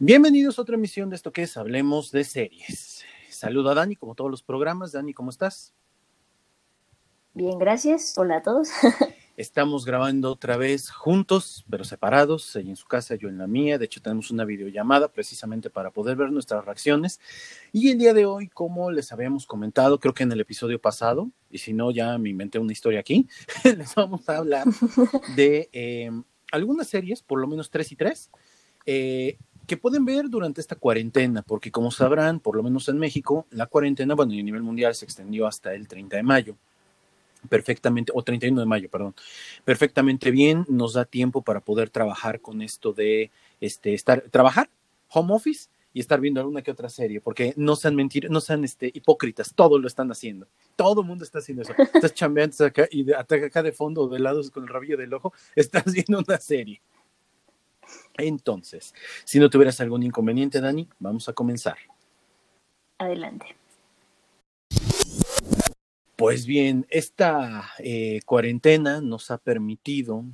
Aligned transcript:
Bienvenidos 0.00 0.58
a 0.58 0.62
otra 0.62 0.74
emisión 0.74 1.08
de 1.08 1.14
esto 1.14 1.32
que 1.32 1.42
es 1.42 1.56
Hablemos 1.56 2.10
de 2.10 2.24
Series. 2.24 3.04
Saludo 3.30 3.70
a 3.70 3.74
Dani, 3.74 3.94
como 3.94 4.16
todos 4.16 4.28
los 4.28 4.42
programas. 4.42 4.90
Dani, 4.90 5.14
¿cómo 5.14 5.30
estás? 5.30 5.72
Bien, 7.32 7.56
gracias. 7.60 8.18
Hola 8.18 8.38
a 8.38 8.42
todos. 8.42 8.70
Estamos 9.36 9.84
grabando 9.84 10.32
otra 10.32 10.56
vez 10.56 10.90
juntos, 10.90 11.64
pero 11.70 11.84
separados, 11.84 12.56
ella 12.56 12.70
en 12.70 12.76
su 12.76 12.86
casa, 12.86 13.14
yo 13.14 13.28
en 13.28 13.38
la 13.38 13.46
mía. 13.46 13.78
De 13.78 13.84
hecho, 13.84 14.02
tenemos 14.02 14.32
una 14.32 14.44
videollamada 14.44 15.12
precisamente 15.12 15.70
para 15.70 15.92
poder 15.92 16.16
ver 16.16 16.32
nuestras 16.32 16.64
reacciones. 16.64 17.20
Y 17.72 17.92
el 17.92 17.98
día 17.98 18.14
de 18.14 18.26
hoy, 18.26 18.48
como 18.48 18.90
les 18.90 19.12
habíamos 19.12 19.46
comentado, 19.46 20.00
creo 20.00 20.12
que 20.12 20.24
en 20.24 20.32
el 20.32 20.40
episodio 20.40 20.80
pasado, 20.80 21.30
y 21.50 21.58
si 21.58 21.72
no, 21.72 21.92
ya 21.92 22.18
me 22.18 22.30
inventé 22.30 22.58
una 22.58 22.72
historia 22.72 22.98
aquí, 22.98 23.28
les 23.62 23.94
vamos 23.94 24.28
a 24.28 24.38
hablar 24.38 24.66
de 25.36 25.68
eh, 25.72 26.10
algunas 26.50 26.88
series, 26.88 27.22
por 27.22 27.38
lo 27.40 27.46
menos 27.46 27.70
tres 27.70 27.92
y 27.92 27.96
tres, 27.96 28.32
eh, 28.86 29.38
que 29.66 29.76
pueden 29.76 30.04
ver 30.04 30.28
durante 30.28 30.60
esta 30.60 30.76
cuarentena, 30.76 31.42
porque 31.42 31.70
como 31.70 31.90
sabrán, 31.90 32.40
por 32.40 32.56
lo 32.56 32.62
menos 32.62 32.88
en 32.88 32.98
México, 32.98 33.46
la 33.50 33.66
cuarentena, 33.66 34.14
bueno, 34.14 34.32
a 34.32 34.36
nivel 34.36 34.62
mundial 34.62 34.94
se 34.94 35.04
extendió 35.04 35.46
hasta 35.46 35.74
el 35.74 35.88
30 35.88 36.16
de 36.16 36.22
mayo. 36.22 36.56
Perfectamente, 37.48 38.10
o 38.14 38.22
31 38.22 38.60
de 38.60 38.66
mayo, 38.66 38.88
perdón. 38.88 39.14
Perfectamente 39.64 40.30
bien, 40.30 40.64
nos 40.68 40.94
da 40.94 41.04
tiempo 41.04 41.42
para 41.42 41.60
poder 41.60 41.90
trabajar 41.90 42.40
con 42.40 42.62
esto 42.62 42.92
de 42.92 43.30
este, 43.60 43.94
estar, 43.94 44.22
trabajar, 44.30 44.70
home 45.08 45.34
office 45.34 45.68
y 45.92 46.00
estar 46.00 46.20
viendo 46.20 46.40
alguna 46.40 46.62
que 46.62 46.70
otra 46.70 46.88
serie, 46.88 47.20
porque 47.20 47.54
no 47.56 47.76
sean 47.76 47.94
mentiras, 47.94 48.30
no 48.30 48.40
sean 48.40 48.64
este, 48.64 48.90
hipócritas, 48.92 49.54
todos 49.54 49.80
lo 49.80 49.86
están 49.86 50.10
haciendo. 50.10 50.46
Todo 50.74 51.02
el 51.02 51.06
mundo 51.06 51.22
está 51.22 51.38
haciendo 51.38 51.62
eso. 51.62 51.72
Estás 51.78 52.12
chambeando 52.14 52.64
acá 52.64 52.88
y 52.90 53.04
de, 53.04 53.14
acá 53.14 53.62
de 53.62 53.72
fondo, 53.72 54.08
de 54.08 54.18
lados 54.18 54.50
con 54.50 54.64
el 54.64 54.68
rabillo 54.68 54.96
del 54.96 55.14
ojo, 55.14 55.32
estás 55.54 55.84
viendo 55.92 56.18
una 56.18 56.38
serie. 56.38 56.80
Entonces, 58.16 58.94
si 59.24 59.38
no 59.38 59.50
tuvieras 59.50 59.80
algún 59.80 60.02
inconveniente, 60.02 60.60
Dani, 60.60 60.88
vamos 60.98 61.28
a 61.28 61.32
comenzar. 61.32 61.76
Adelante. 62.98 63.56
Pues 66.16 66.46
bien, 66.46 66.86
esta 66.90 67.70
eh, 67.78 68.20
cuarentena 68.24 69.00
nos 69.00 69.32
ha 69.32 69.38
permitido, 69.38 70.24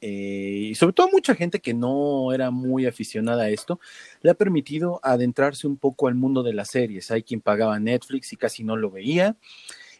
eh, 0.00 0.68
y 0.70 0.74
sobre 0.76 0.92
todo 0.92 1.08
mucha 1.10 1.34
gente 1.34 1.60
que 1.60 1.74
no 1.74 2.32
era 2.32 2.52
muy 2.52 2.86
aficionada 2.86 3.44
a 3.44 3.48
esto, 3.50 3.80
le 4.22 4.30
ha 4.30 4.34
permitido 4.34 5.00
adentrarse 5.02 5.66
un 5.66 5.76
poco 5.76 6.06
al 6.06 6.14
mundo 6.14 6.44
de 6.44 6.54
las 6.54 6.68
series. 6.70 7.10
Hay 7.10 7.24
quien 7.24 7.40
pagaba 7.40 7.80
Netflix 7.80 8.32
y 8.32 8.36
casi 8.36 8.62
no 8.62 8.76
lo 8.76 8.90
veía 8.92 9.36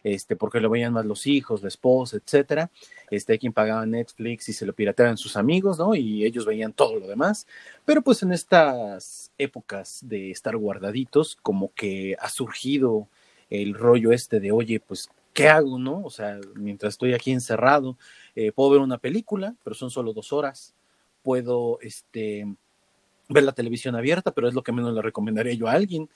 este, 0.05 0.35
porque 0.35 0.59
lo 0.59 0.69
veían 0.69 0.93
más 0.93 1.03
los 1.03 1.25
hijos, 1.25 1.63
la 1.63 1.67
esposa, 1.67 2.17
etcétera. 2.17 2.69
Este, 3.09 3.33
hay 3.33 3.39
quien 3.39 3.53
pagaba 3.53 3.87
Netflix 3.87 4.47
y 4.49 4.53
se 4.53 4.63
lo 4.63 4.71
pirateaban 4.71 5.17
sus 5.17 5.35
amigos, 5.35 5.79
¿no? 5.79 5.95
Y 5.95 6.23
ellos 6.23 6.45
veían 6.45 6.73
todo 6.73 6.99
lo 6.99 7.07
demás. 7.07 7.47
Pero 7.85 8.03
pues 8.03 8.21
en 8.21 8.31
estas 8.31 9.31
épocas 9.39 10.01
de 10.03 10.29
estar 10.29 10.55
guardaditos, 10.57 11.35
como 11.41 11.73
que 11.73 12.15
ha 12.19 12.29
surgido 12.29 13.07
el 13.49 13.73
rollo 13.73 14.11
este 14.11 14.39
de, 14.39 14.51
oye, 14.51 14.79
pues, 14.79 15.09
¿qué 15.33 15.49
hago, 15.49 15.79
no? 15.79 16.03
O 16.03 16.11
sea, 16.11 16.39
mientras 16.53 16.93
estoy 16.93 17.15
aquí 17.15 17.31
encerrado, 17.31 17.97
eh, 18.35 18.51
puedo 18.51 18.69
ver 18.69 18.81
una 18.81 18.99
película, 18.99 19.55
pero 19.63 19.73
son 19.73 19.89
solo 19.89 20.13
dos 20.13 20.31
horas. 20.31 20.75
Puedo, 21.23 21.79
este, 21.81 22.45
ver 23.27 23.43
la 23.43 23.53
televisión 23.53 23.95
abierta, 23.95 24.29
pero 24.29 24.47
es 24.47 24.53
lo 24.53 24.61
que 24.61 24.71
menos 24.71 24.93
le 24.93 25.01
recomendaría 25.01 25.53
yo 25.55 25.67
a 25.67 25.71
alguien 25.71 26.07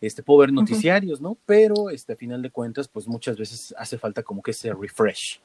este, 0.00 0.22
puedo 0.22 0.40
ver 0.40 0.52
noticiarios, 0.52 1.20
¿no? 1.20 1.36
Pero 1.46 1.90
este, 1.90 2.14
a 2.14 2.16
final 2.16 2.42
de 2.42 2.50
cuentas, 2.50 2.88
pues 2.88 3.06
muchas 3.06 3.36
veces 3.36 3.74
hace 3.78 3.98
falta 3.98 4.22
como 4.22 4.42
que 4.42 4.52
ese 4.52 4.72
refresh. 4.72 5.40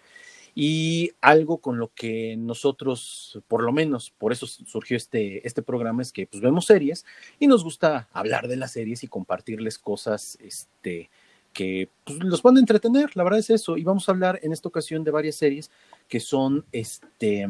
Y 0.57 1.11
algo 1.19 1.57
con 1.57 1.77
lo 1.77 1.91
que 1.93 2.37
nosotros, 2.37 3.41
por 3.49 3.61
lo 3.61 3.73
menos, 3.73 4.13
por 4.17 4.31
eso 4.31 4.47
surgió 4.47 4.95
este, 4.95 5.45
este 5.45 5.61
programa, 5.61 6.01
es 6.01 6.13
que 6.13 6.27
pues 6.27 6.41
vemos 6.41 6.65
series 6.65 7.05
y 7.39 7.47
nos 7.47 7.61
gusta 7.61 8.07
hablar 8.13 8.47
de 8.47 8.55
las 8.55 8.71
series 8.71 9.03
y 9.03 9.09
compartirles 9.09 9.77
cosas 9.77 10.37
este, 10.41 11.09
que 11.51 11.89
pues, 12.05 12.19
los 12.19 12.41
van 12.41 12.55
a 12.55 12.61
entretener, 12.61 13.17
la 13.17 13.23
verdad 13.25 13.39
es 13.39 13.49
eso. 13.49 13.75
Y 13.75 13.83
vamos 13.83 14.07
a 14.07 14.13
hablar 14.13 14.39
en 14.43 14.53
esta 14.53 14.69
ocasión 14.69 15.03
de 15.03 15.11
varias 15.11 15.35
series 15.35 15.69
que 16.07 16.21
son 16.21 16.63
este, 16.71 17.45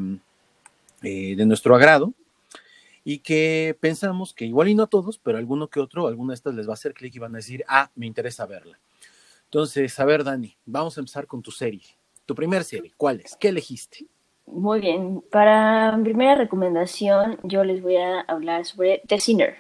eh, 1.04 1.36
de 1.36 1.46
nuestro 1.46 1.76
agrado, 1.76 2.12
y 3.08 3.20
que 3.20 3.78
pensamos 3.80 4.34
que 4.34 4.46
igual 4.46 4.68
y 4.68 4.74
no 4.74 4.84
a 4.84 4.88
todos, 4.88 5.20
pero 5.20 5.38
alguno 5.38 5.70
que 5.70 5.80
otro, 5.80 6.08
alguna 6.08 6.32
de 6.32 6.36
estas 6.36 6.56
les 6.56 6.68
va 6.68 6.72
a 6.72 6.74
hacer 6.74 6.96
clic 6.96 7.16
y 7.16 7.20
van 7.20 7.36
a 7.36 7.38
decir, 7.38 7.64
ah, 7.68 7.92
me 7.96 8.08
interesa 8.08 8.48
verla. 8.48 8.80
Entonces, 9.46 9.98
a 10.00 10.06
ver, 10.06 10.24
Dani, 10.24 10.58
vamos 10.66 10.98
a 10.98 11.02
empezar 11.02 11.28
con 11.28 11.44
tu 11.44 11.52
serie. 11.52 11.86
Tu 12.26 12.34
primera 12.34 12.64
serie, 12.64 12.92
¿cuál 12.98 13.22
es? 13.22 13.38
¿Qué 13.40 13.50
elegiste? 13.50 14.08
Muy 14.48 14.80
bien, 14.80 15.24
para 15.32 15.96
mi 15.96 16.04
primera 16.04 16.34
recomendación 16.34 17.38
yo 17.44 17.64
les 17.64 17.84
voy 17.84 17.98
a 17.98 18.22
hablar 18.22 18.66
sobre 18.66 19.04
The 19.08 19.20
Sinner. 19.20 19.56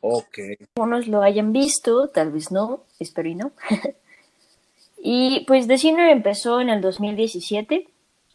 Ok. 0.00 0.38
Algunos 0.76 1.06
lo 1.06 1.20
hayan 1.20 1.52
visto, 1.52 2.08
tal 2.08 2.32
vez 2.32 2.50
no, 2.50 2.84
espero 2.98 3.28
y 3.28 3.34
no. 3.34 3.52
y 5.02 5.44
pues 5.46 5.66
The 5.66 5.76
Sinner 5.76 6.08
empezó 6.08 6.62
en 6.62 6.70
el 6.70 6.80
2017. 6.80 7.86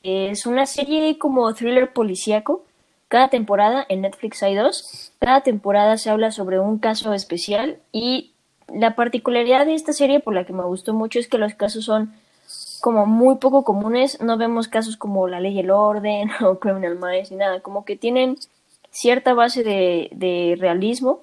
Es 0.04 0.46
una 0.46 0.68
serie 0.68 1.18
como 1.18 1.52
thriller 1.56 1.92
policíaco 1.92 2.66
cada 3.10 3.28
temporada 3.30 3.86
en 3.90 4.02
Netflix 4.02 4.42
hay 4.44 4.56
dos. 4.56 5.12
Cada 5.20 5.42
temporada 5.42 5.98
se 5.98 6.12
habla 6.12 6.32
sobre 6.32 6.60
un 6.60 6.78
caso 6.78 7.14
especial 7.14 7.80
y 7.92 8.34
la 8.72 8.96
particularidad 8.96 9.66
de 9.66 9.74
esta 9.74 9.94
serie 9.94 10.20
por 10.20 10.36
la 10.36 10.46
que 10.46 10.54
me 10.54 10.64
gustó 10.64 10.94
mucho 10.94 11.18
es 11.18 11.28
que 11.28 11.40
los 11.40 11.56
casos 11.56 11.86
son 11.86 12.14
como 12.82 13.08
muy 13.08 13.38
poco 13.38 13.64
comunes. 13.64 14.22
No 14.22 14.38
vemos 14.38 14.68
casos 14.68 14.96
como 14.96 15.28
La 15.28 15.40
Ley 15.40 15.56
y 15.56 15.60
el 15.60 15.72
Orden 15.72 16.30
o 16.46 16.60
Criminal 16.60 17.00
Minds 17.00 17.32
ni 17.32 17.38
nada. 17.38 17.62
Como 17.62 17.84
que 17.84 17.96
tienen 17.96 18.38
cierta 18.92 19.34
base 19.34 19.64
de, 19.64 20.10
de 20.12 20.56
realismo 20.60 21.22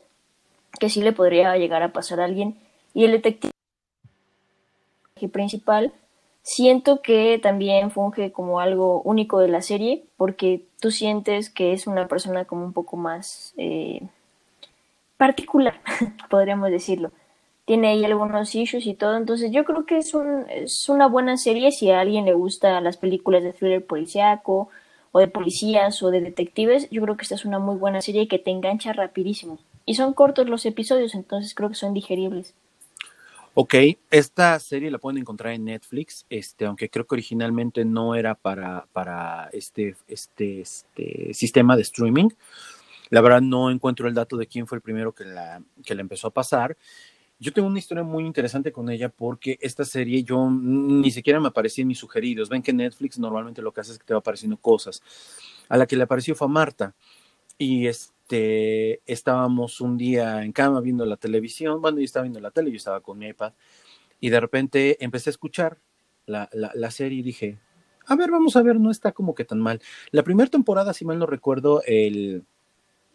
que 0.81 0.91
sí 0.91 1.03
le 1.03 1.13
podría 1.13 1.57
llegar 1.57 1.85
a 1.85 1.93
pasar 1.93 2.21
a 2.21 2.25
alguien. 2.25 2.57
Y 2.95 3.05
el 3.05 3.13
detective 3.13 3.53
principal 5.33 5.93
Siento 6.49 7.03
que 7.03 7.41
también 7.43 7.91
funge 7.91 8.31
como 8.31 8.61
algo 8.61 9.03
único 9.03 9.41
de 9.41 9.49
la 9.49 9.63
serie, 9.63 10.05
porque 10.17 10.63
tú 10.79 10.93
sientes 10.93 11.51
que 11.51 11.73
es 11.73 11.89
una 11.89 12.07
persona 12.07 12.45
como 12.45 12.65
un 12.65 12.73
poco 12.73 12.97
más 12.97 13.53
eh, 13.57 14.01
particular, 15.17 15.81
podríamos 16.31 16.71
decirlo. 16.71 17.11
Tiene 17.65 17.89
ahí 17.89 18.05
algunos 18.05 18.55
issues 18.55 18.87
y 18.87 18.95
todo, 18.95 19.17
entonces 19.17 19.51
yo 19.51 19.65
creo 19.65 19.87
que 19.87 19.99
es, 19.99 20.15
un, 20.15 20.47
es 20.49 20.89
una 20.89 21.09
buena 21.09 21.37
serie 21.37 21.73
si 21.73 21.91
a 21.91 21.99
alguien 21.99 22.27
le 22.27 22.35
gusta 22.35 22.81
las 22.81 22.97
películas 22.97 23.43
de 23.43 23.53
thriller 23.53 23.85
policiaco 23.85 24.69
o 25.11 25.19
de 25.19 25.27
policías 25.27 26.01
o 26.05 26.13
de 26.13 26.21
detectives, 26.21 26.89
yo 26.91 27.03
creo 27.03 27.17
que 27.17 27.25
esta 27.25 27.35
es 27.35 27.45
una 27.45 27.59
muy 27.59 27.75
buena 27.75 28.01
serie 28.03 28.29
que 28.29 28.39
te 28.39 28.53
engancha 28.53 28.93
rapidísimo. 28.93 29.59
Y 29.85 29.97
son 29.97 30.15
cortos 30.15 30.49
los 30.49 30.65
episodios, 30.65 31.17
entonces 31.17 31.57
creo 31.57 31.71
que 31.71 31.75
son 31.75 31.93
digeribles. 31.93 32.55
Ok, 33.59 33.75
esta 34.11 34.59
serie 34.61 34.91
la 34.91 34.99
pueden 34.99 35.17
encontrar 35.17 35.55
en 35.55 35.65
Netflix, 35.65 36.27
este, 36.29 36.67
aunque 36.67 36.91
creo 36.91 37.07
que 37.07 37.15
originalmente 37.15 37.87
no 37.87 38.15
era 38.15 38.35
para, 38.35 38.87
para 38.93 39.49
este, 39.51 39.97
este, 40.09 40.61
este 40.61 41.33
sistema 41.33 41.75
de 41.75 41.81
streaming. 41.81 42.29
La 43.09 43.23
verdad 43.23 43.41
no 43.41 43.71
encuentro 43.71 44.09
el 44.09 44.15
dato 44.15 44.37
de 44.37 44.47
quién 44.47 44.67
fue 44.67 44.77
el 44.77 44.83
primero 44.83 45.15
que 45.15 45.25
la, 45.25 45.63
que 45.83 45.95
la 45.95 46.03
empezó 46.03 46.29
a 46.29 46.35
pasar. 46.35 46.77
Yo 47.39 47.51
tengo 47.51 47.67
una 47.69 47.79
historia 47.79 48.05
muy 48.05 48.27
interesante 48.27 48.73
con 48.73 48.91
ella 48.91 49.09
porque 49.09 49.59
esta 49.63 49.87
serie 49.87 50.23
yo 50.23 50.51
ni 50.51 51.11
siquiera 51.11 51.41
me 51.41 51.49
aparecía 51.49 51.81
en 51.81 51.89
mis 51.89 51.99
sugeridos. 51.99 52.51
Ven 52.51 52.63
que 52.63 52.75
Netflix 52.75 53.19
normalmente 53.19 53.63
lo 53.63 53.73
que 53.73 53.81
hace 53.81 53.93
es 53.93 53.99
que 53.99 54.05
te 54.05 54.13
va 54.13 54.19
apareciendo 54.21 54.59
cosas. 54.59 55.03
A 55.71 55.79
la 55.79 55.87
que 55.87 55.97
le 55.97 56.03
apareció 56.03 56.35
fue 56.35 56.47
a 56.47 56.51
Marta. 56.51 56.95
Y 57.57 57.87
es, 57.87 58.13
este, 58.27 59.03
estábamos 59.07 59.81
un 59.81 59.97
día 59.97 60.43
en 60.43 60.51
cama 60.51 60.81
viendo 60.81 61.07
la 61.07 61.17
televisión, 61.17 61.81
bueno, 61.81 61.99
yo 61.99 62.05
estaba 62.05 62.25
viendo 62.25 62.41
la 62.41 62.51
tele, 62.51 62.73
yo 62.73 62.77
estaba 62.77 63.01
con 63.01 63.19
mi 63.19 63.29
iPad, 63.29 63.53
y 64.19 64.31
de 64.31 64.41
repente 64.41 64.97
empecé 65.05 65.31
a 65.31 65.33
escuchar 65.33 65.79
la, 66.27 66.51
la, 66.53 66.91
serie 66.91 67.21
y 67.21 67.23
dije, 67.23 67.61
a 68.05 68.17
ver, 68.17 68.33
vamos 68.33 68.57
a 68.57 68.63
ver, 68.63 68.81
no 68.81 68.91
está 68.91 69.13
como 69.13 69.33
que 69.33 69.45
tan 69.45 69.61
mal. 69.61 69.81
La 70.11 70.25
primera 70.25 70.51
temporada, 70.51 70.93
si 70.93 71.05
mal 71.05 71.21
no 71.21 71.27
recuerdo, 71.27 71.83
el, 71.87 72.43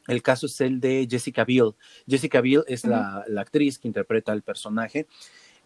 el 0.08 0.22
caso 0.22 0.46
es 0.46 0.62
el 0.62 0.80
de 0.80 1.06
Jessica 1.10 1.44
Biel. 1.44 1.74
Jessica 2.08 2.40
Biel 2.40 2.64
es 2.68 2.86
la, 2.86 3.26
la, 3.28 3.42
actriz 3.42 3.80
que 3.80 3.90
interpreta 3.90 4.32
al 4.32 4.44
personaje. 4.44 5.08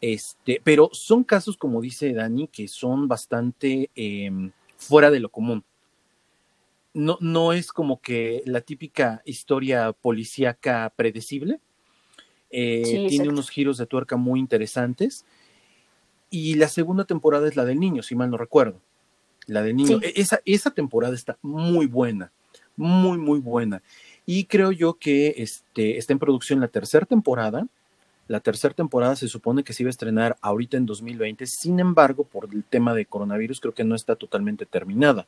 Este, 0.01 0.59
pero 0.63 0.89
son 0.91 1.23
casos, 1.23 1.55
como 1.55 1.81
dice 1.81 2.13
Dani, 2.13 2.47
que 2.47 2.67
son 2.67 3.07
bastante 3.07 3.91
em, 3.93 4.51
fuera 4.75 5.11
de 5.11 5.19
lo 5.19 5.29
común 5.29 5.63
no, 6.95 7.17
no 7.19 7.51
es 7.51 7.73
como 7.73 7.99
que 7.99 8.41
la 8.45 8.61
típica 8.61 9.21
historia 9.25 9.91
policíaca 9.91 10.91
predecible. 10.95 11.59
Eh, 12.49 13.07
tiene 13.09 13.27
unos 13.27 13.49
giros 13.49 13.77
de 13.77 13.85
tuerca 13.85 14.15
muy 14.15 14.39
interesantes. 14.39 15.25
Y 16.29 16.55
la 16.55 16.69
segunda 16.69 17.03
temporada 17.03 17.49
es 17.49 17.57
la 17.57 17.65
del 17.65 17.81
niño, 17.81 18.01
si 18.01 18.15
mal 18.15 18.31
no 18.31 18.37
recuerdo. 18.37 18.79
La 19.45 19.61
del 19.61 19.75
niño. 19.75 19.99
E, 20.01 20.13
esa, 20.15 20.39
esa 20.45 20.71
temporada 20.71 21.13
está 21.13 21.37
muy 21.41 21.85
buena, 21.85 22.31
muy, 22.77 23.17
muy 23.17 23.39
buena. 23.39 23.83
Y 24.25 24.45
creo 24.45 24.71
yo 24.71 24.93
que 24.93 25.35
este, 25.37 25.97
está 25.97 26.13
en 26.13 26.19
producción 26.19 26.61
la 26.61 26.69
tercera 26.69 27.05
temporada. 27.05 27.67
La 28.29 28.39
tercera 28.39 28.73
temporada 28.73 29.17
se 29.17 29.27
supone 29.27 29.65
que 29.65 29.73
se 29.73 29.83
iba 29.83 29.89
a 29.89 29.91
estrenar 29.91 30.37
ahorita 30.39 30.77
en 30.77 30.85
2020. 30.85 31.45
Sin 31.45 31.81
embargo, 31.81 32.23
por 32.23 32.47
el 32.53 32.63
tema 32.63 32.93
de 32.93 33.05
coronavirus, 33.05 33.59
creo 33.59 33.73
que 33.73 33.83
no 33.83 33.95
está 33.95 34.15
totalmente 34.15 34.65
terminada. 34.65 35.27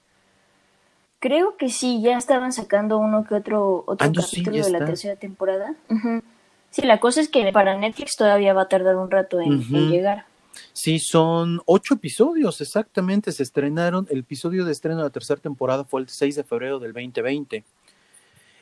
Creo 1.20 1.58
que 1.58 1.70
sí, 1.70 2.02
ya 2.02 2.18
estaban 2.18 2.54
sacando 2.54 3.00
uno 3.00 3.24
que 3.24 3.36
otro, 3.36 3.84
otro 3.88 4.08
Ah, 4.08 4.12
no, 4.14 4.22
capítulo 4.22 4.64
de 4.64 4.70
la 4.70 4.86
tercera 4.86 5.16
temporada. 5.16 5.76
Ujú. 5.90 6.22
Sí, 6.70 6.84
la 6.84 7.00
cosa 7.00 7.22
es 7.22 7.30
que 7.30 7.52
para 7.52 7.78
Netflix 7.78 8.16
todavía 8.16 8.54
va 8.54 8.64
a 8.64 8.68
tardar 8.68 8.96
un 8.98 9.10
rato 9.10 9.40
en, 9.42 9.62
llegar. 9.90 10.26
Sí, 10.74 11.00
son 11.00 11.60
ocho 11.66 11.96
episodios, 11.96 12.62
exactamente. 12.62 13.32
Se 13.32 13.42
estrenaron. 13.42 14.06
El 14.12 14.20
episodio 14.20 14.64
de 14.64 14.72
estreno 14.72 14.98
de 14.98 15.04
la 15.04 15.10
tercera 15.10 15.42
temporada 15.42 15.86
fue 15.86 16.02
el 16.02 16.10
6 16.10 16.36
de 16.36 16.44
febrero 16.44 16.78
del 16.80 16.94
2020. 16.94 17.64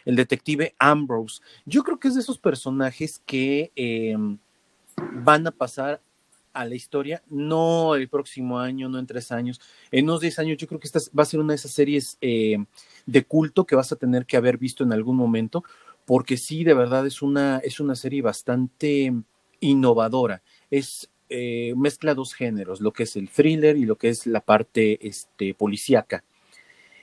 El 0.05 0.15
detective 0.15 0.75
Ambrose. 0.79 1.41
Yo 1.65 1.83
creo 1.83 1.99
que 1.99 2.07
es 2.07 2.15
de 2.15 2.21
esos 2.21 2.37
personajes 2.37 3.21
que 3.25 3.71
eh, 3.75 4.15
van 4.97 5.47
a 5.47 5.51
pasar 5.51 5.99
a 6.55 6.65
la 6.65 6.75
historia, 6.75 7.21
no 7.29 7.95
el 7.95 8.07
próximo 8.07 8.59
año, 8.59 8.87
no 8.89 8.97
en 8.97 9.05
tres 9.05 9.31
años, 9.31 9.59
en 9.91 10.05
unos 10.05 10.21
diez 10.21 10.39
años. 10.39 10.57
Yo 10.57 10.67
creo 10.67 10.79
que 10.79 10.87
esta 10.87 10.99
va 11.17 11.23
a 11.23 11.25
ser 11.25 11.39
una 11.39 11.53
de 11.53 11.57
esas 11.57 11.71
series 11.71 12.17
eh, 12.21 12.57
de 13.05 13.23
culto 13.25 13.65
que 13.65 13.75
vas 13.75 13.91
a 13.91 13.97
tener 13.97 14.25
que 14.25 14.37
haber 14.37 14.57
visto 14.57 14.83
en 14.83 14.93
algún 14.93 15.17
momento, 15.17 15.63
porque 16.05 16.37
sí, 16.37 16.63
de 16.63 16.73
verdad 16.73 17.05
es 17.05 17.21
una, 17.21 17.59
es 17.59 17.79
una 17.79 17.95
serie 17.95 18.21
bastante 18.21 19.13
innovadora. 19.59 20.41
Es 20.71 21.09
eh, 21.29 21.73
mezcla 21.75 22.13
dos 22.13 22.33
géneros, 22.33 22.79
lo 22.79 22.93
que 22.93 23.03
es 23.03 23.15
el 23.15 23.29
thriller 23.29 23.75
y 23.77 23.85
lo 23.85 23.97
que 23.97 24.09
es 24.09 24.25
la 24.25 24.39
parte 24.39 25.05
este, 25.07 25.53
policíaca. 25.53 26.23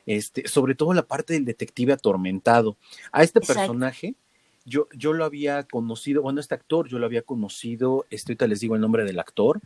Este, 0.07 0.49
sobre 0.49 0.75
todo 0.75 0.95
la 0.95 1.07
parte 1.07 1.35
del 1.35 1.45
detective 1.45 1.93
atormentado. 1.93 2.77
A 3.13 3.23
este 3.23 3.39
Exacto. 3.41 3.61
personaje, 3.61 4.15
yo, 4.65 4.89
yo 4.93 5.13
lo 5.13 5.25
había 5.25 5.65
conocido, 5.65 6.23
bueno, 6.23 6.41
este 6.41 6.55
actor, 6.55 6.89
yo 6.89 6.99
lo 6.99 7.07
había 7.07 7.23
conocido, 7.23 8.07
este, 8.11 8.33
ahorita 8.33 8.47
les 8.47 8.61
digo 8.61 8.75
el 8.75 8.81
nombre 8.81 9.05
del 9.05 9.19
actor. 9.19 9.61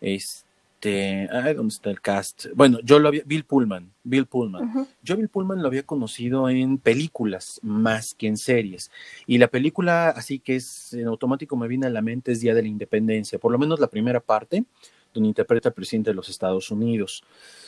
Este, 0.00 1.28
ay, 1.32 1.54
¿dónde 1.54 1.74
está 1.74 1.90
el 1.90 2.00
cast? 2.00 2.46
Bueno, 2.54 2.78
yo 2.82 2.98
lo 2.98 3.08
había, 3.08 3.22
Bill 3.26 3.44
Pullman, 3.44 3.92
Bill 4.04 4.26
Pullman. 4.26 4.88
Yo 5.02 5.16
Bill 5.16 5.28
Pullman 5.28 5.62
lo 5.62 5.68
había 5.68 5.82
conocido 5.82 6.48
en 6.48 6.78
películas 6.78 7.60
más 7.62 8.14
que 8.14 8.28
en 8.28 8.36
series. 8.36 8.90
Y 9.26 9.38
la 9.38 9.48
película, 9.48 10.10
así 10.10 10.38
que 10.38 10.56
es 10.56 10.92
en 10.94 11.06
automático 11.06 11.56
me 11.56 11.68
viene 11.68 11.86
a 11.86 11.90
la 11.90 12.02
mente, 12.02 12.32
es 12.32 12.40
Día 12.40 12.54
de 12.54 12.62
la 12.62 12.68
Independencia, 12.68 13.38
por 13.38 13.52
lo 13.52 13.58
menos 13.58 13.80
la 13.80 13.88
primera 13.88 14.20
parte, 14.20 14.64
donde 15.12 15.28
interpreta 15.28 15.70
al 15.70 15.74
presidente 15.74 16.10
de 16.10 16.14
los 16.14 16.28
Estados 16.28 16.70
Unidos. 16.70 17.24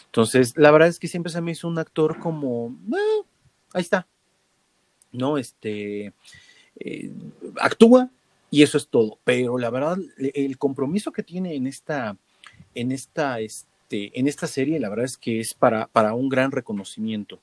Entonces, 0.06 0.56
la 0.56 0.70
verdad 0.70 0.88
es 0.88 0.98
que 0.98 1.08
siempre 1.08 1.32
se 1.32 1.40
me 1.40 1.52
hizo 1.52 1.68
un 1.68 1.78
actor 1.78 2.18
como, 2.18 2.76
"Ah, 2.92 3.24
ahí 3.72 3.82
está, 3.82 4.06
¿no? 5.12 5.38
Este, 5.38 6.12
eh, 6.78 7.10
actúa 7.60 8.10
y 8.50 8.62
eso 8.62 8.78
es 8.78 8.88
todo. 8.88 9.18
Pero 9.24 9.58
la 9.58 9.70
verdad, 9.70 9.98
el 10.18 10.58
compromiso 10.58 11.12
que 11.12 11.22
tiene 11.22 11.54
en 11.54 11.66
esta, 11.66 12.16
en 12.74 12.92
esta, 12.92 13.40
este, 13.40 14.18
en 14.18 14.26
esta 14.26 14.46
serie, 14.46 14.80
la 14.80 14.88
verdad 14.88 15.06
es 15.06 15.16
que 15.16 15.40
es 15.40 15.54
para, 15.54 15.86
para 15.86 16.14
un 16.14 16.28
gran 16.28 16.50
reconocimiento. 16.50 17.38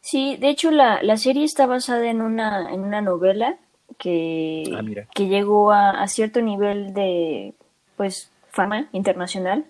Sí, 0.00 0.36
de 0.36 0.48
hecho 0.48 0.70
la, 0.70 1.02
la 1.02 1.16
serie 1.16 1.44
está 1.44 1.66
basada 1.66 2.08
en 2.08 2.22
una, 2.22 2.72
en 2.72 2.80
una 2.80 3.00
novela 3.00 3.58
que, 3.98 4.64
Ah, 4.74 4.82
que 5.14 5.28
llegó 5.28 5.72
a, 5.72 5.90
a 5.90 6.08
cierto 6.08 6.40
nivel 6.40 6.94
de 6.94 7.54
pues 7.96 8.30
fama 8.50 8.88
internacional 8.92 9.64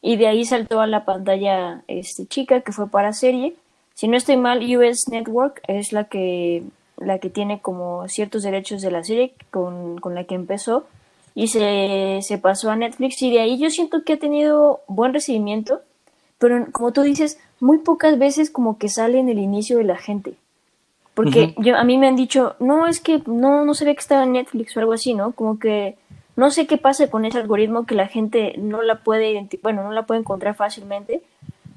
y 0.00 0.16
de 0.16 0.26
ahí 0.26 0.44
saltó 0.44 0.80
a 0.80 0.86
la 0.86 1.04
pantalla 1.04 1.82
este 1.88 2.26
chica 2.26 2.60
que 2.60 2.72
fue 2.72 2.88
para 2.90 3.12
serie. 3.12 3.56
Si 3.94 4.08
no 4.08 4.16
estoy 4.16 4.36
mal, 4.36 4.62
US 4.76 5.08
Network 5.08 5.62
es 5.68 5.92
la 5.92 6.04
que 6.04 6.62
la 6.96 7.18
que 7.18 7.30
tiene 7.30 7.60
como 7.60 8.08
ciertos 8.08 8.42
derechos 8.42 8.82
de 8.82 8.90
la 8.90 9.02
serie 9.02 9.34
con, 9.50 9.98
con 9.98 10.14
la 10.14 10.24
que 10.24 10.34
empezó 10.34 10.86
y 11.34 11.48
se, 11.48 12.20
se 12.22 12.38
pasó 12.38 12.70
a 12.70 12.76
Netflix 12.76 13.20
y 13.22 13.32
de 13.32 13.40
ahí 13.40 13.58
yo 13.58 13.70
siento 13.70 14.04
que 14.04 14.14
ha 14.14 14.18
tenido 14.18 14.80
buen 14.86 15.12
recibimiento, 15.12 15.80
pero 16.38 16.66
como 16.72 16.92
tú 16.92 17.02
dices, 17.02 17.38
muy 17.60 17.78
pocas 17.78 18.18
veces 18.18 18.50
como 18.50 18.78
que 18.78 18.88
sale 18.88 19.18
en 19.18 19.28
el 19.28 19.38
inicio 19.38 19.78
de 19.78 19.84
la 19.84 19.96
gente. 19.96 20.34
Porque 21.14 21.54
yo, 21.58 21.76
a 21.76 21.84
mí 21.84 21.96
me 21.96 22.08
han 22.08 22.16
dicho, 22.16 22.56
no, 22.58 22.88
es 22.88 23.00
que 23.00 23.22
no, 23.26 23.64
no 23.64 23.74
se 23.74 23.84
ve 23.84 23.94
que 23.94 24.00
estaba 24.00 24.24
en 24.24 24.32
Netflix 24.32 24.76
o 24.76 24.80
algo 24.80 24.92
así, 24.92 25.14
¿no? 25.14 25.30
Como 25.32 25.60
que 25.60 25.96
no 26.34 26.50
sé 26.50 26.66
qué 26.66 26.76
pasa 26.76 27.08
con 27.08 27.24
ese 27.24 27.38
algoritmo 27.38 27.86
que 27.86 27.94
la 27.94 28.08
gente 28.08 28.54
no 28.58 28.82
la 28.82 28.96
puede, 28.96 29.48
bueno, 29.62 29.84
no 29.84 29.92
la 29.92 30.06
puede 30.06 30.20
encontrar 30.20 30.56
fácilmente, 30.56 31.22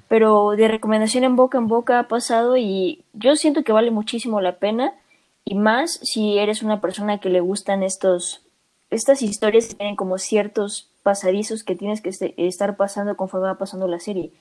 pero 0.07 0.51
de 0.51 0.67
recomendación 0.67 1.23
en 1.23 1.35
boca 1.35 1.57
en 1.57 1.67
boca 1.67 1.99
ha 1.99 2.07
pasado 2.07 2.57
y 2.57 3.03
yo 3.13 3.35
siento 3.35 3.63
que 3.63 3.71
vale 3.71 3.91
muchísimo 3.91 4.41
la 4.41 4.57
pena 4.57 4.93
y 5.43 5.55
más 5.55 5.99
si 6.03 6.37
eres 6.37 6.61
una 6.61 6.81
persona 6.81 7.19
que 7.19 7.29
le 7.29 7.39
gustan 7.39 7.83
estos, 7.83 8.41
estas 8.89 9.21
historias 9.21 9.67
que 9.67 9.75
tienen 9.75 9.95
como 9.95 10.17
ciertos 10.17 10.89
pasadizos 11.03 11.63
que 11.63 11.75
tienes 11.75 12.01
que 12.01 12.11
estar 12.35 12.75
pasando 12.75 13.15
conforme 13.15 13.47
va 13.47 13.57
pasando 13.57 13.87
la 13.87 13.99
serie, 13.99 14.31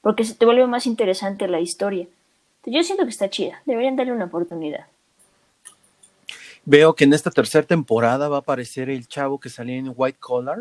porque 0.00 0.24
se 0.24 0.34
te 0.34 0.46
vuelve 0.46 0.66
más 0.66 0.86
interesante 0.86 1.48
la 1.48 1.60
historia. 1.60 2.06
Yo 2.64 2.82
siento 2.82 3.04
que 3.04 3.10
está 3.10 3.28
chida, 3.28 3.60
deberían 3.66 3.96
darle 3.96 4.12
una 4.12 4.24
oportunidad. 4.24 4.86
Veo 6.64 6.94
que 6.94 7.04
en 7.04 7.12
esta 7.12 7.30
tercera 7.30 7.66
temporada 7.66 8.28
va 8.30 8.36
a 8.36 8.40
aparecer 8.40 8.88
el 8.88 9.06
chavo 9.06 9.38
que 9.38 9.50
salía 9.50 9.76
en 9.76 9.92
White 9.94 10.18
Collar, 10.18 10.58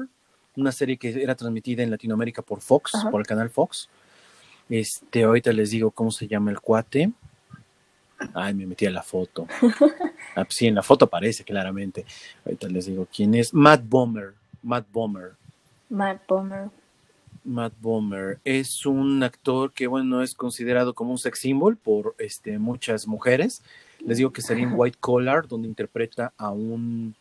una 0.57 0.73
serie 0.73 0.97
que 0.97 1.23
era 1.23 1.35
transmitida 1.35 1.81
en 1.81 1.91
Latinoamérica 1.91 2.41
por 2.41 2.59
Fox, 2.59 2.93
Ajá. 2.95 3.09
por 3.09 3.21
el 3.21 3.27
canal 3.27 3.49
Fox. 3.49 3.87
Este, 4.69 5.23
ahorita 5.23 5.51
les 5.53 5.71
digo 5.71 5.91
cómo 5.91 6.11
se 6.11 6.27
llama 6.27 6.51
el 6.51 6.59
cuate. 6.59 7.11
Ay, 8.33 8.53
me 8.53 8.65
metí 8.65 8.85
a 8.85 8.91
la 8.91 9.03
foto. 9.03 9.47
Ah, 10.35 10.45
pues 10.45 10.55
sí, 10.55 10.65
en 10.65 10.73
la 10.73 10.81
foto 10.81 11.05
aparece 11.05 11.43
claramente. 11.43 12.05
Ahorita 12.43 12.67
les 12.67 12.87
digo 12.87 13.07
quién 13.15 13.35
es. 13.35 13.53
Matt 13.53 13.83
Bomer. 13.87 14.33
Matt 14.63 14.87
Bomer. 14.91 15.33
Matt 15.89 16.25
Bomer. 16.27 16.69
Matt 17.43 17.73
Bomer 17.79 18.39
es 18.43 18.87
un 18.87 19.21
actor 19.21 19.73
que, 19.73 19.85
bueno, 19.85 20.23
es 20.23 20.33
considerado 20.33 20.95
como 20.95 21.11
un 21.11 21.19
sex 21.19 21.37
symbol 21.37 21.77
por 21.77 22.15
este, 22.17 22.57
muchas 22.57 23.07
mujeres. 23.07 23.61
Les 23.99 24.17
digo 24.17 24.33
que 24.33 24.41
sería 24.41 24.63
en 24.63 24.73
White 24.75 24.97
Collar, 24.99 25.47
donde 25.47 25.67
interpreta 25.67 26.33
a 26.37 26.49
un 26.49 27.15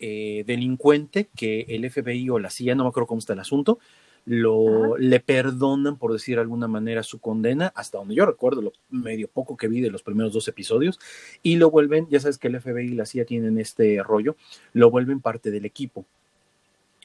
eh, 0.00 0.42
delincuente 0.46 1.28
que 1.36 1.60
el 1.68 1.88
FBI 1.88 2.28
o 2.30 2.40
la 2.40 2.50
CIA, 2.50 2.74
no 2.74 2.82
me 2.82 2.88
acuerdo 2.88 3.06
cómo 3.06 3.20
está 3.20 3.34
el 3.34 3.40
asunto, 3.40 3.78
lo, 4.24 4.96
le 4.98 5.20
perdonan, 5.20 5.96
por 5.96 6.12
decir 6.12 6.36
de 6.36 6.42
alguna 6.42 6.68
manera, 6.68 7.02
su 7.02 7.18
condena, 7.18 7.72
hasta 7.74 7.98
donde 7.98 8.14
yo 8.14 8.26
recuerdo, 8.26 8.62
lo 8.62 8.72
medio 8.90 9.28
poco 9.28 9.56
que 9.56 9.68
vi 9.68 9.80
de 9.80 9.90
los 9.90 10.02
primeros 10.02 10.32
dos 10.32 10.46
episodios, 10.48 11.00
y 11.42 11.56
lo 11.56 11.70
vuelven, 11.70 12.06
ya 12.08 12.20
sabes 12.20 12.38
que 12.38 12.48
el 12.48 12.60
FBI 12.60 12.92
y 12.92 12.94
la 12.94 13.06
CIA 13.06 13.24
tienen 13.24 13.58
este 13.58 14.02
rollo, 14.02 14.36
lo 14.72 14.90
vuelven 14.90 15.20
parte 15.20 15.50
del 15.50 15.64
equipo. 15.64 16.04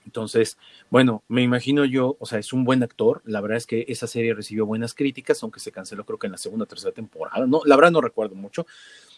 Entonces, 0.06 0.58
bueno, 0.90 1.24
me 1.28 1.42
imagino 1.42 1.84
yo, 1.84 2.16
o 2.20 2.26
sea, 2.26 2.40
es 2.40 2.54
un 2.54 2.64
buen 2.64 2.82
actor. 2.82 3.22
La 3.26 3.42
verdad 3.42 3.58
es 3.58 3.68
que 3.68 3.84
esa 3.90 4.08
serie 4.08 4.34
recibió 4.34 4.66
buenas 4.66 4.94
críticas, 4.94 5.44
aunque 5.44 5.60
se 5.60 5.74
canceló 5.74 6.06
creo 6.06 6.18
que 6.18 6.28
en 6.28 6.32
la 6.32 6.38
segunda 6.38 6.64
o 6.64 6.66
tercera 6.66 6.94
temporada. 6.94 7.46
No, 7.46 7.60
la 7.66 7.76
verdad 7.76 7.92
no 7.92 8.00
recuerdo 8.00 8.34
mucho, 8.34 8.66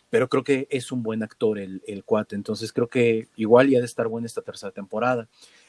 pero 0.10 0.28
creo 0.28 0.44
que 0.44 0.68
es 0.72 0.92
un 0.92 1.04
buen 1.04 1.22
actor 1.22 1.60
el, 1.60 1.84
el 1.86 2.04
cuate. 2.04 2.36
Entonces 2.36 2.74
creo 2.74 2.88
que 2.88 3.28
igual 3.36 3.70
ya 3.70 3.78
de 3.78 3.86
estar 3.86 4.08
buena 4.08 4.26
esta 4.26 4.42
tercera 4.42 4.72
temporada. 4.72 5.28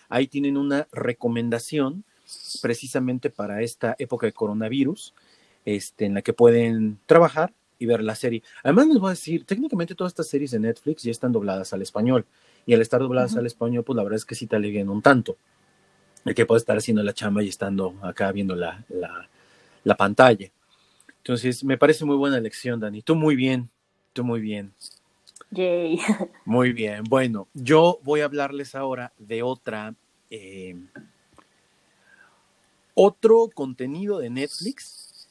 Ahí 0.09 0.27
tienen 0.27 0.57
una 0.57 0.89
recomendación 0.91 2.05
precisamente 2.63 3.31
para 3.31 3.63
esta 3.63 3.97
época 3.99 4.27
de 4.27 4.33
coronavirus, 4.33 5.15
este, 5.65 6.07
en 6.07 6.15
la 6.15 6.23
que 6.23 6.33
pueden 6.33 6.99
trabajar 7.07 7.53
y 7.79 7.87
ver 7.87 8.03
la 8.03 8.15
serie. 8.15 8.43
Además 8.63 8.89
les 8.89 8.99
voy 8.99 9.09
a 9.09 9.11
decir, 9.11 9.45
técnicamente 9.45 9.95
todas 9.95 10.13
estas 10.13 10.29
series 10.29 10.51
de 10.51 10.61
Netflix 10.61 11.03
ya 11.03 11.11
están 11.11 11.33
dobladas 11.33 11.73
al 11.73 11.83
español. 11.83 12.27
Y 12.67 12.75
al 12.75 12.83
estar 12.83 13.01
dobladas 13.01 13.37
al 13.37 13.47
español, 13.47 13.85
pues 13.85 13.97
la 13.97 14.03
verdad 14.03 14.19
es 14.19 14.27
que 14.27 14.35
sí 14.35 14.47
te 14.47 14.55
alivian 14.55 14.91
un 14.91 15.01
tanto. 15.01 15.39
El 16.27 16.35
que 16.35 16.45
puede 16.45 16.59
estar 16.59 16.77
haciendo 16.77 17.03
la 17.03 17.15
chamba 17.15 17.43
y 17.43 17.49
estando 17.49 17.95
acá 18.03 18.31
viendo 18.33 18.55
la, 18.55 18.85
la, 18.91 19.29
la 19.83 19.97
pantalla. 19.97 20.51
Entonces, 21.19 21.65
me 21.65 21.79
parece 21.79 22.05
muy 22.05 22.17
buena 22.17 22.37
elección, 22.37 22.79
Dani. 22.79 23.01
Tú 23.01 23.15
muy 23.17 23.35
bien, 23.35 23.71
tú 24.13 24.25
muy 24.25 24.41
bien. 24.41 24.75
Yay. 25.51 25.99
Muy 26.45 26.73
bien. 26.73 27.03
Bueno, 27.05 27.49
yo 27.55 27.99
voy 28.03 28.21
a 28.21 28.27
hablarles 28.27 28.75
ahora 28.75 29.13
de 29.19 29.43
otra, 29.43 29.95
eh, 30.31 30.77
otro 33.02 33.49
contenido 33.54 34.19
de 34.19 34.28
Netflix 34.28 35.30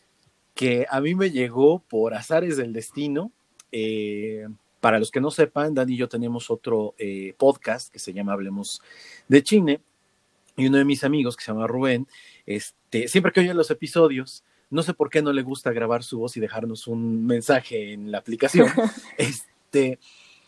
que 0.55 0.87
a 0.89 0.99
mí 1.01 1.13
me 1.13 1.29
llegó 1.29 1.83
por 1.87 2.15
azares 2.15 2.57
del 2.57 2.73
destino. 2.73 3.31
Eh, 3.71 4.47
para 4.79 4.97
los 4.97 5.11
que 5.11 5.21
no 5.21 5.29
sepan, 5.29 5.75
Dani 5.75 5.93
y 5.93 5.97
yo 5.97 6.09
tenemos 6.09 6.49
otro 6.49 6.95
eh, 6.97 7.35
podcast 7.37 7.93
que 7.93 7.99
se 7.99 8.11
llama 8.11 8.33
Hablemos 8.33 8.81
de 9.27 9.43
Chine. 9.43 9.81
Y 10.57 10.65
uno 10.65 10.79
de 10.79 10.85
mis 10.85 11.03
amigos, 11.03 11.37
que 11.37 11.43
se 11.43 11.51
llama 11.51 11.67
Rubén, 11.67 12.07
este, 12.47 13.07
siempre 13.07 13.31
que 13.31 13.41
oye 13.41 13.53
los 13.53 13.69
episodios, 13.69 14.43
no 14.71 14.81
sé 14.81 14.95
por 14.95 15.11
qué 15.11 15.21
no 15.21 15.31
le 15.31 15.43
gusta 15.43 15.71
grabar 15.71 16.03
su 16.03 16.17
voz 16.17 16.35
y 16.37 16.39
dejarnos 16.39 16.87
un 16.87 17.27
mensaje 17.27 17.93
en 17.93 18.11
la 18.11 18.17
aplicación. 18.17 18.67
este, 19.17 19.99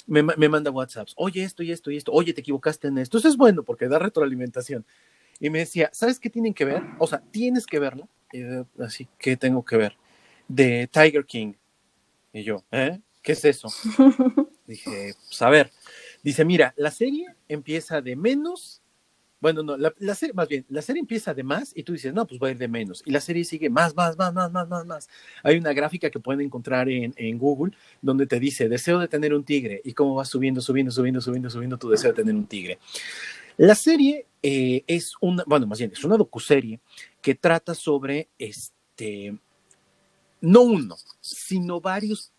me, 0.07 0.23
me 0.23 0.49
manda 0.49 0.71
WhatsApps, 0.71 1.13
oye 1.17 1.43
esto 1.43 1.61
y 1.61 1.71
esto 1.71 1.91
y 1.91 1.97
esto, 1.97 2.11
oye, 2.13 2.33
te 2.33 2.41
equivocaste 2.41 2.87
en 2.87 2.97
esto. 2.97 3.19
Eso 3.19 3.27
es 3.27 3.37
bueno 3.37 3.61
porque 3.61 3.87
da 3.87 3.99
retroalimentación. 3.99 4.85
Y 5.41 5.49
me 5.49 5.59
decía, 5.59 5.89
¿sabes 5.91 6.19
qué 6.19 6.29
tienen 6.29 6.53
que 6.53 6.65
ver? 6.65 6.83
O 6.99 7.07
sea, 7.07 7.19
tienes 7.31 7.65
que 7.65 7.79
verla. 7.79 8.07
Y 8.31 8.41
yo, 8.41 8.67
así 8.79 9.07
que 9.17 9.35
tengo 9.35 9.65
que 9.65 9.75
ver. 9.75 9.97
De 10.47 10.87
Tiger 10.87 11.25
King. 11.25 11.53
Y 12.31 12.43
yo, 12.43 12.63
¿eh? 12.71 12.99
¿Qué 13.23 13.31
es 13.31 13.43
eso? 13.43 13.67
Dije, 14.67 15.15
pues 15.27 15.41
a 15.41 15.49
ver. 15.49 15.71
Dice, 16.23 16.45
mira, 16.45 16.75
la 16.77 16.91
serie 16.91 17.25
empieza 17.47 18.01
de 18.01 18.15
menos 18.15 18.83
Bueno, 19.39 19.63
no, 19.63 19.75
la, 19.75 20.13
serie, 20.13 20.33
más 20.33 20.47
bien, 20.47 20.63
la 20.69 20.83
serie 20.83 20.99
empieza 20.99 21.33
de 21.33 21.41
más 21.41 21.71
y 21.75 21.81
tú 21.81 21.93
dices, 21.93 22.13
no, 22.13 22.27
pues 22.27 22.39
va 22.39 22.49
a 22.49 22.51
ir 22.51 22.59
de 22.59 22.67
menos. 22.67 23.01
Y 23.07 23.09
la 23.09 23.19
serie 23.19 23.43
sigue 23.43 23.71
más, 23.71 23.95
más, 23.95 24.15
más, 24.15 24.31
más, 24.31 24.51
más, 24.51 24.69
más, 24.69 24.85
más. 24.85 25.09
Hay 25.41 25.57
una 25.57 25.73
gráfica 25.73 26.11
que 26.11 26.19
pueden 26.19 26.41
encontrar 26.41 26.87
en, 26.87 27.15
en 27.17 27.39
Google 27.39 27.73
donde 28.03 28.27
te 28.27 28.39
dice, 28.39 28.69
deseo 28.69 28.99
de 28.99 29.07
tener 29.07 29.33
un 29.33 29.43
tigre 29.43 29.81
y 29.83 29.93
cómo 29.93 30.13
va 30.13 30.25
subiendo, 30.25 30.61
subiendo, 30.61 30.91
subiendo, 30.91 31.19
subiendo, 31.19 31.49
subiendo 31.49 31.77
tu 31.79 31.89
deseo 31.89 32.11
de 32.11 32.17
tener 32.17 32.35
un 32.35 32.45
tigre. 32.45 32.77
La 33.57 33.75
serie 33.75 34.27
eh, 34.43 34.83
es 34.87 35.13
una, 35.21 35.43
bueno, 35.45 35.67
más 35.67 35.79
bien, 35.79 35.91
es 35.91 36.03
una 36.03 36.17
docuserie 36.17 36.79
que 37.21 37.35
trata 37.35 37.75
sobre, 37.75 38.29
este, 38.39 39.37
no 40.41 40.61
uno, 40.61 40.95
sino 41.19 41.79
varios, 41.79 42.31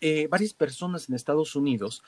eh, 0.00 0.28
varias 0.28 0.52
personas 0.52 1.08
en 1.08 1.14
Estados 1.14 1.56
Unidos 1.56 2.02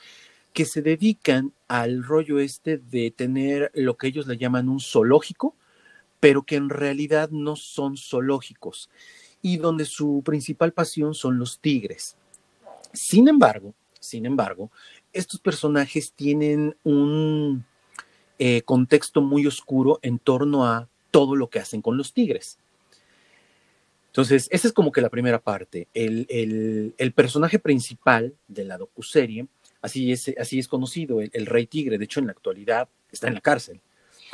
que 0.52 0.64
se 0.64 0.82
dedican 0.82 1.52
al 1.68 2.02
rollo 2.02 2.38
este 2.38 2.78
de 2.78 3.10
tener 3.10 3.70
lo 3.74 3.96
que 3.96 4.08
ellos 4.08 4.26
le 4.26 4.38
llaman 4.38 4.68
un 4.68 4.80
zoológico, 4.80 5.54
pero 6.20 6.42
que 6.42 6.56
en 6.56 6.68
realidad 6.68 7.30
no 7.30 7.56
son 7.56 7.96
zoológicos 7.96 8.90
y 9.40 9.58
donde 9.58 9.84
su 9.84 10.22
principal 10.24 10.72
pasión 10.72 11.14
son 11.14 11.38
los 11.38 11.60
tigres. 11.60 12.16
Sin 12.92 13.28
embargo, 13.28 13.74
sin 14.00 14.26
embargo, 14.26 14.70
estos 15.12 15.40
personajes 15.40 16.12
tienen 16.12 16.76
un 16.82 17.64
eh, 18.38 18.62
contexto 18.62 19.20
muy 19.20 19.46
oscuro 19.46 19.98
en 20.02 20.18
torno 20.18 20.66
a 20.66 20.88
todo 21.10 21.36
lo 21.36 21.48
que 21.48 21.58
hacen 21.58 21.82
con 21.82 21.96
los 21.96 22.12
tigres. 22.12 22.58
Entonces, 24.08 24.48
esa 24.50 24.66
es 24.66 24.72
como 24.72 24.90
que 24.90 25.00
la 25.00 25.10
primera 25.10 25.38
parte. 25.38 25.86
El, 25.94 26.26
el 26.96 27.12
personaje 27.12 27.58
principal 27.58 28.34
de 28.48 28.64
la 28.64 28.78
docuserie 28.78 29.46
Así 29.80 30.10
es, 30.10 30.32
así 30.38 30.58
es 30.58 30.66
conocido, 30.66 31.20
el, 31.20 31.46
rey 31.46 31.66
tigre. 31.66 31.98
De 31.98 32.04
hecho, 32.04 32.20
en 32.20 32.26
la 32.26 32.32
actualidad 32.32 32.88
está 33.12 33.28
en 33.28 33.34
la 33.34 33.40
cárcel. 33.40 33.80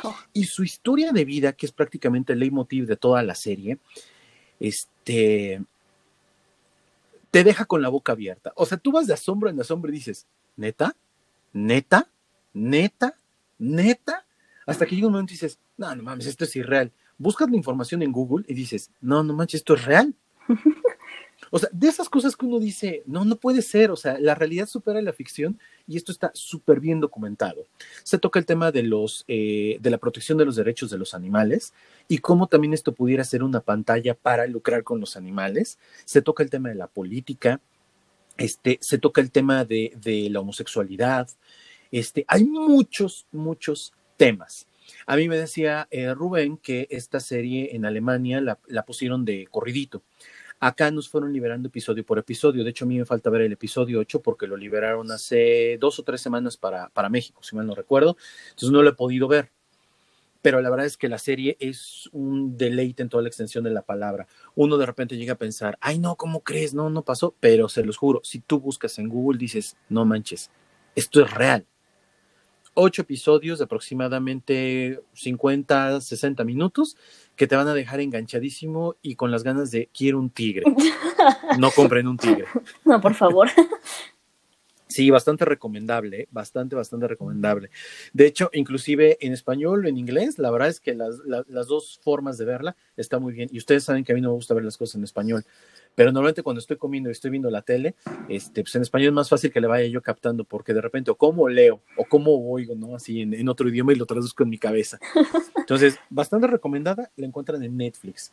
Oh. 0.03 0.15
Y 0.33 0.45
su 0.45 0.63
historia 0.63 1.11
de 1.11 1.23
vida, 1.23 1.53
que 1.53 1.67
es 1.67 1.71
prácticamente 1.71 2.33
el 2.33 2.39
leitmotiv 2.39 2.87
de 2.87 2.97
toda 2.97 3.21
la 3.21 3.35
serie, 3.35 3.77
este, 4.59 5.61
te 7.29 7.43
deja 7.43 7.65
con 7.65 7.81
la 7.81 7.89
boca 7.89 8.13
abierta. 8.13 8.53
O 8.55 8.65
sea, 8.65 8.77
tú 8.77 8.91
vas 8.91 9.05
de 9.07 9.13
asombro 9.13 9.49
en 9.49 9.59
asombro 9.59 9.91
y 9.91 9.95
dices, 9.95 10.25
¿neta? 10.57 10.95
¿Neta? 11.53 12.09
¿Neta? 12.53 13.15
¿Neta? 13.57 14.25
Hasta 14.65 14.85
que 14.85 14.95
llega 14.95 15.07
un 15.07 15.13
momento 15.13 15.33
y 15.33 15.35
dices, 15.35 15.59
no, 15.77 15.95
no 15.95 16.03
mames, 16.03 16.25
esto 16.25 16.43
es 16.43 16.55
irreal. 16.55 16.91
Buscas 17.17 17.49
la 17.49 17.55
información 17.55 18.01
en 18.01 18.11
Google 18.11 18.45
y 18.47 18.53
dices, 18.53 18.91
no, 19.01 19.23
no 19.23 19.33
manches, 19.33 19.59
esto 19.59 19.75
es 19.75 19.85
real. 19.85 20.13
O 21.51 21.59
sea, 21.59 21.69
de 21.71 21.87
esas 21.87 22.09
cosas 22.09 22.35
que 22.35 22.45
uno 22.45 22.59
dice, 22.59 23.03
no, 23.05 23.23
no 23.23 23.35
puede 23.35 23.61
ser, 23.61 23.91
o 23.91 23.95
sea, 23.95 24.19
la 24.19 24.35
realidad 24.35 24.67
supera 24.67 25.01
la 25.01 25.13
ficción 25.13 25.59
y 25.87 25.97
esto 25.97 26.11
está 26.11 26.31
súper 26.33 26.79
bien 26.79 26.99
documentado. 26.99 27.67
Se 28.03 28.17
toca 28.17 28.39
el 28.39 28.45
tema 28.45 28.71
de, 28.71 28.83
los, 28.83 29.23
eh, 29.27 29.77
de 29.79 29.89
la 29.89 29.97
protección 29.97 30.37
de 30.37 30.45
los 30.45 30.55
derechos 30.55 30.89
de 30.89 30.97
los 30.97 31.13
animales 31.13 31.73
y 32.07 32.19
cómo 32.19 32.47
también 32.47 32.73
esto 32.73 32.93
pudiera 32.93 33.23
ser 33.23 33.43
una 33.43 33.61
pantalla 33.61 34.15
para 34.15 34.47
lucrar 34.47 34.83
con 34.83 34.99
los 34.99 35.15
animales. 35.15 35.77
Se 36.05 36.21
toca 36.21 36.43
el 36.43 36.49
tema 36.49 36.69
de 36.69 36.75
la 36.75 36.87
política, 36.87 37.61
este, 38.37 38.79
se 38.81 38.97
toca 38.97 39.21
el 39.21 39.31
tema 39.31 39.65
de, 39.65 39.93
de 40.01 40.29
la 40.29 40.39
homosexualidad. 40.39 41.29
Este, 41.91 42.25
hay 42.27 42.43
muchos, 42.43 43.27
muchos 43.31 43.93
temas. 44.17 44.67
A 45.07 45.15
mí 45.15 45.27
me 45.27 45.37
decía 45.37 45.87
eh, 45.91 46.13
Rubén 46.13 46.57
que 46.57 46.87
esta 46.91 47.19
serie 47.19 47.75
en 47.75 47.85
Alemania 47.85 48.39
la, 48.41 48.59
la 48.67 48.85
pusieron 48.85 49.25
de 49.25 49.47
corridito 49.49 50.03
Acá 50.59 50.89
nos 50.89 51.09
fueron 51.09 51.33
liberando 51.33 51.67
episodio 51.67 52.05
por 52.05 52.17
episodio. 52.17 52.63
De 52.63 52.69
hecho, 52.69 52.85
a 52.85 52.87
mí 52.87 52.97
me 52.97 53.05
falta 53.05 53.29
ver 53.29 53.41
el 53.41 53.51
episodio 53.51 53.99
8 53.99 54.21
porque 54.21 54.47
lo 54.47 54.55
liberaron 54.55 55.11
hace 55.11 55.77
dos 55.79 55.99
o 55.99 56.03
tres 56.03 56.21
semanas 56.21 56.55
para, 56.55 56.89
para 56.89 57.09
México, 57.09 57.43
si 57.43 57.55
mal 57.55 57.67
no 57.67 57.75
recuerdo. 57.75 58.15
Entonces 58.45 58.71
no 58.71 58.81
lo 58.81 58.89
he 58.89 58.93
podido 58.93 59.27
ver. 59.27 59.51
Pero 60.41 60.61
la 60.61 60.69
verdad 60.69 60.85
es 60.85 60.95
que 60.95 61.09
la 61.09 61.17
serie 61.17 61.57
es 61.59 62.09
un 62.13 62.55
deleite 62.57 63.03
en 63.03 63.09
toda 63.09 63.23
la 63.23 63.29
extensión 63.29 63.63
de 63.63 63.71
la 63.71 63.81
palabra. 63.81 64.27
Uno 64.53 64.77
de 64.77 64.85
repente 64.85 65.17
llega 65.17 65.33
a 65.33 65.37
pensar, 65.37 65.77
ay 65.81 65.99
no, 65.99 66.15
¿cómo 66.15 66.41
crees? 66.41 66.73
No, 66.73 66.89
no 66.89 67.03
pasó. 67.03 67.35
Pero 67.39 67.67
se 67.67 67.83
los 67.83 67.97
juro, 67.97 68.21
si 68.23 68.39
tú 68.39 68.59
buscas 68.59 68.97
en 68.97 69.09
Google 69.09 69.37
dices, 69.37 69.75
no 69.89 70.05
manches, 70.05 70.51
esto 70.95 71.21
es 71.21 71.31
real 71.31 71.65
ocho 72.75 73.01
episodios 73.01 73.57
de 73.57 73.65
aproximadamente 73.65 75.01
50, 75.13 76.01
60 76.01 76.43
minutos 76.43 76.97
que 77.35 77.47
te 77.47 77.55
van 77.55 77.67
a 77.67 77.73
dejar 77.73 77.99
enganchadísimo 77.99 78.95
y 79.01 79.15
con 79.15 79.31
las 79.31 79.43
ganas 79.43 79.71
de 79.71 79.89
quiero 79.93 80.19
un 80.19 80.29
tigre. 80.29 80.63
No 81.57 81.71
compren 81.71 82.07
un 82.07 82.17
tigre. 82.17 82.45
No, 82.83 83.01
por 83.01 83.15
favor. 83.15 83.49
Sí, 84.87 85.09
bastante 85.09 85.43
recomendable, 85.43 86.29
bastante, 86.31 86.73
bastante 86.73 87.07
recomendable. 87.07 87.69
De 88.13 88.27
hecho, 88.27 88.49
inclusive 88.53 89.17
en 89.19 89.33
español 89.33 89.83
o 89.83 89.89
en 89.89 89.97
inglés, 89.97 90.39
la 90.39 90.51
verdad 90.51 90.69
es 90.69 90.79
que 90.79 90.93
las, 90.93 91.17
las 91.25 91.67
dos 91.67 91.99
formas 92.01 92.37
de 92.37 92.45
verla 92.45 92.77
está 92.95 93.19
muy 93.19 93.33
bien. 93.33 93.49
Y 93.51 93.57
ustedes 93.57 93.83
saben 93.83 94.05
que 94.05 94.13
a 94.13 94.15
mí 94.15 94.21
no 94.21 94.29
me 94.29 94.35
gusta 94.35 94.53
ver 94.53 94.63
las 94.63 94.77
cosas 94.77 94.95
en 94.95 95.03
español. 95.03 95.43
Pero 95.95 96.11
normalmente 96.11 96.43
cuando 96.43 96.59
estoy 96.59 96.77
comiendo 96.77 97.09
y 97.09 97.13
estoy 97.13 97.31
viendo 97.31 97.49
la 97.49 97.61
tele, 97.61 97.95
este, 98.27 98.61
pues 98.61 98.75
en 98.75 98.81
español 98.81 99.07
es 99.07 99.13
más 99.13 99.29
fácil 99.29 99.51
que 99.51 99.61
le 99.61 99.67
vaya 99.67 99.87
yo 99.87 100.01
captando, 100.01 100.43
porque 100.43 100.73
de 100.73 100.81
repente 100.81 101.09
o 101.09 101.15
cómo 101.15 101.47
leo 101.47 101.79
o 101.97 102.05
cómo 102.05 102.51
oigo, 102.51 102.75
¿no? 102.75 102.95
Así 102.95 103.21
en, 103.21 103.49
otro 103.49 103.69
idioma 103.69 103.93
y 103.93 103.95
lo 103.95 104.05
traduzco 104.05 104.43
en 104.43 104.49
mi 104.49 104.57
cabeza. 104.57 104.99
Entonces, 105.57 105.97
bastante 106.09 106.47
recomendada, 106.47 107.09
la 107.15 107.25
encuentran 107.25 107.63
en 107.63 107.77
Netflix. 107.77 108.31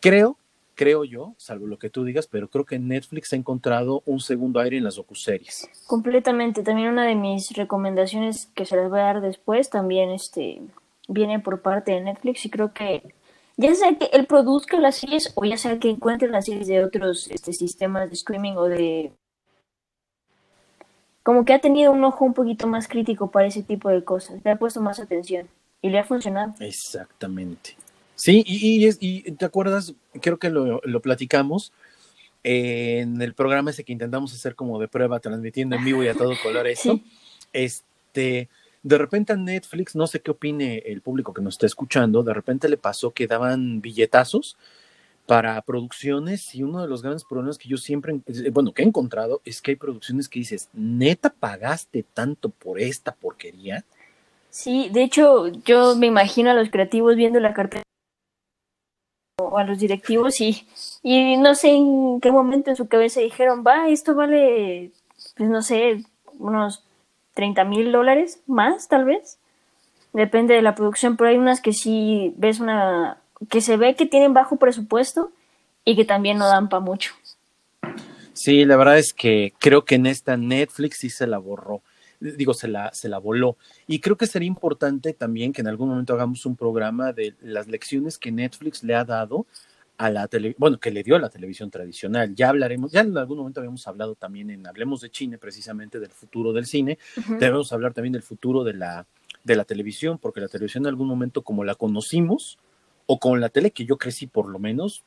Creo, 0.00 0.36
creo 0.76 1.04
yo, 1.04 1.34
salvo 1.36 1.66
lo 1.66 1.78
que 1.78 1.90
tú 1.90 2.04
digas, 2.04 2.26
pero 2.26 2.48
creo 2.48 2.64
que 2.64 2.78
Netflix 2.78 3.32
ha 3.32 3.36
encontrado 3.36 4.02
un 4.06 4.20
segundo 4.20 4.60
aire 4.60 4.76
en 4.76 4.84
las 4.84 4.96
docuseries. 4.96 5.68
Completamente. 5.86 6.62
También 6.62 6.88
una 6.88 7.06
de 7.06 7.16
mis 7.16 7.50
recomendaciones 7.52 8.48
que 8.54 8.64
se 8.64 8.76
las 8.76 8.88
voy 8.88 9.00
a 9.00 9.04
dar 9.04 9.20
después 9.20 9.68
también 9.68 10.10
este, 10.10 10.62
viene 11.08 11.40
por 11.40 11.60
parte 11.60 11.92
de 11.92 12.00
Netflix 12.00 12.44
y 12.46 12.50
creo 12.50 12.72
que 12.72 13.02
ya 13.60 13.74
sea 13.74 13.94
que 13.96 14.06
él 14.12 14.26
produzca 14.26 14.80
las 14.80 14.96
series 14.96 15.32
o 15.34 15.44
ya 15.44 15.56
sea 15.56 15.78
que 15.78 15.90
encuentre 15.90 16.28
las 16.28 16.46
series 16.46 16.66
de 16.66 16.82
otros 16.82 17.28
este, 17.28 17.52
sistemas 17.52 18.08
de 18.08 18.14
streaming 18.14 18.52
o 18.52 18.64
de... 18.64 19.12
Como 21.22 21.44
que 21.44 21.52
ha 21.52 21.58
tenido 21.58 21.92
un 21.92 22.02
ojo 22.02 22.24
un 22.24 22.32
poquito 22.32 22.66
más 22.66 22.88
crítico 22.88 23.30
para 23.30 23.46
ese 23.46 23.62
tipo 23.62 23.90
de 23.90 24.02
cosas, 24.02 24.40
le 24.42 24.50
ha 24.50 24.56
puesto 24.56 24.80
más 24.80 24.98
atención 24.98 25.46
y 25.82 25.90
le 25.90 25.98
ha 25.98 26.04
funcionado. 26.04 26.54
Exactamente. 26.60 27.76
Sí, 28.14 28.42
y, 28.46 28.86
y, 28.86 28.96
y 29.00 29.32
te 29.32 29.44
acuerdas, 29.44 29.94
creo 30.20 30.38
que 30.38 30.48
lo, 30.48 30.80
lo 30.82 31.00
platicamos 31.00 31.72
en 32.42 33.20
el 33.20 33.34
programa 33.34 33.70
ese 33.70 33.84
que 33.84 33.92
intentamos 33.92 34.32
hacer 34.32 34.54
como 34.54 34.78
de 34.78 34.88
prueba, 34.88 35.20
transmitiendo 35.20 35.76
en 35.76 35.84
vivo 35.84 36.02
y 36.02 36.08
a 36.08 36.14
todo 36.14 36.32
color 36.42 36.66
eso. 36.66 36.98
Este, 37.52 38.48
de 38.82 38.98
repente 38.98 39.32
a 39.32 39.36
Netflix, 39.36 39.94
no 39.94 40.06
sé 40.06 40.20
qué 40.20 40.30
opine 40.30 40.78
el 40.86 41.02
público 41.02 41.34
que 41.34 41.42
nos 41.42 41.54
está 41.54 41.66
escuchando, 41.66 42.22
de 42.22 42.34
repente 42.34 42.68
le 42.68 42.76
pasó 42.76 43.10
que 43.10 43.26
daban 43.26 43.80
billetazos 43.80 44.56
para 45.26 45.60
producciones 45.62 46.54
y 46.54 46.62
uno 46.62 46.82
de 46.82 46.88
los 46.88 47.02
grandes 47.02 47.24
problemas 47.24 47.58
que 47.58 47.68
yo 47.68 47.76
siempre, 47.76 48.20
eh, 48.26 48.50
bueno, 48.50 48.72
que 48.72 48.82
he 48.82 48.86
encontrado 48.86 49.40
es 49.44 49.62
que 49.62 49.72
hay 49.72 49.76
producciones 49.76 50.28
que 50.28 50.40
dices, 50.40 50.68
neta, 50.72 51.30
pagaste 51.30 52.04
tanto 52.14 52.48
por 52.48 52.80
esta 52.80 53.14
porquería. 53.14 53.84
Sí, 54.48 54.88
de 54.92 55.04
hecho, 55.04 55.46
yo 55.48 55.94
me 55.94 56.08
imagino 56.08 56.50
a 56.50 56.54
los 56.54 56.70
creativos 56.70 57.14
viendo 57.14 57.38
la 57.38 57.54
cartera 57.54 57.84
o 59.40 59.56
a 59.56 59.64
los 59.64 59.78
directivos 59.78 60.40
y, 60.40 60.66
y 61.02 61.36
no 61.36 61.54
sé 61.54 61.70
en 61.70 62.20
qué 62.20 62.32
momento 62.32 62.70
en 62.70 62.76
su 62.76 62.88
cabeza 62.88 63.20
dijeron, 63.20 63.62
va, 63.64 63.88
esto 63.88 64.14
vale, 64.14 64.90
pues 65.36 65.48
no 65.48 65.62
sé, 65.62 66.02
unos 66.38 66.84
30 67.40 67.64
mil 67.64 67.90
dólares 67.90 68.42
más, 68.46 68.86
tal 68.86 69.06
vez. 69.06 69.38
Depende 70.12 70.52
de 70.52 70.60
la 70.60 70.74
producción, 70.74 71.16
pero 71.16 71.30
hay 71.30 71.38
unas 71.38 71.62
que 71.62 71.72
sí 71.72 72.34
ves 72.36 72.60
una. 72.60 73.16
que 73.48 73.62
se 73.62 73.78
ve 73.78 73.94
que 73.94 74.04
tienen 74.04 74.34
bajo 74.34 74.56
presupuesto 74.56 75.32
y 75.86 75.96
que 75.96 76.04
también 76.04 76.36
no 76.36 76.46
dan 76.48 76.68
para 76.68 76.80
mucho. 76.80 77.14
Sí, 78.34 78.66
la 78.66 78.76
verdad 78.76 78.98
es 78.98 79.14
que 79.14 79.54
creo 79.58 79.86
que 79.86 79.94
en 79.94 80.04
esta 80.04 80.36
Netflix 80.36 80.98
sí 80.98 81.08
se 81.08 81.26
la 81.26 81.38
borró. 81.38 81.80
Digo, 82.20 82.52
se 82.52 82.68
la, 82.68 82.92
se 82.92 83.08
la 83.08 83.16
voló. 83.16 83.56
Y 83.86 84.00
creo 84.00 84.18
que 84.18 84.26
sería 84.26 84.46
importante 84.46 85.14
también 85.14 85.54
que 85.54 85.62
en 85.62 85.68
algún 85.68 85.88
momento 85.88 86.12
hagamos 86.12 86.44
un 86.44 86.56
programa 86.56 87.14
de 87.14 87.34
las 87.40 87.68
lecciones 87.68 88.18
que 88.18 88.30
Netflix 88.30 88.84
le 88.84 88.94
ha 88.94 89.06
dado 89.06 89.46
a 90.00 90.08
la 90.08 90.26
tele, 90.28 90.54
bueno, 90.56 90.80
que 90.80 90.90
le 90.90 91.02
dio 91.02 91.16
a 91.16 91.18
la 91.18 91.28
televisión 91.28 91.70
tradicional. 91.70 92.34
Ya 92.34 92.48
hablaremos, 92.48 92.90
ya 92.90 93.02
en 93.02 93.18
algún 93.18 93.36
momento 93.36 93.60
habíamos 93.60 93.86
hablado 93.86 94.14
también 94.14 94.48
en 94.48 94.66
Hablemos 94.66 95.02
de 95.02 95.10
Chile, 95.10 95.36
precisamente 95.36 96.00
del 96.00 96.08
futuro 96.08 96.54
del 96.54 96.64
cine. 96.64 96.98
Debemos 97.38 97.70
hablar 97.74 97.92
también 97.92 98.14
del 98.14 98.22
futuro 98.22 98.64
de 98.64 98.72
la, 98.72 99.06
de 99.44 99.56
la 99.56 99.64
televisión, 99.66 100.16
porque 100.16 100.40
la 100.40 100.48
televisión 100.48 100.84
en 100.84 100.88
algún 100.88 101.06
momento, 101.06 101.42
como 101.42 101.64
la 101.64 101.74
conocimos, 101.74 102.58
o 103.04 103.18
con 103.18 103.42
la 103.42 103.50
tele 103.50 103.72
que 103.72 103.84
yo 103.84 103.98
crecí 103.98 104.26
por 104.26 104.48
lo 104.48 104.58
menos, 104.58 105.04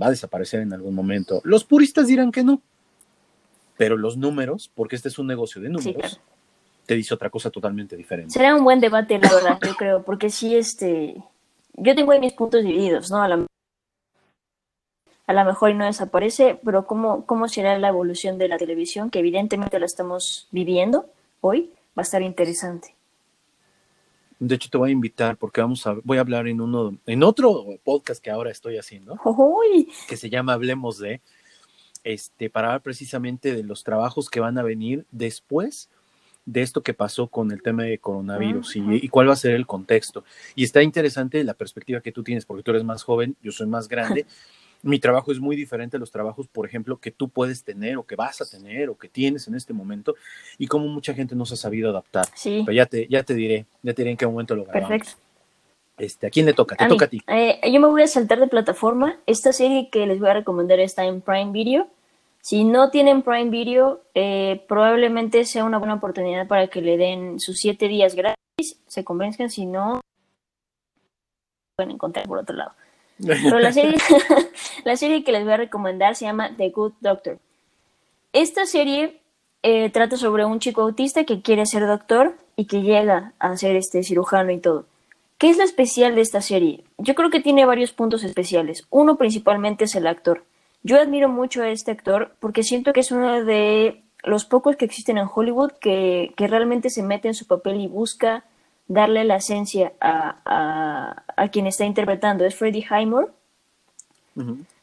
va 0.00 0.06
a 0.06 0.10
desaparecer 0.10 0.60
en 0.60 0.72
algún 0.72 0.94
momento. 0.94 1.42
Los 1.44 1.66
puristas 1.66 2.06
dirán 2.06 2.32
que 2.32 2.42
no, 2.42 2.62
pero 3.76 3.98
los 3.98 4.16
números, 4.16 4.70
porque 4.74 4.96
este 4.96 5.08
es 5.08 5.18
un 5.18 5.26
negocio 5.26 5.60
de 5.60 5.68
números, 5.68 6.18
te 6.86 6.94
dice 6.94 7.12
otra 7.12 7.28
cosa 7.28 7.50
totalmente 7.50 7.94
diferente. 7.94 8.32
Será 8.32 8.56
un 8.56 8.64
buen 8.64 8.80
debate, 8.80 9.18
la 9.18 9.30
verdad, 9.30 9.58
yo 9.62 9.74
creo, 9.74 10.02
porque 10.02 10.30
sí, 10.30 10.56
este, 10.56 11.14
yo 11.74 11.94
tengo 11.94 12.12
ahí 12.12 12.20
mis 12.20 12.32
puntos 12.32 12.64
divididos, 12.64 13.10
¿no? 13.10 13.22
A 13.22 13.28
la 13.28 13.46
a 15.26 15.32
lo 15.32 15.44
mejor 15.44 15.74
no 15.74 15.86
desaparece, 15.86 16.58
pero 16.64 16.86
¿cómo, 16.86 17.24
¿cómo 17.26 17.48
será 17.48 17.78
la 17.78 17.88
evolución 17.88 18.38
de 18.38 18.48
la 18.48 18.58
televisión? 18.58 19.10
Que 19.10 19.20
evidentemente 19.20 19.78
la 19.78 19.86
estamos 19.86 20.48
viviendo 20.50 21.06
hoy, 21.40 21.70
va 21.96 22.00
a 22.00 22.02
estar 22.02 22.22
interesante. 22.22 22.94
De 24.38 24.56
hecho, 24.56 24.68
te 24.68 24.76
voy 24.76 24.90
a 24.90 24.92
invitar 24.92 25.36
porque 25.36 25.62
vamos 25.62 25.86
a, 25.86 25.96
voy 26.02 26.18
a 26.18 26.20
hablar 26.20 26.46
en 26.48 26.60
uno, 26.60 26.98
en 27.06 27.22
otro 27.22 27.64
podcast 27.84 28.22
que 28.22 28.30
ahora 28.30 28.50
estoy 28.50 28.76
haciendo, 28.76 29.18
que 30.08 30.16
se 30.16 30.28
llama 30.28 30.52
Hablemos 30.52 30.98
de, 30.98 31.22
este, 32.02 32.50
para 32.50 32.68
hablar 32.68 32.82
precisamente 32.82 33.54
de 33.54 33.62
los 33.62 33.84
trabajos 33.84 34.28
que 34.28 34.40
van 34.40 34.58
a 34.58 34.62
venir 34.62 35.06
después 35.10 35.88
de 36.44 36.60
esto 36.60 36.82
que 36.82 36.92
pasó 36.92 37.28
con 37.28 37.50
el 37.52 37.62
tema 37.62 37.84
de 37.84 37.96
coronavirus 37.96 38.76
y, 38.76 38.82
y 38.96 39.08
cuál 39.08 39.28
va 39.28 39.32
a 39.32 39.36
ser 39.36 39.52
el 39.52 39.66
contexto. 39.66 40.24
Y 40.54 40.64
está 40.64 40.82
interesante 40.82 41.42
la 41.42 41.54
perspectiva 41.54 42.02
que 42.02 42.12
tú 42.12 42.22
tienes, 42.22 42.44
porque 42.44 42.62
tú 42.62 42.72
eres 42.72 42.84
más 42.84 43.02
joven, 43.02 43.34
yo 43.42 43.50
soy 43.50 43.66
más 43.66 43.88
grande. 43.88 44.26
Mi 44.84 44.98
trabajo 44.98 45.32
es 45.32 45.40
muy 45.40 45.56
diferente 45.56 45.96
a 45.96 46.00
los 46.00 46.10
trabajos, 46.10 46.46
por 46.46 46.66
ejemplo, 46.66 46.98
que 46.98 47.10
tú 47.10 47.28
puedes 47.28 47.64
tener 47.64 47.96
o 47.96 48.04
que 48.04 48.16
vas 48.16 48.40
a 48.40 48.44
tener 48.48 48.90
o 48.90 48.96
que 48.98 49.08
tienes 49.08 49.48
en 49.48 49.54
este 49.54 49.72
momento 49.72 50.14
y 50.58 50.66
cómo 50.66 50.86
mucha 50.88 51.14
gente 51.14 51.34
no 51.34 51.46
se 51.46 51.54
ha 51.54 51.56
sabido 51.56 51.90
adaptar. 51.90 52.26
Sí, 52.34 52.62
Pero 52.66 52.76
ya 52.76 52.86
te, 52.86 53.06
ya 53.08 53.22
te 53.22 53.34
diré, 53.34 53.66
ya 53.82 53.94
te 53.94 54.02
diré 54.02 54.10
en 54.12 54.16
qué 54.16 54.26
momento 54.26 54.54
lo 54.54 54.64
grabamos. 54.64 54.88
perfecto. 54.90 55.18
Este, 55.96 56.26
¿A 56.26 56.30
quién 56.30 56.44
le 56.46 56.52
toca? 56.54 56.76
Te 56.76 56.84
A 56.84 56.88
toca 56.88 57.04
mí. 57.04 57.06
a 57.06 57.08
ti. 57.08 57.22
Eh, 57.28 57.72
yo 57.72 57.80
me 57.80 57.86
voy 57.86 58.02
a 58.02 58.06
saltar 58.08 58.40
de 58.40 58.48
plataforma. 58.48 59.16
Esta 59.26 59.52
serie 59.52 59.88
que 59.90 60.06
les 60.06 60.18
voy 60.20 60.28
a 60.28 60.34
recomendar 60.34 60.80
está 60.80 61.04
en 61.04 61.20
Prime 61.20 61.52
Video. 61.52 61.88
Si 62.42 62.64
no 62.64 62.90
tienen 62.90 63.22
Prime 63.22 63.48
Video, 63.48 64.02
eh, 64.14 64.64
probablemente 64.68 65.44
sea 65.46 65.64
una 65.64 65.78
buena 65.78 65.94
oportunidad 65.94 66.46
para 66.46 66.66
que 66.66 66.82
le 66.82 66.96
den 66.98 67.40
sus 67.40 67.58
siete 67.58 67.88
días 67.88 68.14
gratis. 68.14 68.36
Se 68.86 69.02
convenzcan, 69.04 69.48
si 69.50 69.64
no, 69.66 70.00
pueden 71.76 71.92
encontrar 71.92 72.26
por 72.26 72.38
otro 72.38 72.54
lado. 72.54 72.72
Pero 73.18 73.58
la 73.58 73.72
serie, 73.72 73.96
la 74.84 74.96
serie 74.96 75.24
que 75.24 75.32
les 75.32 75.44
voy 75.44 75.52
a 75.52 75.58
recomendar 75.58 76.16
se 76.16 76.24
llama 76.24 76.54
The 76.56 76.70
Good 76.70 76.92
Doctor. 77.00 77.38
Esta 78.32 78.66
serie 78.66 79.20
eh, 79.62 79.90
trata 79.90 80.16
sobre 80.16 80.44
un 80.44 80.58
chico 80.58 80.82
autista 80.82 81.24
que 81.24 81.40
quiere 81.40 81.66
ser 81.66 81.86
doctor 81.86 82.36
y 82.56 82.66
que 82.66 82.82
llega 82.82 83.32
a 83.38 83.56
ser 83.56 83.76
este 83.76 84.02
cirujano 84.02 84.50
y 84.50 84.58
todo. 84.58 84.86
¿Qué 85.38 85.50
es 85.50 85.56
lo 85.56 85.64
especial 85.64 86.14
de 86.14 86.20
esta 86.20 86.40
serie? 86.40 86.84
Yo 86.98 87.14
creo 87.14 87.30
que 87.30 87.40
tiene 87.40 87.66
varios 87.66 87.92
puntos 87.92 88.24
especiales. 88.24 88.86
Uno 88.90 89.16
principalmente 89.16 89.84
es 89.84 89.94
el 89.94 90.06
actor. 90.06 90.44
Yo 90.82 91.00
admiro 91.00 91.28
mucho 91.28 91.62
a 91.62 91.70
este 91.70 91.90
actor 91.90 92.36
porque 92.40 92.62
siento 92.62 92.92
que 92.92 93.00
es 93.00 93.10
uno 93.10 93.44
de 93.44 94.02
los 94.22 94.44
pocos 94.44 94.76
que 94.76 94.84
existen 94.84 95.18
en 95.18 95.28
Hollywood 95.32 95.72
que, 95.80 96.32
que 96.36 96.46
realmente 96.46 96.90
se 96.90 97.02
mete 97.02 97.28
en 97.28 97.34
su 97.34 97.46
papel 97.46 97.80
y 97.80 97.88
busca 97.88 98.44
darle 98.86 99.24
la 99.24 99.36
esencia 99.36 99.92
a, 100.00 100.36
a, 100.44 101.22
a 101.36 101.48
quien 101.48 101.66
está 101.66 101.84
interpretando. 101.84 102.44
Es 102.44 102.54
Freddie 102.54 102.86
Highmore. 102.88 103.28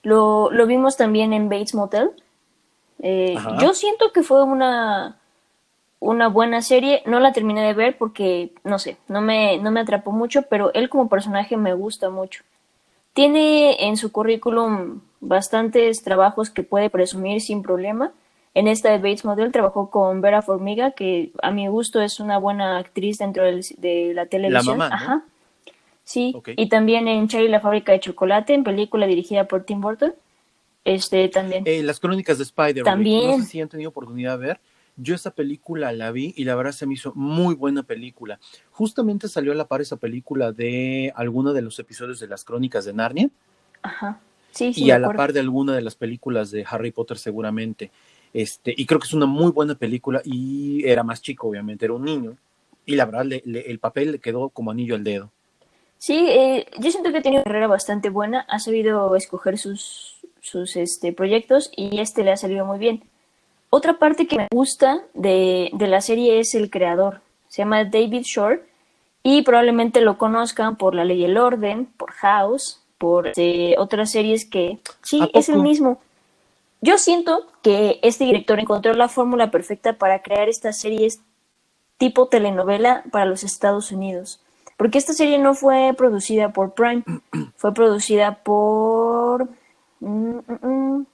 Lo, 0.03 0.49
lo 0.51 0.65
vimos 0.65 0.97
también 0.97 1.33
en 1.33 1.49
Bates 1.49 1.75
Motel. 1.75 2.11
Eh, 2.99 3.35
yo 3.59 3.73
siento 3.73 4.11
que 4.11 4.23
fue 4.23 4.43
una, 4.43 5.17
una 5.99 6.27
buena 6.29 6.61
serie. 6.61 7.03
No 7.05 7.19
la 7.19 7.33
terminé 7.33 7.61
de 7.63 7.73
ver 7.73 7.97
porque, 7.97 8.53
no 8.63 8.79
sé, 8.79 8.97
no 9.07 9.21
me, 9.21 9.57
no 9.57 9.71
me 9.71 9.81
atrapó 9.81 10.11
mucho, 10.11 10.43
pero 10.43 10.73
él 10.73 10.89
como 10.89 11.09
personaje 11.09 11.57
me 11.57 11.73
gusta 11.73 12.09
mucho. 12.09 12.43
Tiene 13.13 13.87
en 13.87 13.97
su 13.97 14.11
currículum 14.11 15.01
bastantes 15.19 16.01
trabajos 16.01 16.49
que 16.49 16.63
puede 16.63 16.89
presumir 16.89 17.41
sin 17.41 17.61
problema. 17.61 18.11
En 18.53 18.67
esta 18.67 18.89
de 18.91 18.97
Bates 18.97 19.23
Motel 19.23 19.51
trabajó 19.51 19.89
con 19.89 20.19
Vera 20.21 20.41
Formiga, 20.41 20.91
que 20.91 21.31
a 21.41 21.51
mi 21.51 21.67
gusto 21.67 22.01
es 22.01 22.19
una 22.19 22.37
buena 22.37 22.77
actriz 22.77 23.17
dentro 23.19 23.43
del- 23.43 23.65
de 23.77 24.13
la 24.13 24.25
televisión. 24.25 24.77
mamá, 24.77 24.89
¿no? 24.89 24.95
Ajá. 24.95 25.23
Sí, 26.03 26.33
Ok. 26.35 26.49
y 26.57 26.67
también 26.67 27.07
en 27.07 27.27
Charlie 27.29 27.47
la 27.47 27.61
fábrica 27.61 27.93
de 27.93 28.01
chocolate, 28.01 28.53
en 28.53 28.63
película 28.63 29.07
dirigida 29.07 29.45
por 29.47 29.63
Tim 29.63 29.79
Burton. 29.79 30.13
Este 30.83 31.29
también. 31.29 31.63
Eh, 31.65 31.83
las 31.83 31.99
crónicas 31.99 32.37
de 32.39 32.43
Spider. 32.43 32.83
También. 32.83 33.27
No 33.27 33.37
sé 33.37 33.45
si 33.49 33.61
han 33.61 33.69
tenido 33.69 33.89
oportunidad 33.91 34.37
de 34.39 34.47
ver. 34.47 34.59
Yo 34.97 35.15
esa 35.15 35.31
película 35.31 35.93
la 35.93 36.11
vi 36.11 36.33
y 36.35 36.43
la 36.43 36.55
verdad 36.55 36.73
se 36.73 36.85
me 36.85 36.95
hizo 36.95 37.13
muy 37.15 37.55
buena 37.55 37.83
película. 37.83 38.39
Justamente 38.71 39.29
salió 39.29 39.53
a 39.53 39.55
la 39.55 39.65
par 39.67 39.79
esa 39.79 39.95
película 39.95 40.51
de 40.51 41.13
alguno 41.15 41.53
de 41.53 41.61
los 41.61 41.79
episodios 41.79 42.19
de 42.19 42.27
las 42.27 42.43
crónicas 42.43 42.83
de 42.83 42.93
Narnia 42.93 43.29
Ajá. 43.83 44.19
Sí, 44.51 44.73
sí, 44.73 44.83
y 44.83 44.91
a 44.91 44.99
la 44.99 45.13
par 45.13 45.31
de 45.31 45.39
alguna 45.39 45.73
de 45.73 45.81
las 45.81 45.95
películas 45.95 46.51
de 46.51 46.65
Harry 46.69 46.91
Potter 46.91 47.17
seguramente. 47.17 47.89
Este, 48.33 48.73
y 48.75 48.85
creo 48.85 48.99
que 48.99 49.07
es 49.07 49.13
una 49.13 49.25
muy 49.25 49.51
buena 49.51 49.75
película 49.75 50.21
y 50.23 50.85
era 50.87 51.03
más 51.03 51.21
chico, 51.21 51.47
obviamente, 51.47 51.85
era 51.85 51.93
un 51.93 52.05
niño. 52.05 52.37
Y 52.85 52.95
la 52.95 53.05
verdad, 53.05 53.25
le- 53.25 53.43
le- 53.45 53.69
el 53.69 53.79
papel 53.79 54.13
le 54.13 54.19
quedó 54.19 54.49
como 54.49 54.71
anillo 54.71 54.95
al 54.95 55.03
dedo. 55.03 55.29
Sí, 55.97 56.25
eh, 56.29 56.65
yo 56.79 56.89
siento 56.91 57.11
que 57.11 57.19
ha 57.19 57.21
tenido 57.21 57.41
una 57.41 57.51
carrera 57.51 57.67
bastante 57.67 58.09
buena, 58.09 58.41
ha 58.49 58.57
sabido 58.59 59.15
escoger 59.15 59.57
sus, 59.59 60.15
sus 60.39 60.75
este, 60.75 61.13
proyectos 61.13 61.69
y 61.75 61.99
este 61.99 62.23
le 62.23 62.31
ha 62.31 62.37
salido 62.37 62.65
muy 62.65 62.79
bien. 62.79 63.03
Otra 63.69 63.99
parte 63.99 64.25
que 64.27 64.35
me 64.37 64.47
gusta 64.51 65.03
de, 65.13 65.69
de 65.73 65.87
la 65.87 66.01
serie 66.01 66.39
es 66.39 66.55
el 66.55 66.69
creador, 66.71 67.21
se 67.49 67.61
llama 67.61 67.85
David 67.85 68.23
Shore 68.23 68.63
y 69.23 69.43
probablemente 69.43 70.01
lo 70.01 70.17
conozcan 70.17 70.75
por 70.75 70.95
La 70.95 71.05
Ley 71.05 71.21
y 71.21 71.25
el 71.25 71.37
Orden, 71.37 71.85
por 71.85 72.11
House, 72.13 72.81
por 72.97 73.27
este, 73.27 73.75
otras 73.77 74.11
series 74.11 74.45
que 74.49 74.79
sí, 75.03 75.21
¿A 75.21 75.29
es 75.33 75.49
el 75.49 75.59
mismo. 75.61 76.01
Yo 76.81 76.97
siento 76.97 77.47
que 77.61 77.99
este 78.01 78.25
director 78.25 78.59
encontró 78.59 78.93
la 78.93 79.07
fórmula 79.07 79.51
perfecta 79.51 79.93
para 79.93 80.23
crear 80.23 80.49
estas 80.49 80.79
series 80.79 81.21
tipo 81.97 82.27
telenovela 82.27 83.03
para 83.11 83.25
los 83.25 83.43
Estados 83.43 83.91
Unidos. 83.91 84.41
Porque 84.77 84.97
esta 84.97 85.13
serie 85.13 85.37
no 85.37 85.53
fue 85.53 85.93
producida 85.95 86.51
por 86.51 86.73
Prime, 86.73 87.03
fue 87.55 87.71
producida 87.71 88.39
por... 88.43 89.47
mm, 89.99 90.39
mm, 90.39 90.67
mm, 90.67 91.05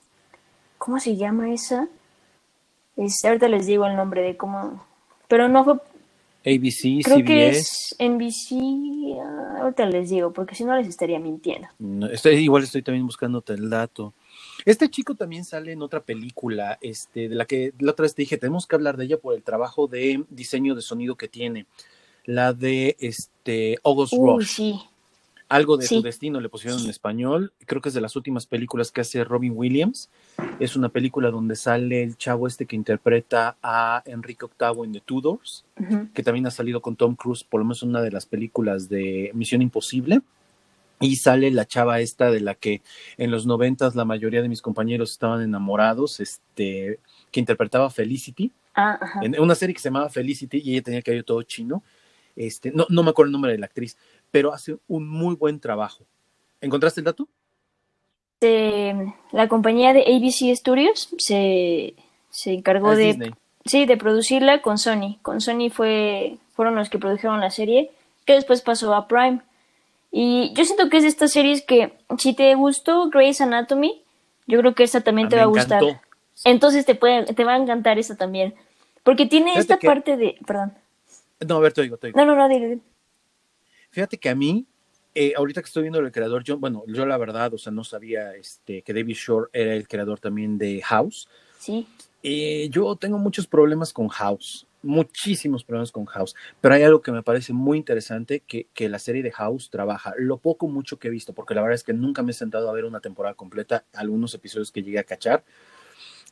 ¿Cómo 0.77 0.99
se 1.01 1.17
llama 1.17 1.51
esa? 1.51 1.89
Este, 2.95 3.27
ahorita 3.27 3.49
les 3.49 3.65
digo 3.65 3.85
el 3.85 3.97
nombre 3.97 4.21
de 4.21 4.37
cómo... 4.37 4.85
Pero 5.27 5.49
no 5.49 5.65
fue... 5.65 5.73
ABC, 6.45 7.03
Creo 7.03 7.25
que 7.25 7.49
es 7.49 7.93
NBC... 7.99 9.19
ah, 9.21 9.57
ahorita 9.63 9.85
les 9.87 10.09
digo, 10.09 10.31
porque 10.31 10.55
si 10.55 10.63
no 10.63 10.73
les 10.77 10.87
estaría 10.87 11.19
mintiendo. 11.19 11.67
No, 11.77 12.07
estoy, 12.07 12.35
igual 12.35 12.63
estoy 12.63 12.83
también 12.83 13.05
buscándote 13.05 13.51
el 13.51 13.69
dato. 13.69 14.13
Este 14.65 14.89
chico 14.89 15.15
también 15.15 15.45
sale 15.45 15.71
en 15.71 15.81
otra 15.81 16.01
película, 16.01 16.77
este, 16.81 17.29
de 17.29 17.35
la 17.35 17.45
que 17.45 17.73
la 17.79 17.91
otra 17.91 18.03
vez 18.03 18.15
te 18.15 18.23
dije, 18.23 18.37
tenemos 18.37 18.65
que 18.67 18.75
hablar 18.75 18.97
de 18.97 19.05
ella 19.05 19.17
por 19.17 19.35
el 19.35 19.43
trabajo 19.43 19.87
de 19.87 20.23
diseño 20.29 20.75
de 20.75 20.81
sonido 20.81 21.15
que 21.15 21.27
tiene. 21.27 21.65
La 22.25 22.53
de 22.53 22.97
este 22.99 23.77
August 23.83 24.13
Uy, 24.13 24.29
Rush. 24.39 24.47
sí. 24.47 24.79
Algo 25.49 25.77
de 25.77 25.87
Sí. 25.87 25.95
tu 25.95 26.01
destino 26.01 26.41
le 26.41 26.49
pusieron 26.49 26.81
en 26.81 26.89
español. 26.89 27.53
Creo 27.65 27.81
que 27.81 27.87
es 27.87 27.95
de 27.95 28.01
las 28.01 28.17
últimas 28.17 28.45
películas 28.45 28.91
que 28.91 28.99
hace 28.99 29.23
Robin 29.23 29.53
Williams. 29.55 30.09
Es 30.59 30.75
una 30.75 30.89
película 30.89 31.31
donde 31.31 31.55
sale 31.55 32.03
el 32.03 32.17
chavo 32.17 32.47
este 32.47 32.65
que 32.65 32.75
interpreta 32.75 33.55
a 33.63 34.03
Enrique 34.05 34.45
VIII 34.59 34.83
en 34.83 34.91
The 34.91 34.99
Tudors, 34.99 35.63
que 36.13 36.21
también 36.23 36.47
ha 36.47 36.51
salido 36.51 36.81
con 36.81 36.97
Tom 36.97 37.15
Cruise, 37.15 37.45
por 37.45 37.59
lo 37.61 37.63
menos 37.65 37.81
en 37.81 37.89
una 37.89 38.01
de 38.01 38.11
las 38.11 38.25
películas 38.25 38.89
de 38.89 39.31
Misión 39.35 39.61
Imposible. 39.61 40.19
Y 40.99 41.17
sale 41.17 41.51
la 41.51 41.65
chava 41.65 41.99
esta 41.99 42.31
de 42.31 42.39
la 42.41 42.55
que 42.55 42.81
en 43.17 43.29
los 43.29 43.45
noventas 43.45 43.95
la 43.95 44.03
mayoría 44.05 44.41
de 44.41 44.49
mis 44.49 44.61
compañeros 44.63 45.11
estaban 45.11 45.41
enamorados, 45.41 46.19
este, 46.19 46.99
que 47.31 47.39
interpretaba 47.39 47.89
Felicity, 47.89 48.51
Ah, 48.73 48.97
ajá. 49.01 49.19
en 49.23 49.39
una 49.39 49.55
serie 49.55 49.73
que 49.73 49.81
se 49.81 49.89
llamaba 49.89 50.09
Felicity 50.09 50.59
y 50.63 50.73
ella 50.73 50.81
tenía 50.83 51.01
cabello 51.01 51.23
todo 51.25 51.41
chino. 51.43 51.83
Este, 52.35 52.71
no, 52.71 52.85
no 52.89 53.01
me 53.03 53.09
acuerdo 53.11 53.27
el 53.27 53.31
nombre 53.33 53.51
de 53.51 53.57
la 53.57 53.65
actriz, 53.67 53.97
pero 54.31 54.53
hace 54.53 54.77
un 54.87 55.07
muy 55.07 55.35
buen 55.35 55.59
trabajo. 55.59 56.03
¿Encontraste 56.61 57.01
el 57.01 57.05
dato? 57.05 57.27
Este, 58.39 59.13
la 59.31 59.47
compañía 59.47 59.93
de 59.93 60.01
ABC 60.01 60.55
Studios 60.55 61.09
se, 61.17 61.95
se 62.29 62.53
encargó 62.53 62.89
Ah, 62.89 62.95
de 62.95 63.05
Disney. 63.05 63.31
sí 63.65 63.85
de 63.85 63.97
producirla 63.97 64.61
con 64.61 64.77
Sony. 64.77 65.17
Con 65.21 65.41
Sony 65.41 65.69
fue 65.71 66.37
fueron 66.53 66.75
los 66.75 66.89
que 66.89 66.97
produjeron 66.99 67.39
la 67.39 67.51
serie 67.51 67.91
que 68.25 68.33
después 68.33 68.61
pasó 68.61 68.93
a 68.93 69.07
Prime. 69.07 69.41
Y 70.11 70.53
yo 70.53 70.63
siento 70.65 70.89
que 70.89 70.97
es 70.97 71.03
de 71.03 71.09
estas 71.09 71.31
series 71.31 71.61
que 71.63 71.97
si 72.17 72.33
te 72.33 72.53
gustó 72.55 73.09
Grey's 73.09 73.41
Anatomy, 73.41 74.03
yo 74.47 74.59
creo 74.59 74.73
que 74.75 74.83
esta 74.83 75.01
también 75.01 75.27
Ah, 75.27 75.29
te 75.29 75.35
va 75.37 75.43
a 75.43 75.47
gustar. 75.47 75.83
encantó. 75.83 76.01
Entonces 76.45 76.85
te 76.85 76.95
puede 76.95 77.33
te 77.33 77.43
va 77.43 77.55
a 77.55 77.57
encantar 77.57 77.97
esta 77.99 78.15
también, 78.15 78.53
porque 79.03 79.25
tiene 79.25 79.47
Fíjate 79.51 79.61
esta 79.61 79.77
que- 79.79 79.87
parte 79.87 80.17
de, 80.17 80.37
perdón. 80.45 80.73
No, 81.47 81.55
a 81.55 81.59
ver, 81.59 81.73
te 81.73 81.81
digo, 81.81 81.97
te 81.97 82.07
digo. 82.07 82.19
No, 82.19 82.25
no, 82.25 82.35
no, 82.35 82.47
dile, 82.47 82.67
dile. 82.69 82.81
Fíjate 83.89 84.17
que 84.17 84.29
a 84.29 84.35
mí, 84.35 84.65
eh, 85.15 85.33
ahorita 85.35 85.61
que 85.61 85.65
estoy 85.67 85.83
viendo 85.83 85.99
el 85.99 86.11
creador, 86.11 86.43
yo, 86.43 86.57
bueno, 86.57 86.83
yo 86.87 87.05
la 87.05 87.17
verdad, 87.17 87.53
o 87.53 87.57
sea, 87.57 87.71
no 87.71 87.83
sabía 87.83 88.35
este, 88.35 88.81
que 88.83 88.93
David 88.93 89.15
Shore 89.15 89.49
era 89.53 89.73
el 89.73 89.87
creador 89.87 90.19
también 90.19 90.57
de 90.59 90.81
House. 90.83 91.27
Sí. 91.59 91.87
Eh, 92.23 92.67
yo 92.71 92.95
tengo 92.95 93.17
muchos 93.17 93.47
problemas 93.47 93.91
con 93.93 94.07
House, 94.09 94.66
muchísimos 94.83 95.63
problemas 95.63 95.91
con 95.91 96.05
House, 96.05 96.35
pero 96.61 96.75
hay 96.75 96.83
algo 96.83 97.01
que 97.01 97.11
me 97.11 97.23
parece 97.23 97.53
muy 97.53 97.77
interesante 97.77 98.41
que, 98.41 98.67
que 98.73 98.89
la 98.89 98.99
serie 98.99 99.23
de 99.23 99.31
House 99.31 99.69
trabaja, 99.69 100.13
lo 100.17 100.37
poco 100.37 100.67
mucho 100.67 100.99
que 100.99 101.07
he 101.07 101.11
visto, 101.11 101.33
porque 101.33 101.55
la 101.55 101.61
verdad 101.61 101.75
es 101.75 101.83
que 101.83 101.93
nunca 101.93 102.23
me 102.23 102.31
he 102.31 102.33
sentado 102.33 102.69
a 102.69 102.73
ver 102.73 102.85
una 102.85 102.99
temporada 102.99 103.35
completa, 103.35 103.85
algunos 103.93 104.33
episodios 104.33 104.71
que 104.71 104.83
llegué 104.83 104.99
a 104.99 105.03
cachar, 105.03 105.43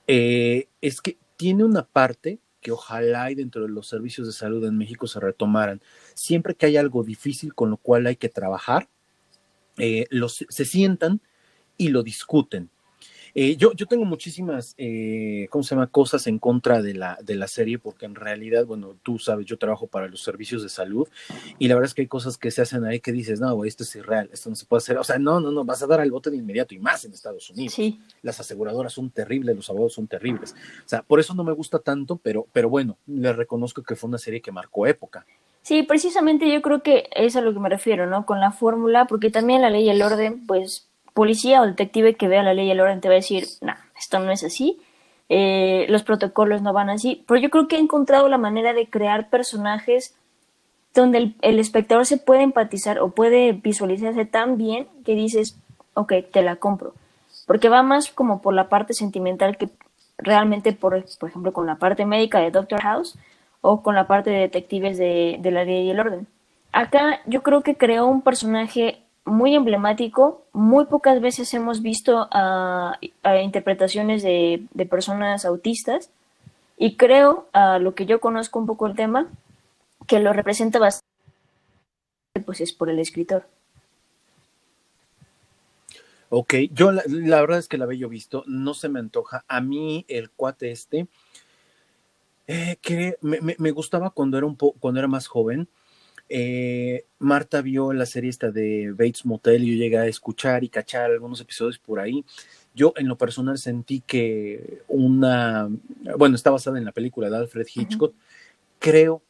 eh, 0.07 0.67
es 0.81 1.01
que 1.01 1.17
tiene 1.37 1.63
una 1.63 1.85
parte 1.85 2.39
que 2.61 2.71
ojalá 2.71 3.29
y 3.29 3.35
dentro 3.35 3.61
de 3.61 3.69
los 3.69 3.87
servicios 3.87 4.25
de 4.25 4.33
salud 4.33 4.65
en 4.65 4.75
México 4.75 5.05
se 5.05 5.19
retomaran. 5.19 5.81
Siempre 6.15 6.55
que 6.55 6.65
hay 6.65 6.77
algo 6.77 7.03
difícil 7.03 7.53
con 7.53 7.69
lo 7.69 7.77
cual 7.77 8.07
hay 8.07 8.15
que 8.15 8.29
trabajar, 8.29 8.89
eh, 9.77 10.05
los, 10.09 10.45
se 10.49 10.65
sientan 10.65 11.21
y 11.77 11.89
lo 11.89 12.01
discuten. 12.01 12.71
Eh, 13.37 13.57
yo, 13.57 13.73
yo 13.73 13.85
tengo 13.85 14.05
muchísimas, 14.05 14.73
eh, 14.77 15.47
¿cómo 15.49 15.61
se 15.61 15.75
llama?, 15.75 15.87
cosas 15.87 16.25
en 16.27 16.39
contra 16.39 16.81
de 16.81 16.93
la, 16.93 17.17
de 17.21 17.35
la 17.35 17.49
serie, 17.49 17.77
porque 17.77 18.05
en 18.05 18.15
realidad, 18.15 18.65
bueno, 18.65 18.95
tú 19.03 19.19
sabes, 19.19 19.45
yo 19.45 19.57
trabajo 19.57 19.87
para 19.87 20.07
los 20.07 20.23
servicios 20.23 20.63
de 20.63 20.69
salud 20.69 21.09
y 21.59 21.67
la 21.67 21.75
verdad 21.75 21.89
es 21.89 21.93
que 21.93 22.03
hay 22.03 22.07
cosas 22.07 22.37
que 22.37 22.49
se 22.49 22.61
hacen 22.61 22.85
ahí 22.85 23.01
que 23.01 23.11
dices, 23.11 23.41
no, 23.41 23.53
güey, 23.53 23.67
esto 23.67 23.83
es 23.83 23.93
irreal, 23.97 24.29
esto 24.31 24.49
no 24.49 24.55
se 24.55 24.65
puede 24.65 24.77
hacer. 24.77 24.97
O 24.97 25.03
sea, 25.03 25.19
no, 25.19 25.41
no, 25.41 25.51
no, 25.51 25.65
vas 25.65 25.83
a 25.83 25.87
dar 25.87 25.99
al 25.99 26.11
bote 26.11 26.31
de 26.31 26.37
inmediato 26.37 26.73
y 26.73 26.79
más 26.79 27.03
en 27.03 27.11
Estados 27.11 27.49
Unidos. 27.49 27.73
Sí. 27.73 27.99
Las 28.21 28.39
aseguradoras 28.39 28.93
son 28.93 29.09
terribles, 29.09 29.53
los 29.53 29.69
abogados 29.69 29.93
son 29.93 30.07
terribles. 30.07 30.53
O 30.85 30.87
sea, 30.87 31.01
por 31.01 31.19
eso 31.19 31.33
no 31.33 31.43
me 31.43 31.51
gusta 31.51 31.79
tanto, 31.79 32.15
pero, 32.15 32.47
pero 32.53 32.69
bueno, 32.69 32.97
le 33.05 33.33
reconozco 33.33 33.83
que 33.83 33.97
fue 33.97 34.07
una 34.07 34.17
serie 34.17 34.41
que 34.41 34.53
marcó 34.53 34.87
época. 34.87 35.25
Sí, 35.61 35.83
precisamente 35.83 36.49
yo 36.49 36.61
creo 36.61 36.83
que 36.83 37.09
es 37.11 37.35
a 37.35 37.41
lo 37.41 37.53
que 37.53 37.59
me 37.59 37.67
refiero, 37.67 38.07
¿no? 38.07 38.25
Con 38.25 38.39
la 38.39 38.51
fórmula, 38.51 39.07
porque 39.07 39.29
también 39.29 39.61
la 39.61 39.69
ley 39.69 39.85
y 39.85 39.89
el 39.89 40.01
orden, 40.01 40.45
pues 40.47 40.87
policía 41.15 41.61
o 41.61 41.65
detective 41.65 42.15
que 42.15 42.27
vea 42.27 42.43
la 42.43 42.53
ley 42.53 42.67
y 42.67 42.71
el 42.71 42.81
orden 42.81 42.99
te 42.99 43.07
va 43.07 43.13
a 43.13 43.23
decir, 43.23 43.47
no, 43.61 43.73
esto 43.97 44.19
no 44.19 44.31
es 44.31 44.43
así, 44.43 44.79
eh, 45.29 45.85
los 45.89 46.03
protocolos 46.03 46.61
no 46.61 46.73
van 46.73 46.89
así, 46.89 47.23
pero 47.25 47.39
yo 47.39 47.49
creo 47.49 47.67
que 47.67 47.77
he 47.77 47.79
encontrado 47.79 48.27
la 48.27 48.37
manera 48.37 48.73
de 48.73 48.89
crear 48.89 49.29
personajes 49.29 50.13
donde 50.93 51.33
el, 51.41 51.59
espectador 51.59 52.05
se 52.05 52.17
puede 52.17 52.43
empatizar 52.43 52.99
o 52.99 53.11
puede 53.11 53.53
visualizarse 53.53 54.25
tan 54.25 54.57
bien 54.57 54.87
que 55.05 55.15
dices, 55.15 55.57
ok, 55.93 56.13
te 56.31 56.43
la 56.43 56.57
compro, 56.57 56.93
porque 57.47 57.69
va 57.69 57.81
más 57.81 58.11
como 58.11 58.41
por 58.41 58.53
la 58.53 58.67
parte 58.67 58.93
sentimental 58.93 59.57
que 59.57 59.69
realmente, 60.17 60.73
por, 60.73 61.01
por 61.17 61.29
ejemplo, 61.29 61.53
con 61.53 61.65
la 61.65 61.77
parte 61.77 62.05
médica 62.05 62.39
de 62.39 62.51
Doctor 62.51 62.81
House 62.81 63.17
o 63.61 63.81
con 63.81 63.95
la 63.95 64.05
parte 64.05 64.31
de 64.31 64.39
detectives 64.39 64.97
de, 64.97 65.37
de 65.39 65.51
la 65.51 65.63
ley 65.63 65.87
y 65.87 65.91
el 65.91 65.99
orden. 65.99 66.27
Acá 66.73 67.21
yo 67.25 67.41
creo 67.41 67.61
que 67.61 67.77
creó 67.77 68.05
un 68.05 68.21
personaje 68.21 69.04
muy 69.25 69.55
emblemático. 69.55 70.45
Muy 70.53 70.85
pocas 70.85 71.19
veces 71.19 71.53
hemos 71.53 71.81
visto 71.81 72.27
a, 72.31 72.99
a 73.23 73.37
interpretaciones 73.41 74.23
de, 74.23 74.65
de, 74.73 74.85
personas 74.85 75.45
autistas 75.45 76.09
y 76.77 76.95
creo, 76.95 77.47
a 77.53 77.79
lo 77.79 77.95
que 77.95 78.05
yo 78.05 78.19
conozco 78.19 78.59
un 78.59 78.65
poco 78.65 78.87
el 78.87 78.95
tema, 78.95 79.27
que 80.07 80.19
lo 80.19 80.33
representa 80.33 80.79
bastante, 80.79 81.05
pues 82.45 82.61
es 82.61 82.73
por 82.73 82.89
el 82.89 82.99
escritor. 82.99 83.47
Ok, 86.29 86.55
yo 86.71 86.91
la, 86.91 87.03
la, 87.07 87.39
verdad 87.41 87.59
es 87.59 87.67
que 87.67 87.77
la 87.77 87.85
había 87.85 88.07
visto, 88.07 88.43
no 88.47 88.73
se 88.73 88.89
me 88.89 88.99
antoja. 88.99 89.45
A 89.47 89.61
mí 89.61 90.05
el 90.07 90.29
cuate 90.31 90.71
este, 90.71 91.07
eh, 92.47 92.77
que 92.81 93.17
me, 93.21 93.39
me, 93.41 93.55
me, 93.57 93.71
gustaba 93.71 94.09
cuando 94.09 94.37
era, 94.37 94.45
un 94.45 94.57
po 94.57 94.73
cuando 94.79 94.99
era 94.99 95.07
más 95.07 95.27
joven, 95.27 95.69
eh, 96.29 97.05
Marta 97.19 97.61
vio 97.61 97.93
la 97.93 98.05
serie 98.05 98.29
esta 98.29 98.51
de 98.51 98.91
Bates 98.91 99.25
Motel 99.25 99.63
y 99.63 99.73
yo 99.73 99.83
llegué 99.83 99.97
a 99.97 100.07
escuchar 100.07 100.63
y 100.63 100.69
cachar 100.69 101.11
algunos 101.11 101.39
episodios 101.41 101.77
por 101.77 101.99
ahí. 101.99 102.25
Yo 102.73 102.93
en 102.97 103.07
lo 103.07 103.17
personal 103.17 103.57
sentí 103.57 104.01
que 104.01 104.81
una, 104.87 105.69
bueno, 106.17 106.35
está 106.35 106.51
basada 106.51 106.77
en 106.77 106.85
la 106.85 106.91
película 106.91 107.29
de 107.29 107.37
Alfred 107.37 107.67
Hitchcock, 107.73 108.11
uh 108.11 108.15
-huh. 108.15 108.79
creo 108.79 109.21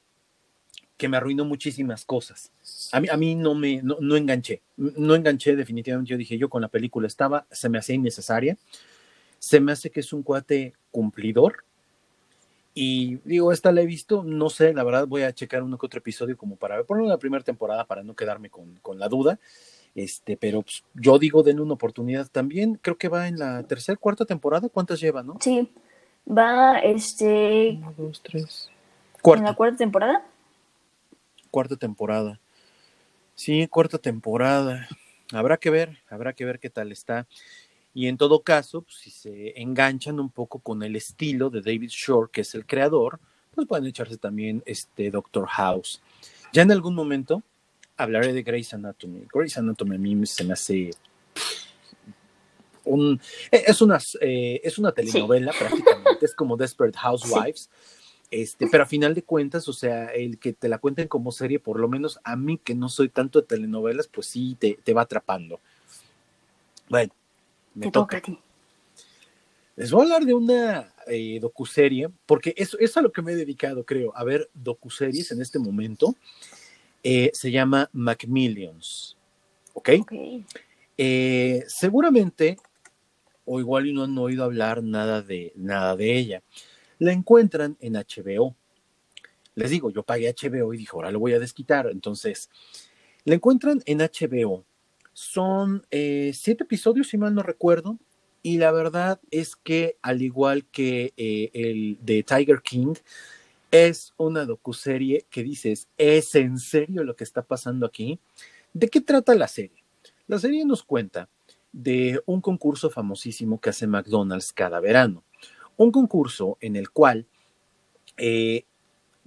que 0.98 1.10
me 1.10 1.18
arruinó 1.18 1.46
muchísimas 1.46 2.06
cosas. 2.06 2.52
A 2.92 3.00
mí, 3.00 3.08
a 3.12 3.18
mí 3.18 3.36
no 3.36 3.54
me, 3.54 3.82
no, 3.84 3.98
no, 4.00 4.16
enganché, 4.16 4.62
no 4.78 5.14
enganché 5.16 5.56
definitivamente, 5.56 6.10
yo 6.10 6.18
dije, 6.18 6.38
yo 6.38 6.50
con 6.50 6.62
la 6.62 6.70
película 6.70 7.08
estaba, 7.08 7.46
se 7.52 7.70
me 7.70 7.78
hacía 7.78 7.96
innecesaria, 7.96 8.58
se 9.40 9.60
me 9.60 9.74
hace 9.74 9.90
que 9.90 10.00
es 10.00 10.14
un 10.14 10.24
cuate 10.24 10.74
cumplidor, 10.92 11.66
y 12.78 13.16
digo, 13.24 13.54
esta 13.54 13.72
la 13.72 13.82
he 13.82 13.86
visto, 13.86 14.24
no 14.26 14.50
sé, 14.50 14.74
la 14.74 14.84
verdad 14.84 15.08
voy 15.08 15.24
a 15.24 15.34
checar 15.34 15.64
uno 15.64 15.78
que 15.78 15.86
otro 15.86 16.00
episodio 16.00 16.36
como 16.36 16.58
para 16.58 16.76
ver, 16.76 16.86
poner 16.86 17.08
la 17.08 17.18
primera 17.18 17.42
temporada 17.42 17.86
para 17.86 18.04
no 18.04 18.16
quedarme 18.16 18.50
con, 18.50 18.76
con 18.82 19.00
la 19.00 19.08
duda. 19.08 19.40
Este, 19.96 20.36
pero 20.36 20.62
pues, 20.62 20.84
yo 20.94 21.18
digo, 21.18 21.42
denle 21.42 21.62
una 21.62 21.76
oportunidad 21.76 22.28
también. 22.28 22.78
Creo 22.82 22.98
que 22.98 23.08
va 23.08 23.30
en 23.30 23.40
la 23.40 23.64
tercera, 23.64 23.96
cuarta 23.96 24.26
temporada. 24.26 24.68
¿Cuántas 24.68 25.00
lleva, 25.00 25.24
no? 25.24 25.38
Sí, 25.40 25.72
va, 26.28 26.80
este. 26.80 27.78
Uno, 27.78 27.94
dos, 27.98 28.22
tres. 28.22 28.70
Cuarta. 29.22 29.40
¿En 29.40 29.46
la 29.46 29.56
cuarta 29.56 29.78
temporada? 29.78 30.26
Cuarta 31.50 31.78
temporada. 31.78 32.42
Sí, 33.36 33.68
cuarta 33.70 33.98
temporada. 33.98 34.90
Habrá 35.32 35.56
que 35.56 35.70
ver, 35.70 35.98
habrá 36.10 36.34
que 36.34 36.44
ver 36.44 36.60
qué 36.60 36.70
tal 36.70 36.92
está. 36.92 37.26
Y 37.96 38.08
en 38.10 38.18
todo 38.18 38.42
caso, 38.42 38.82
pues, 38.82 38.98
si 38.98 39.10
se 39.10 39.60
enganchan 39.60 40.20
un 40.20 40.30
poco 40.30 40.60
con 40.60 40.84
el 40.84 40.98
estilo 40.98 41.50
de 41.50 41.62
David 41.62 41.90
Shore, 41.90 42.30
que 42.30 42.42
es 42.42 42.54
el 42.54 42.66
creador, 42.66 43.22
pues 43.56 43.66
pueden 43.68 43.86
echarse 43.86 44.18
también 44.18 44.62
este 44.66 45.10
Doctor 45.10 45.48
House. 45.48 46.02
Ya 46.52 46.64
en 46.64 46.74
algún 46.74 46.94
momento 46.94 47.42
hablaré 47.96 48.34
de 48.34 48.44
Grey's 48.44 48.74
Anatomy. 48.74 49.26
Grey's 49.34 49.58
Anatomy 49.58 49.96
a 49.96 50.00
mí 50.00 50.26
se 50.26 50.44
me 50.44 50.54
hace 50.54 50.92
un 52.84 53.20
es 53.50 53.82
una 53.82 53.98
eh, 54.20 54.60
es 54.62 54.78
una 54.78 54.92
telenovela 54.92 55.54
sí. 55.54 55.58
prácticamente, 55.58 56.26
es 56.26 56.36
como 56.36 56.58
Desperate 56.58 56.98
Housewives. 57.02 57.70
Sí. 57.72 57.96
Este, 58.30 58.68
pero 58.68 58.84
a 58.84 58.88
final 58.88 59.14
de 59.14 59.24
cuentas, 59.24 59.70
o 59.70 59.74
sea, 59.74 60.08
el 60.08 60.38
que 60.38 60.52
te 60.52 60.68
la 60.68 60.80
cuenten 60.80 61.08
como 61.08 61.32
serie, 61.32 61.60
por 61.60 61.80
lo 61.80 61.88
menos 61.88 62.20
a 62.26 62.36
mí 62.36 62.58
que 62.58 62.76
no 62.76 62.90
soy 62.90 63.08
tanto 63.08 63.40
de 63.40 63.48
telenovelas, 63.48 64.08
pues 64.08 64.28
sí 64.28 64.58
te, 64.60 64.78
te 64.84 64.94
va 64.94 65.04
atrapando. 65.04 65.62
Bueno, 66.90 67.14
me 67.76 67.86
Te 67.86 67.92
toca. 67.92 68.18
toca 68.18 68.18
a 68.18 68.22
ti. 68.22 68.40
Les 69.76 69.92
voy 69.92 70.02
a 70.02 70.04
hablar 70.04 70.26
de 70.26 70.34
una 70.34 70.94
eh, 71.08 71.38
docuserie, 71.42 72.10
porque 72.26 72.54
eso 72.58 72.80
es 72.80 72.96
a 72.96 73.02
lo 73.02 73.12
que 73.12 73.22
me 73.22 73.34
he 73.34 73.36
dedicado, 73.36 73.86
creo, 73.86 74.16
a 74.16 74.24
ver 74.24 74.50
docuseries 74.54 75.32
en 75.32 75.42
este 75.42 75.60
momento. 75.60 76.16
Eh, 77.04 77.30
se 77.34 77.52
llama 77.52 77.90
Macmillions. 77.92 79.18
¿Ok? 79.74 79.90
okay. 80.02 80.46
Eh, 80.98 81.64
seguramente, 81.68 82.58
o 83.44 83.60
igual 83.60 83.88
y 83.88 83.94
no 83.94 84.04
han 84.04 84.18
oído 84.18 84.46
hablar 84.46 84.82
nada 84.82 85.22
de, 85.22 85.52
nada 85.56 85.96
de 85.96 86.18
ella. 86.18 86.42
La 86.98 87.12
encuentran 87.12 87.78
en 87.82 87.94
HBO. 87.94 88.56
Les 89.56 89.70
digo, 89.70 89.92
yo 89.92 90.04
pagué 90.04 90.34
HBO 90.34 90.74
y 90.74 90.78
dije, 90.78 90.92
ahora 90.94 91.12
lo 91.12 91.20
voy 91.20 91.34
a 91.34 91.40
desquitar. 91.40 91.88
Entonces, 91.92 92.50
la 93.26 93.36
encuentran 93.36 93.82
en 93.86 94.00
HBO 94.00 94.64
son 95.16 95.88
eh, 95.92 96.34
siete 96.34 96.66
episodios, 96.66 97.08
si 97.08 97.18
mal 97.18 97.34
no 97.34 97.42
recuerdo, 97.42 97.98
y 98.44 98.58
la 98.58 98.74
verdad 98.74 99.22
es 99.32 99.56
que, 99.56 99.98
al 100.02 100.22
igual 100.22 100.66
que 100.66 101.14
eh, 101.16 101.52
el 101.54 101.98
de 102.02 102.22
Tiger 102.22 102.62
King, 102.62 102.96
es 103.72 104.14
una 104.18 104.44
docuserie 104.44 105.26
que 105.30 105.42
dices, 105.42 105.88
¿es 105.98 106.36
en 106.36 106.60
serio 106.60 107.06
lo 107.06 107.16
que 107.16 107.24
está 107.24 107.44
pasando 107.44 107.86
aquí? 107.86 108.20
¿De 108.74 108.90
qué 108.90 109.00
trata 109.00 109.34
la 109.36 109.48
serie? 109.48 109.86
La 110.28 110.38
serie 110.38 110.66
nos 110.66 110.84
cuenta 110.84 111.30
de 111.72 112.22
un 112.26 112.42
concurso 112.42 112.90
famosísimo 112.90 113.62
que 113.62 113.70
hace 113.70 113.88
McDonald's 113.88 114.52
cada 114.52 114.82
verano. 114.82 115.24
Un 115.78 115.92
concurso 115.92 116.58
en 116.60 116.76
el 116.76 116.90
cual 116.90 117.26
eh, 118.18 118.66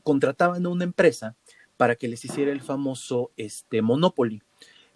contrataban 0.03 0.67
a 0.67 0.69
una 0.69 0.85
empresa 0.85 1.35
para 1.79 1.97
que 1.97 2.09
les 2.09 2.25
hiciera 2.27 2.53
el 2.53 2.61
famoso 2.61 3.33
este, 3.39 3.81
Monopoly. 3.81 4.43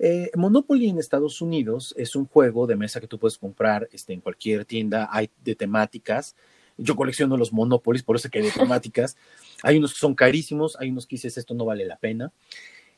Eh, 0.04 0.32
Monopoly 0.34 0.88
en 0.88 0.98
Estados 0.98 1.40
Unidos 1.40 1.94
es 1.96 2.16
un 2.16 2.26
juego 2.26 2.66
de 2.66 2.74
mesa 2.74 3.00
que 3.00 3.06
tú 3.06 3.20
puedes 3.20 3.38
comprar 3.38 3.88
este, 3.92 4.12
en 4.12 4.20
cualquier 4.20 4.64
tienda, 4.64 5.08
hay 5.12 5.30
de 5.44 5.54
temáticas. 5.54 6.34
Yo 6.76 6.96
colecciono 6.96 7.36
los 7.36 7.52
Monopolies, 7.52 8.02
por 8.02 8.16
eso 8.16 8.28
que 8.28 8.40
hay 8.40 8.46
de 8.46 8.50
temáticas. 8.58 9.16
Hay 9.62 9.78
unos 9.78 9.92
que 9.92 10.00
son 10.00 10.16
carísimos, 10.16 10.76
hay 10.80 10.90
unos 10.90 11.06
que 11.06 11.14
dices 11.14 11.38
esto 11.38 11.54
no 11.54 11.64
vale 11.64 11.84
la 11.84 11.98
pena. 11.98 12.32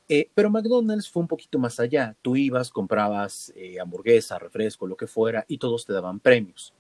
Eh, 0.08 0.30
pero 0.34 0.48
McDonald's 0.48 1.10
fue 1.10 1.20
un 1.20 1.28
poquito 1.28 1.58
más 1.58 1.78
allá. 1.78 2.16
Tú 2.22 2.36
ibas, 2.36 2.70
comprabas 2.70 3.52
eh, 3.54 3.78
hamburguesa, 3.78 4.38
refresco, 4.38 4.86
lo 4.86 4.96
que 4.96 5.06
fuera, 5.06 5.44
y 5.46 5.58
todos 5.58 5.84
te 5.84 5.92
daban 5.92 6.20
premios. 6.20 6.72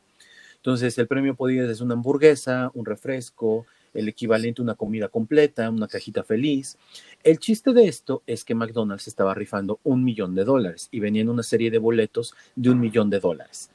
Entonces, 0.56 0.96
el 0.96 1.06
premio 1.06 1.34
podía 1.34 1.66
ser 1.74 1.84
una 1.84 1.92
hamburguesa, 1.92 2.70
un 2.72 2.86
refresco, 2.86 3.66
el 3.94 4.08
equivalente 4.08 4.60
a 4.60 4.64
una 4.64 4.74
comida 4.74 5.08
completa, 5.08 5.70
una 5.70 5.88
cajita 5.88 6.22
feliz. 6.22 6.76
El 7.22 7.38
chiste 7.38 7.72
de 7.72 7.86
esto 7.86 8.22
es 8.26 8.44
que 8.44 8.54
McDonald's 8.54 9.08
estaba 9.08 9.34
rifando 9.34 9.80
un 9.84 10.04
millón 10.04 10.34
de 10.34 10.44
dólares 10.44 10.88
y 10.90 11.00
venían 11.00 11.28
una 11.28 11.42
serie 11.42 11.70
de 11.70 11.78
boletos 11.78 12.34
de 12.54 12.70
un 12.70 12.80
millón 12.80 13.08
de 13.10 13.20
dólares. 13.20 13.70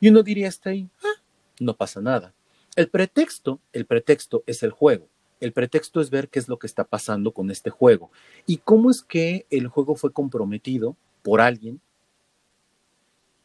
Y 0.00 0.08
uno 0.08 0.22
diría 0.22 0.48
hasta 0.48 0.70
ahí, 0.70 0.88
ah, 1.02 1.22
no 1.60 1.74
pasa 1.74 2.00
nada. 2.00 2.34
El 2.76 2.88
pretexto, 2.88 3.60
el 3.72 3.86
pretexto 3.86 4.42
es 4.46 4.62
el 4.62 4.72
juego. 4.72 5.08
El 5.40 5.52
pretexto 5.52 6.00
es 6.00 6.10
ver 6.10 6.28
qué 6.28 6.38
es 6.38 6.48
lo 6.48 6.58
que 6.58 6.66
está 6.66 6.84
pasando 6.84 7.32
con 7.32 7.50
este 7.50 7.70
juego 7.70 8.10
y 8.46 8.58
cómo 8.58 8.90
es 8.90 9.02
que 9.02 9.46
el 9.50 9.68
juego 9.68 9.94
fue 9.94 10.12
comprometido 10.12 10.96
por 11.22 11.40
alguien 11.40 11.80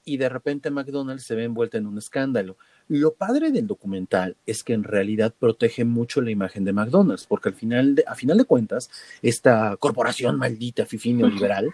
y 0.05 0.17
de 0.17 0.29
repente 0.29 0.71
McDonald's 0.71 1.23
se 1.23 1.35
ve 1.35 1.43
envuelta 1.43 1.77
en 1.77 1.87
un 1.87 1.97
escándalo. 1.97 2.57
Lo 2.89 3.13
padre 3.13 3.51
del 3.51 3.67
documental 3.67 4.35
es 4.47 4.63
que 4.63 4.73
en 4.73 4.83
realidad 4.83 5.31
protege 5.37 5.85
mucho 5.85 6.21
la 6.21 6.31
imagen 6.31 6.65
de 6.65 6.73
McDonald's, 6.73 7.27
porque 7.27 7.49
al 7.49 7.55
final 7.55 7.93
de, 7.93 8.03
a 8.07 8.15
final 8.15 8.39
de 8.39 8.45
cuentas, 8.45 8.89
esta 9.21 9.77
corporación 9.77 10.37
maldita, 10.37 10.87
fifí 10.87 11.13
neoliberal, 11.13 11.69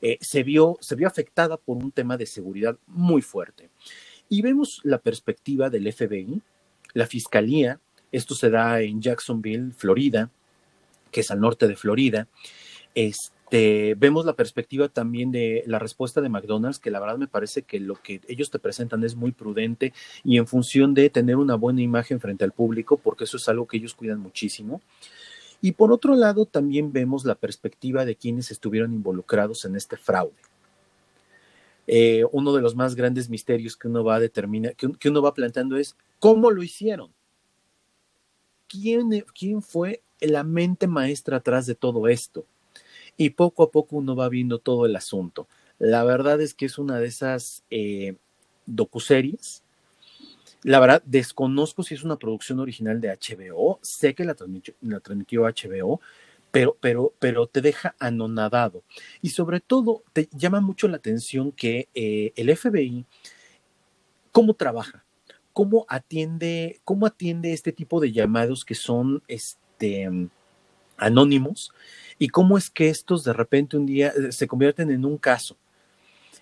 eh, 0.00 0.18
se, 0.20 0.44
vio, 0.44 0.78
se 0.80 0.94
vio 0.94 1.08
afectada 1.08 1.56
por 1.56 1.78
un 1.78 1.90
tema 1.90 2.16
de 2.16 2.26
seguridad 2.26 2.76
muy 2.86 3.22
fuerte. 3.22 3.70
Y 4.28 4.40
vemos 4.40 4.80
la 4.84 4.98
perspectiva 4.98 5.68
del 5.68 5.92
FBI, 5.92 6.40
la 6.94 7.08
fiscalía, 7.08 7.80
esto 8.12 8.36
se 8.36 8.48
da 8.48 8.80
en 8.82 9.02
Jacksonville, 9.02 9.72
Florida, 9.72 10.30
que 11.10 11.22
es 11.22 11.30
al 11.32 11.40
norte 11.40 11.66
de 11.66 11.74
Florida, 11.74 12.28
este 12.94 13.41
este, 13.52 13.94
vemos 13.96 14.24
la 14.24 14.32
perspectiva 14.32 14.88
también 14.88 15.30
de 15.30 15.62
la 15.66 15.78
respuesta 15.78 16.22
de 16.22 16.30
McDonald's, 16.30 16.78
que 16.78 16.90
la 16.90 17.00
verdad 17.00 17.18
me 17.18 17.26
parece 17.26 17.64
que 17.64 17.80
lo 17.80 18.00
que 18.00 18.22
ellos 18.26 18.50
te 18.50 18.58
presentan 18.58 19.04
es 19.04 19.14
muy 19.14 19.32
prudente 19.32 19.92
y 20.24 20.38
en 20.38 20.46
función 20.46 20.94
de 20.94 21.10
tener 21.10 21.36
una 21.36 21.54
buena 21.54 21.82
imagen 21.82 22.18
frente 22.18 22.44
al 22.44 22.52
público, 22.52 22.96
porque 22.96 23.24
eso 23.24 23.36
es 23.36 23.46
algo 23.50 23.66
que 23.66 23.76
ellos 23.76 23.92
cuidan 23.92 24.20
muchísimo. 24.20 24.80
Y 25.60 25.72
por 25.72 25.92
otro 25.92 26.14
lado, 26.14 26.46
también 26.46 26.94
vemos 26.94 27.26
la 27.26 27.34
perspectiva 27.34 28.06
de 28.06 28.16
quienes 28.16 28.50
estuvieron 28.50 28.94
involucrados 28.94 29.66
en 29.66 29.76
este 29.76 29.98
fraude. 29.98 30.32
Eh, 31.86 32.24
uno 32.32 32.54
de 32.54 32.62
los 32.62 32.74
más 32.74 32.94
grandes 32.94 33.28
misterios 33.28 33.76
que 33.76 33.86
uno 33.86 34.02
va 34.02 34.14
a 34.14 34.20
determinar, 34.20 34.74
que, 34.76 35.08
uno 35.10 35.20
va 35.20 35.34
planteando 35.34 35.76
es 35.76 35.94
cómo 36.20 36.50
lo 36.50 36.62
hicieron. 36.62 37.10
¿Quién, 38.66 39.10
¿Quién 39.38 39.60
fue 39.60 40.00
la 40.20 40.42
mente 40.42 40.86
maestra 40.86 41.36
atrás 41.36 41.66
de 41.66 41.74
todo 41.74 42.08
esto? 42.08 42.46
Y 43.16 43.30
poco 43.30 43.62
a 43.62 43.70
poco 43.70 43.96
uno 43.96 44.16
va 44.16 44.28
viendo 44.28 44.58
todo 44.58 44.86
el 44.86 44.96
asunto. 44.96 45.46
La 45.78 46.04
verdad 46.04 46.40
es 46.40 46.54
que 46.54 46.66
es 46.66 46.78
una 46.78 46.98
de 46.98 47.06
esas 47.06 47.64
eh, 47.70 48.16
docuseries 48.66 49.62
la 50.64 50.78
verdad, 50.78 51.02
desconozco 51.04 51.82
si 51.82 51.94
es 51.94 52.04
una 52.04 52.16
producción 52.16 52.60
original 52.60 53.00
de 53.00 53.08
HBO, 53.08 53.80
sé 53.82 54.14
que 54.14 54.24
la 54.24 54.34
transmitió, 54.34 54.74
la 54.80 55.00
transmitió 55.00 55.42
HBO, 55.42 56.00
pero, 56.52 56.76
pero, 56.80 57.12
pero 57.18 57.46
te 57.48 57.60
deja 57.60 57.96
anonadado. 57.98 58.84
Y 59.22 59.30
sobre 59.30 59.58
todo, 59.58 60.04
te 60.12 60.28
llama 60.32 60.60
mucho 60.60 60.86
la 60.86 60.98
atención 60.98 61.50
que 61.50 61.88
eh, 61.94 62.32
el 62.36 62.56
FBI, 62.56 63.04
¿cómo 64.30 64.54
trabaja? 64.54 65.04
¿Cómo 65.52 65.84
atiende, 65.88 66.80
¿Cómo 66.84 67.06
atiende 67.06 67.52
este 67.52 67.72
tipo 67.72 68.00
de 68.00 68.12
llamados 68.12 68.64
que 68.64 68.76
son 68.76 69.22
este, 69.26 70.08
anónimos? 71.02 71.72
¿Y 72.18 72.28
cómo 72.28 72.56
es 72.56 72.70
que 72.70 72.88
estos 72.88 73.24
de 73.24 73.32
repente 73.32 73.76
un 73.76 73.86
día 73.86 74.12
eh, 74.16 74.32
se 74.32 74.46
convierten 74.46 74.90
en 74.90 75.04
un 75.04 75.18
caso? 75.18 75.56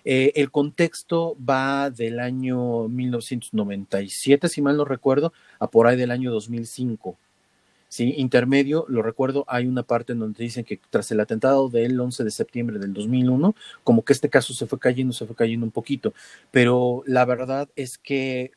Eh, 0.03 0.31
el 0.35 0.51
contexto 0.51 1.37
va 1.37 1.89
del 1.89 2.19
año 2.19 2.87
1997, 2.87 4.47
si 4.47 4.61
mal 4.61 4.77
no 4.77 4.85
recuerdo, 4.85 5.31
a 5.59 5.67
por 5.67 5.87
ahí 5.87 5.97
del 5.97 6.11
año 6.11 6.31
2005. 6.31 7.17
Sí, 7.87 8.13
intermedio, 8.17 8.85
lo 8.87 9.01
recuerdo, 9.01 9.43
hay 9.47 9.67
una 9.67 9.83
parte 9.83 10.13
en 10.13 10.19
donde 10.19 10.43
dicen 10.43 10.63
que 10.63 10.79
tras 10.89 11.11
el 11.11 11.19
atentado 11.19 11.67
del 11.67 11.99
11 11.99 12.23
de 12.23 12.31
septiembre 12.31 12.79
del 12.79 12.93
2001, 12.93 13.53
como 13.83 14.05
que 14.05 14.13
este 14.13 14.29
caso 14.29 14.53
se 14.53 14.65
fue 14.65 14.79
cayendo, 14.79 15.13
se 15.13 15.25
fue 15.25 15.35
cayendo 15.35 15.65
un 15.65 15.73
poquito, 15.73 16.13
pero 16.51 17.03
la 17.05 17.25
verdad 17.25 17.69
es 17.75 17.97
que 17.97 18.51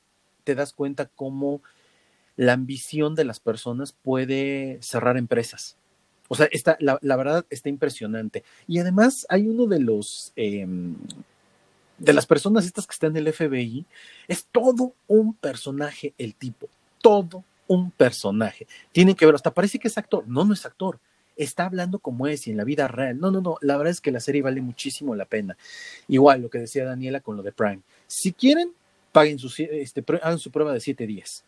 te 0.44 0.54
das 0.54 0.72
cuenta 0.72 1.10
cómo 1.16 1.62
la 2.36 2.52
ambición 2.52 3.16
de 3.16 3.24
las 3.24 3.40
personas 3.40 3.92
puede 3.92 4.78
cerrar 4.82 5.16
empresas. 5.16 5.76
O 6.28 6.34
sea, 6.34 6.46
está, 6.50 6.76
la, 6.80 7.16
verdad 7.16 7.44
está 7.50 7.68
impresionante. 7.68 8.44
Y 8.66 8.78
además 8.78 9.26
hay 9.28 9.46
uno 9.46 9.66
de 9.66 9.80
los 9.80 10.32
em, 10.36 10.96
de 11.98 12.12
las 12.12 12.26
personas 12.26 12.66
estas 12.66 12.86
que 12.86 12.92
están 12.92 13.16
en 13.16 13.26
el 13.26 13.32
FBI, 13.32 13.84
es 14.26 14.46
todo 14.50 14.94
un 15.06 15.34
personaje 15.34 16.12
el 16.18 16.34
tipo, 16.34 16.68
todo 17.00 17.44
un 17.66 17.90
personaje. 17.90 18.66
Tienen 18.92 19.14
que 19.14 19.26
ver, 19.26 19.34
hasta 19.34 19.52
parece 19.52 19.78
que 19.78 19.88
es 19.88 19.98
actor, 19.98 20.24
no, 20.26 20.44
no 20.44 20.54
es 20.54 20.66
actor, 20.66 20.98
está 21.36 21.66
hablando 21.66 21.98
como 21.98 22.26
es 22.26 22.46
y 22.46 22.50
en 22.50 22.56
la 22.56 22.64
vida 22.64 22.88
real. 22.88 23.18
No, 23.18 23.30
no, 23.30 23.40
no, 23.40 23.56
la 23.60 23.76
verdad 23.76 23.92
es 23.92 24.00
que 24.00 24.12
la 24.12 24.20
serie 24.20 24.42
vale 24.42 24.60
muchísimo 24.60 25.14
la 25.14 25.24
pena. 25.24 25.56
Igual 26.08 26.42
lo 26.42 26.50
que 26.50 26.58
decía 26.58 26.84
Daniela 26.84 27.20
con 27.20 27.36
lo 27.36 27.42
de 27.42 27.52
Prime. 27.52 27.80
Si 28.06 28.32
quieren, 28.32 28.72
paguen 29.12 29.38
su, 29.38 29.52
este, 29.58 30.04
hagan 30.22 30.38
su 30.38 30.50
prueba 30.50 30.72
de 30.72 30.80
siete 30.80 31.06
días. 31.06 31.44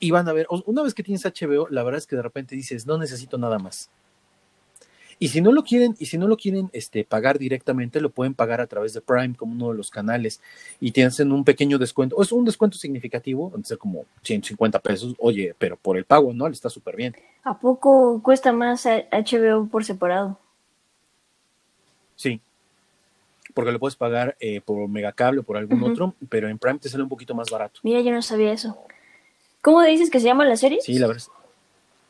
Y 0.00 0.10
van 0.10 0.28
a 0.28 0.32
ver, 0.32 0.46
una 0.64 0.82
vez 0.82 0.94
que 0.94 1.02
tienes 1.02 1.24
HBO, 1.24 1.68
la 1.68 1.82
verdad 1.82 1.98
es 1.98 2.06
que 2.06 2.16
de 2.16 2.22
repente 2.22 2.56
dices, 2.56 2.86
no 2.86 2.98
necesito 2.98 3.38
nada 3.38 3.58
más. 3.58 3.90
Y 5.22 5.28
si 5.28 5.42
no 5.42 5.52
lo 5.52 5.62
quieren, 5.62 5.94
y 5.98 6.06
si 6.06 6.16
no 6.16 6.26
lo 6.26 6.38
quieren 6.38 6.70
este, 6.72 7.04
pagar 7.04 7.38
directamente, 7.38 8.00
lo 8.00 8.08
pueden 8.08 8.32
pagar 8.32 8.62
a 8.62 8.66
través 8.66 8.94
de 8.94 9.02
Prime 9.02 9.34
como 9.36 9.52
uno 9.52 9.68
de 9.68 9.76
los 9.76 9.90
canales 9.90 10.40
y 10.80 10.92
tienen 10.92 11.30
un 11.30 11.44
pequeño 11.44 11.76
descuento. 11.76 12.16
O 12.16 12.22
es 12.22 12.32
un 12.32 12.46
descuento 12.46 12.78
significativo, 12.78 13.52
ser 13.62 13.76
como 13.76 14.06
150 14.22 14.78
pesos. 14.78 15.14
Oye, 15.18 15.54
pero 15.58 15.76
por 15.76 15.98
el 15.98 16.06
pago 16.06 16.32
no, 16.32 16.48
le 16.48 16.54
está 16.54 16.70
súper 16.70 16.96
bien. 16.96 17.14
¿A 17.44 17.58
poco 17.58 18.22
cuesta 18.22 18.50
más 18.52 18.86
HBO 18.86 19.66
por 19.66 19.84
separado? 19.84 20.38
Sí, 22.16 22.40
porque 23.52 23.72
lo 23.72 23.78
puedes 23.78 23.96
pagar 23.96 24.36
eh, 24.40 24.62
por 24.62 24.88
Megacable 24.88 25.40
o 25.40 25.42
por 25.42 25.58
algún 25.58 25.82
otro, 25.82 26.14
pero 26.30 26.48
en 26.48 26.58
Prime 26.58 26.78
te 26.78 26.88
sale 26.88 27.02
un 27.02 27.10
poquito 27.10 27.34
más 27.34 27.50
barato. 27.50 27.80
Mira, 27.82 28.00
yo 28.00 28.10
no 28.10 28.22
sabía 28.22 28.52
eso. 28.52 28.78
¿Cómo 29.62 29.82
dices 29.82 30.10
que 30.10 30.20
se 30.20 30.26
llama 30.26 30.44
la 30.44 30.56
serie? 30.56 30.78
Sí, 30.80 30.98
la 30.98 31.08
verdad. 31.08 31.24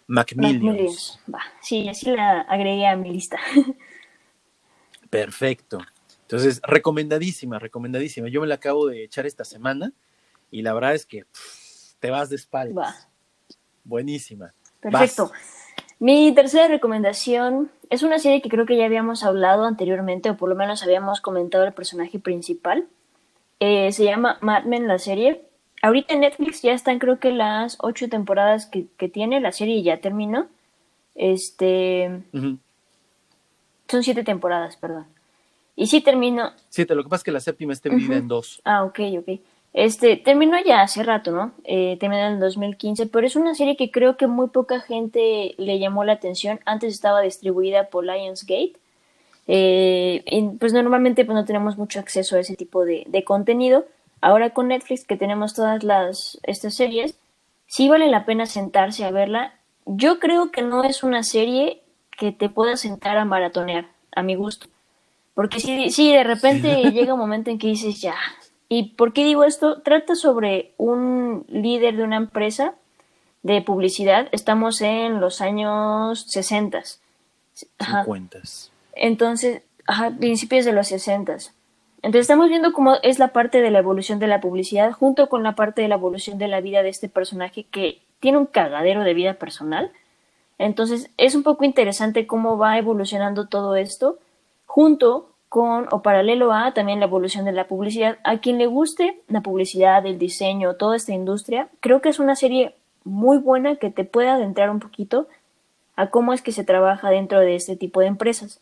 Macmillions. 0.06 1.20
Va, 1.32 1.40
sí, 1.62 1.88
así 1.88 2.10
la 2.10 2.40
agregué 2.42 2.86
a 2.86 2.96
mi 2.96 3.12
lista. 3.12 3.38
Perfecto. 5.10 5.78
Entonces, 6.22 6.60
recomendadísima, 6.62 7.58
recomendadísima. 7.58 8.28
Yo 8.28 8.40
me 8.40 8.46
la 8.46 8.56
acabo 8.56 8.86
de 8.86 9.04
echar 9.04 9.26
esta 9.26 9.44
semana 9.44 9.92
y 10.50 10.62
la 10.62 10.72
verdad 10.74 10.94
es 10.94 11.06
que 11.06 11.24
te 11.98 12.10
vas 12.10 12.28
de 12.30 12.36
espaldas. 12.36 12.76
Va. 12.76 13.08
Buenísima. 13.84 14.52
Perfecto. 14.80 15.32
Mi 15.98 16.32
tercera 16.32 16.68
recomendación 16.68 17.70
es 17.90 18.02
una 18.02 18.18
serie 18.18 18.40
que 18.40 18.48
creo 18.48 18.64
que 18.66 18.76
ya 18.76 18.86
habíamos 18.86 19.22
hablado 19.24 19.64
anteriormente, 19.64 20.30
o 20.30 20.36
por 20.36 20.48
lo 20.48 20.54
menos 20.54 20.82
habíamos 20.82 21.20
comentado 21.20 21.64
el 21.64 21.72
personaje 21.72 22.18
principal. 22.18 22.86
Eh, 23.58 23.92
se 23.92 24.04
llama 24.04 24.38
Mad 24.40 24.64
Men, 24.64 24.88
la 24.88 24.98
serie. 24.98 25.44
Ahorita 25.82 26.14
en 26.14 26.20
Netflix 26.20 26.62
ya 26.62 26.72
están 26.72 26.98
creo 26.98 27.18
que 27.18 27.32
las 27.32 27.78
ocho 27.80 28.08
temporadas 28.08 28.66
que, 28.66 29.08
tiene, 29.08 29.40
la 29.40 29.52
serie 29.52 29.82
ya 29.82 30.00
terminó. 30.00 30.46
Este... 31.14 32.22
Son 33.88 34.02
siete 34.04 34.22
temporadas, 34.22 34.76
perdón. 34.76 35.06
Y 35.74 35.86
sí 35.86 36.00
terminó... 36.00 36.52
Siete, 36.68 36.94
lo 36.94 37.02
que 37.02 37.08
pasa 37.08 37.20
es 37.20 37.24
que 37.24 37.32
la 37.32 37.40
séptima 37.40 37.72
está 37.72 37.88
dividida 37.88 38.16
en 38.16 38.28
dos. 38.28 38.60
Ah, 38.64 38.84
ok, 38.84 39.00
ok. 39.18 39.40
Este, 39.72 40.16
terminó 40.16 40.56
ya 40.64 40.82
hace 40.82 41.02
rato, 41.02 41.30
¿no? 41.30 41.52
Eh, 41.64 41.96
terminó 42.00 42.26
en 42.26 42.34
el 42.34 42.40
2015, 42.40 43.06
pero 43.06 43.26
es 43.26 43.36
una 43.36 43.54
serie 43.54 43.76
que 43.76 43.90
creo 43.90 44.16
que 44.16 44.26
muy 44.26 44.48
poca 44.48 44.80
gente 44.80 45.54
le 45.58 45.78
llamó 45.78 46.04
la 46.04 46.12
atención. 46.12 46.60
Antes 46.66 46.92
estaba 46.92 47.22
distribuida 47.22 47.88
por 47.88 48.04
Lionsgate. 48.04 48.74
Eh, 49.46 50.22
y 50.26 50.42
pues 50.58 50.72
normalmente 50.72 51.24
pues 51.24 51.34
no 51.34 51.44
tenemos 51.44 51.78
mucho 51.78 51.98
acceso 51.98 52.36
a 52.36 52.40
ese 52.40 52.56
tipo 52.56 52.84
de, 52.84 53.04
de 53.08 53.24
contenido. 53.24 53.86
Ahora 54.20 54.50
con 54.50 54.68
Netflix, 54.68 55.04
que 55.04 55.16
tenemos 55.16 55.54
todas 55.54 55.82
las, 55.82 56.38
estas 56.42 56.74
series, 56.74 57.16
sí 57.66 57.88
vale 57.88 58.08
la 58.08 58.24
pena 58.24 58.46
sentarse 58.46 59.04
a 59.04 59.10
verla. 59.10 59.54
Yo 59.86 60.18
creo 60.18 60.50
que 60.50 60.62
no 60.62 60.84
es 60.84 61.02
una 61.02 61.22
serie 61.22 61.82
que 62.16 62.32
te 62.32 62.48
pueda 62.48 62.76
sentar 62.76 63.16
a 63.16 63.24
maratonear, 63.24 63.86
a 64.14 64.22
mi 64.22 64.34
gusto. 64.34 64.66
Porque 65.34 65.60
si, 65.60 65.90
si 65.90 66.12
de 66.12 66.24
repente 66.24 66.82
llega 66.92 67.14
un 67.14 67.20
momento 67.20 67.50
en 67.50 67.58
que 67.58 67.68
dices, 67.68 68.00
ya. 68.00 68.16
¿Y 68.68 68.94
por 68.94 69.12
qué 69.12 69.24
digo 69.24 69.44
esto? 69.44 69.80
Trata 69.82 70.14
sobre 70.14 70.74
un 70.76 71.44
líder 71.48 71.96
de 71.96 72.04
una 72.04 72.16
empresa 72.16 72.74
de 73.42 73.62
publicidad. 73.62 74.28
Estamos 74.32 74.80
en 74.80 75.20
los 75.20 75.40
años 75.40 76.24
60. 76.28 76.82
50. 77.78 78.38
Entonces, 78.94 79.62
ajá, 79.86 80.10
principios 80.10 80.64
de 80.64 80.72
los 80.72 80.88
60. 80.88 81.38
Entonces 82.02 82.22
estamos 82.22 82.48
viendo 82.48 82.72
cómo 82.72 82.96
es 83.02 83.18
la 83.18 83.28
parte 83.28 83.60
de 83.60 83.70
la 83.70 83.80
evolución 83.80 84.18
de 84.18 84.26
la 84.26 84.40
publicidad 84.40 84.92
junto 84.92 85.28
con 85.28 85.42
la 85.42 85.54
parte 85.54 85.82
de 85.82 85.88
la 85.88 85.96
evolución 85.96 86.38
de 86.38 86.48
la 86.48 86.60
vida 86.60 86.82
de 86.82 86.88
este 86.88 87.08
personaje 87.08 87.64
que 87.64 88.00
tiene 88.20 88.38
un 88.38 88.46
cagadero 88.46 89.04
de 89.04 89.14
vida 89.14 89.34
personal. 89.34 89.92
Entonces 90.58 91.10
es 91.18 91.34
un 91.34 91.42
poco 91.42 91.64
interesante 91.64 92.26
cómo 92.26 92.56
va 92.56 92.78
evolucionando 92.78 93.48
todo 93.48 93.76
esto 93.76 94.18
junto 94.66 95.30
con 95.50 95.88
o 95.90 96.00
paralelo 96.00 96.52
a 96.52 96.72
también 96.72 97.00
la 97.00 97.06
evolución 97.06 97.44
de 97.44 97.52
la 97.52 97.66
publicidad. 97.66 98.18
A 98.24 98.38
quien 98.38 98.56
le 98.56 98.66
guste 98.66 99.20
la 99.28 99.40
publicidad, 99.40 100.06
el 100.06 100.18
diseño, 100.18 100.76
toda 100.76 100.96
esta 100.96 101.12
industria, 101.12 101.68
creo 101.80 102.00
que 102.00 102.08
es 102.08 102.18
una 102.18 102.36
serie 102.36 102.74
muy 103.04 103.38
buena 103.38 103.76
que 103.76 103.90
te 103.90 104.04
puede 104.04 104.28
adentrar 104.28 104.70
un 104.70 104.80
poquito 104.80 105.26
a 105.96 106.08
cómo 106.08 106.32
es 106.32 106.40
que 106.40 106.52
se 106.52 106.64
trabaja 106.64 107.10
dentro 107.10 107.40
de 107.40 107.56
este 107.56 107.76
tipo 107.76 108.00
de 108.00 108.06
empresas. 108.06 108.60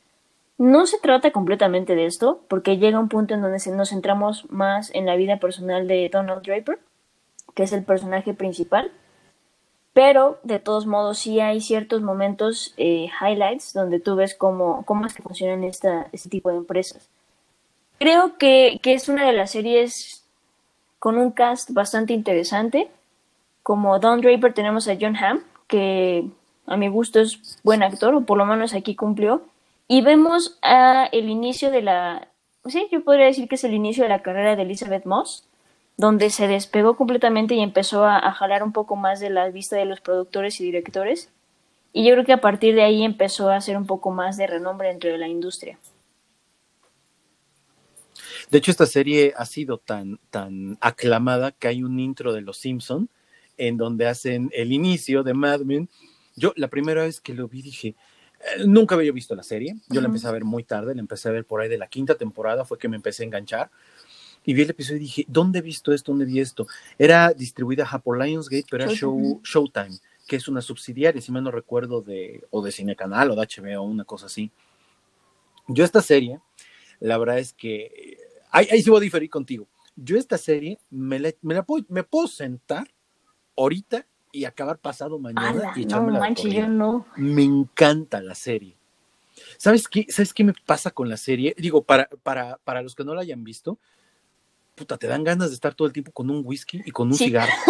No 0.59 0.87
se 0.87 0.99
trata 0.99 1.31
completamente 1.31 1.95
de 1.95 2.07
esto, 2.07 2.41
porque 2.49 2.79
llega 2.79 2.99
un 2.99 3.09
punto 3.09 3.35
en 3.35 3.43
donde 3.43 3.59
nos 3.71 3.91
centramos 3.91 4.51
más 4.51 4.93
en 4.93 5.07
la 5.07 5.15
vida 5.15 5.39
personal 5.39 5.87
de 5.87 6.11
Donald 6.13 6.43
Draper, 6.43 6.81
que 7.55 7.63
es 7.63 7.73
el 7.73 7.85
personaje 7.85 8.35
principal, 8.35 8.91
pero 9.93 10.39
de 10.43 10.59
todos 10.59 10.87
modos 10.87 11.19
sí 11.19 11.41
hay 11.41 11.61
ciertos 11.61 12.03
momentos, 12.03 12.75
eh, 12.77 13.09
highlights, 13.21 13.73
donde 13.73 14.01
tú 14.01 14.17
ves 14.17 14.35
cómo, 14.35 14.85
cómo 14.85 15.07
es 15.07 15.15
que 15.15 15.23
funcionan 15.23 15.65
este 15.65 16.07
tipo 16.29 16.51
de 16.51 16.57
empresas. 16.57 17.09
Creo 17.99 18.37
que, 18.37 18.79
que 18.83 18.95
es 18.95 19.09
una 19.09 19.27
de 19.27 19.33
las 19.33 19.53
series 19.53 20.25
con 20.99 21.19
un 21.19 21.31
cast 21.31 21.71
bastante 21.71 22.13
interesante. 22.13 22.91
Como 23.63 23.99
Don 23.99 24.21
Draper 24.21 24.55
tenemos 24.55 24.89
a 24.89 24.97
John 25.01 25.17
Hamm, 25.17 25.41
que 25.67 26.29
a 26.67 26.77
mi 26.77 26.89
gusto 26.89 27.21
es 27.21 27.59
buen 27.63 27.83
actor, 27.83 28.15
o 28.15 28.21
por 28.23 28.39
lo 28.39 28.45
menos 28.45 28.75
aquí 28.75 28.95
cumplió. 28.95 29.43
Y 29.89 30.03
vemos 30.03 30.59
a 30.61 31.09
el 31.13 31.31
inicio 31.31 31.71
de 31.71 31.81
la, 31.81 32.29
sí, 32.67 32.87
yo 32.93 33.03
podría 33.03 33.25
decir 33.25 33.49
que 33.49 33.55
es 33.55 33.65
el 33.65 33.73
inicio 33.73 34.03
de 34.03 34.11
la 34.11 34.23
carrera 34.23 34.55
de 34.55 34.63
Elizabeth 34.63 35.07
Moss, 35.07 35.49
donde 35.97 36.29
se 36.29 36.47
despegó 36.47 36.95
completamente 36.95 37.55
y 37.55 37.61
empezó 37.61 38.05
a, 38.05 38.31
jalar 38.33 38.63
un 38.63 38.73
poco 38.73 38.97
más 38.97 39.19
de 39.19 39.31
la 39.31 39.49
vista 39.49 39.77
de 39.77 39.87
los 39.87 40.03
productores 40.03 40.61
y 40.61 40.65
directores. 40.65 41.31
Y 41.95 42.07
yo 42.07 42.13
creo 42.13 42.27
que 42.27 42.35
a 42.35 42.41
partir 42.43 42.75
de 42.75 42.83
ahí 42.83 43.03
empezó 43.03 43.49
a 43.49 43.57
hacer 43.57 43.79
un 43.79 43.87
poco 43.87 44.11
más 44.11 44.37
de 44.37 44.47
renombre 44.47 44.89
dentro 44.89 45.11
de 45.11 45.19
la 45.19 45.27
industria. 45.27 45.79
De 48.51 48.59
hecho, 48.59 48.71
esta 48.71 48.87
serie 48.87 49.33
ha 49.37 49.47
sido 49.47 49.79
tan, 49.79 50.21
tan 50.31 50.77
aclamada 50.83 51.51
que 51.51 51.69
hay 51.69 51.83
un 51.83 51.99
intro 51.99 52.35
de 52.35 52.43
Los 52.43 52.59
Simpson 52.59 53.09
en 53.57 53.79
donde 53.79 54.07
hacen 54.07 54.51
el 54.53 54.73
inicio 54.73 55.23
de 55.23 55.33
Mad 55.35 55.61
Men. 55.61 55.89
Yo 56.37 56.53
la 56.57 56.69
primera 56.69 57.03
vez 57.03 57.21
que 57.21 57.35
lo 57.35 57.49
vi 57.49 57.63
dije, 57.63 57.97
nunca 58.67 58.95
había 58.95 59.13
visto 59.13 59.35
la 59.35 59.43
serie. 59.43 59.77
Yo 59.89 60.01
la 60.01 60.07
empecé 60.07 60.27
a 60.29 60.33
ver 60.33 60.45
muy 60.45 60.65
tarde, 60.65 60.95
la 60.95 61.01
empecé 61.01 61.29
a 61.29 61.33
ver 61.33 61.45
por 61.45 61.61
ahí 61.61 61.69
de 61.69 61.79
la 61.79 61.89
quinta 61.89 62.17
temporada, 62.17 62.65
fue 62.65 62.79
que 62.79 62.89
me 62.89 62.97
empecé 62.97 63.23
a 63.23 63.27
enganchar. 63.27 63.71
Y 64.45 64.55
vi 64.55 64.63
el 64.63 64.71
episodio 64.71 64.99
y 64.99 65.01
dije, 65.01 65.25
¿dónde 65.29 65.59
he 65.59 65.63
visto 65.63 65.93
esto? 65.93 66.13
¿Dónde 66.13 66.25
vi 66.25 66.41
esto? 66.41 66.67
Era 66.99 67.33
distribuida 67.33 67.87
por 68.03 68.19
Lionsgate, 68.19 68.67
pero 68.71 68.85
era 68.85 68.93
show, 68.95 69.41
Showtime, 69.45 69.99
que 70.27 70.37
es 70.37 70.49
una 70.49 70.63
subsidiaria, 70.63 71.21
si 71.21 71.33
mal 71.33 71.45
no 71.45 71.51
recuerdo, 71.51 72.01
de, 72.01 72.45
o 72.51 72.63
de 72.63 72.73
Cinecanal 72.73 73.31
o 73.31 73.37
de 73.37 73.47
HBO, 73.47 73.83
una 73.83 74.05
cosa 74.05 74.27
así. 74.27 74.51
Yo 75.67 75.85
esta 75.85 76.01
serie, 76.01 76.41
la 77.01 77.19
verdad 77.19 77.39
es 77.39 77.53
que, 77.53 78.17
ahí, 78.51 78.69
ahí 78.71 78.83
sí 78.83 78.89
voy 78.89 78.99
a 78.99 79.03
diferir 79.03 79.29
contigo. 79.29 79.69
Yo 79.97 80.17
esta 80.17 80.39
serie 80.39 80.79
me, 80.89 81.19
me, 81.43 81.55
la 81.55 81.65
puedo, 81.65 81.85
me 81.89 82.05
puedo 82.05 82.29
sentar 82.29 82.89
ahorita 83.57 84.07
y 84.33 84.45
acabar 84.45 84.79
pasado 84.79 85.19
mañana 85.19 85.73
y 85.77 85.83
echarme 85.83 86.13
no, 86.13 86.21
manche, 86.21 86.51
yo 86.51 86.69
no. 86.69 87.07
Me 87.17 87.43
encanta 87.43 88.21
la 88.21 88.35
serie. 88.35 88.77
¿Sabes 89.57 89.89
qué? 89.89 90.07
¿Sabes 90.09 90.35
qué 90.35 90.45
me 90.45 90.55
pasa 90.67 90.91
con 90.91 91.09
la 91.09 91.17
serie? 91.17 91.55
Digo, 91.59 91.83
para, 91.83 92.09
para, 92.23 92.59
para 92.65 92.83
los 92.83 92.95
que 92.95 93.05
no 93.05 93.15
la 93.15 93.23
hayan 93.23 93.45
visto, 93.45 93.79
puta, 94.79 94.97
te 94.97 95.07
dan 95.07 95.25
ganas 95.25 95.49
de 95.49 95.55
estar 95.55 95.75
todo 95.75 95.87
el 95.87 95.93
tiempo 95.93 96.13
con 96.13 96.31
un 96.31 96.43
whisky 96.45 96.83
y 96.85 96.91
con 96.91 97.09
un 97.09 97.15
cigarro. 97.15 97.53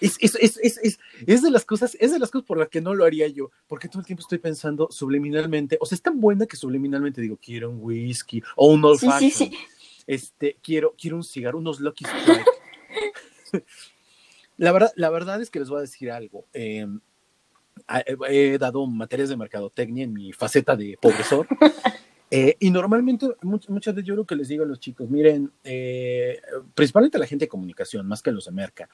Es, 0.00 0.16
es, 0.20 0.36
es, 0.36 0.98
es, 1.26 1.42
de 1.42 1.50
las 1.50 1.64
cosas, 1.64 1.96
es 1.98 2.12
de 2.12 2.18
las 2.18 2.30
cosas 2.30 2.46
por 2.46 2.58
las 2.58 2.68
que 2.68 2.80
no 2.80 2.94
lo 2.94 3.04
haría 3.04 3.26
yo, 3.28 3.50
porque 3.66 3.88
todo 3.88 4.00
el 4.00 4.06
tiempo 4.06 4.20
estoy 4.20 4.38
pensando 4.38 4.88
subliminalmente, 4.90 5.78
o 5.80 5.86
sea, 5.86 5.96
es 5.96 6.02
tan 6.02 6.20
buena 6.20 6.46
que 6.46 6.56
subliminalmente 6.56 7.20
digo, 7.20 7.38
quiero 7.42 7.70
un 7.70 7.78
whisky 7.80 8.42
o 8.56 8.68
un 8.68 8.84
old 8.84 9.00
fashion. 9.00 9.50
Este, 10.06 10.58
quiero, 10.62 10.94
quiero 11.00 11.16
un 11.16 11.24
cigarro, 11.24 11.58
unos 11.58 11.80
Lucky 11.80 12.04
Strike. 12.04 12.46
La 14.56 14.72
verdad, 14.72 14.92
la 14.96 15.10
verdad 15.10 15.40
es 15.40 15.50
que 15.50 15.58
les 15.58 15.68
voy 15.68 15.78
a 15.78 15.82
decir 15.82 16.10
algo. 16.10 16.46
Em, 16.52 17.00
he 18.28 18.58
dado 18.58 18.86
materias 18.86 19.28
de 19.28 19.36
mercadotecnia 19.36 20.04
en 20.04 20.12
mi 20.12 20.32
faceta 20.32 20.76
de 20.76 20.98
profesor. 21.00 21.46
Eh, 22.30 22.56
y 22.58 22.70
normalmente, 22.70 23.28
muchas 23.42 23.94
veces 23.94 24.04
yo 24.04 24.16
lo 24.16 24.24
que 24.24 24.34
les 24.34 24.48
digo 24.48 24.64
a 24.64 24.66
los 24.66 24.80
chicos, 24.80 25.08
miren, 25.08 25.52
eh, 25.62 26.40
principalmente 26.74 27.16
a 27.16 27.20
la 27.20 27.28
gente 27.28 27.44
de 27.44 27.48
comunicación, 27.48 28.08
más 28.08 28.22
que 28.22 28.30
a 28.30 28.32
los 28.32 28.46
de 28.46 28.50
merca, 28.50 28.88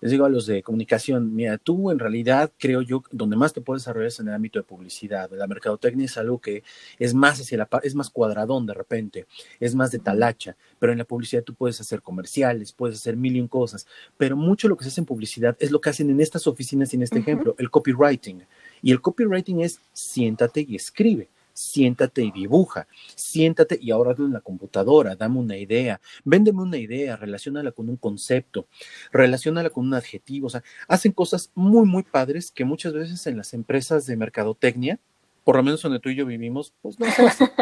les 0.00 0.10
digo 0.10 0.24
a 0.24 0.28
los 0.28 0.46
de 0.46 0.62
comunicación, 0.62 1.34
mira, 1.34 1.58
tú 1.58 1.90
en 1.90 1.98
realidad 1.98 2.52
creo 2.58 2.82
yo, 2.82 3.02
donde 3.10 3.36
más 3.36 3.52
te 3.52 3.60
puedes 3.60 3.82
desarrollar 3.82 4.08
es 4.08 4.20
en 4.20 4.28
el 4.28 4.34
ámbito 4.34 4.58
de 4.58 4.64
publicidad. 4.64 5.30
La 5.32 5.46
mercadotecnia 5.46 6.06
es 6.06 6.16
algo 6.16 6.40
que 6.40 6.62
es 6.98 7.14
más 7.14 7.40
hacia 7.40 7.58
la 7.58 7.68
es 7.82 7.94
más 7.94 8.10
cuadradón 8.10 8.66
de 8.66 8.74
repente, 8.74 9.26
es 9.60 9.74
más 9.74 9.90
de 9.90 9.98
talacha, 9.98 10.56
pero 10.78 10.92
en 10.92 10.98
la 10.98 11.04
publicidad 11.04 11.42
tú 11.42 11.54
puedes 11.54 11.80
hacer 11.80 12.02
comerciales, 12.02 12.72
puedes 12.72 12.96
hacer 12.96 13.16
mil 13.16 13.36
y 13.36 13.48
cosas, 13.48 13.86
pero 14.16 14.36
mucho 14.36 14.68
lo 14.68 14.76
que 14.76 14.84
se 14.84 14.88
hace 14.88 15.00
en 15.00 15.06
publicidad 15.06 15.56
es 15.60 15.70
lo 15.70 15.80
que 15.80 15.90
hacen 15.90 16.10
en 16.10 16.20
estas 16.20 16.46
oficinas 16.46 16.92
y 16.92 16.96
en 16.96 17.02
este 17.02 17.18
ejemplo, 17.18 17.54
el 17.58 17.70
copywriting. 17.70 18.44
Y 18.82 18.92
el 18.92 19.00
copywriting 19.00 19.60
es 19.60 19.80
siéntate 19.92 20.64
y 20.66 20.76
escribe 20.76 21.28
siéntate 21.56 22.22
y 22.22 22.30
dibuja, 22.30 22.86
siéntate 23.14 23.78
y 23.80 23.90
ahora 23.90 24.12
hazlo 24.12 24.26
en 24.26 24.34
la 24.34 24.42
computadora, 24.42 25.16
dame 25.16 25.38
una 25.38 25.56
idea, 25.56 26.02
véndeme 26.22 26.60
una 26.60 26.76
idea, 26.76 27.16
relacionala 27.16 27.72
con 27.72 27.88
un 27.88 27.96
concepto, 27.96 28.68
relacionala 29.10 29.70
con 29.70 29.86
un 29.86 29.94
adjetivo, 29.94 30.48
o 30.48 30.50
sea, 30.50 30.62
hacen 30.86 31.12
cosas 31.12 31.50
muy, 31.54 31.86
muy 31.86 32.02
padres 32.02 32.50
que 32.50 32.66
muchas 32.66 32.92
veces 32.92 33.26
en 33.26 33.38
las 33.38 33.54
empresas 33.54 34.04
de 34.04 34.18
mercadotecnia, 34.18 35.00
por 35.44 35.56
lo 35.56 35.62
menos 35.62 35.80
donde 35.80 35.98
tú 35.98 36.10
y 36.10 36.16
yo 36.16 36.26
vivimos, 36.26 36.74
pues 36.82 37.00
no 37.00 37.10
se 37.10 37.22
hace. 37.22 37.50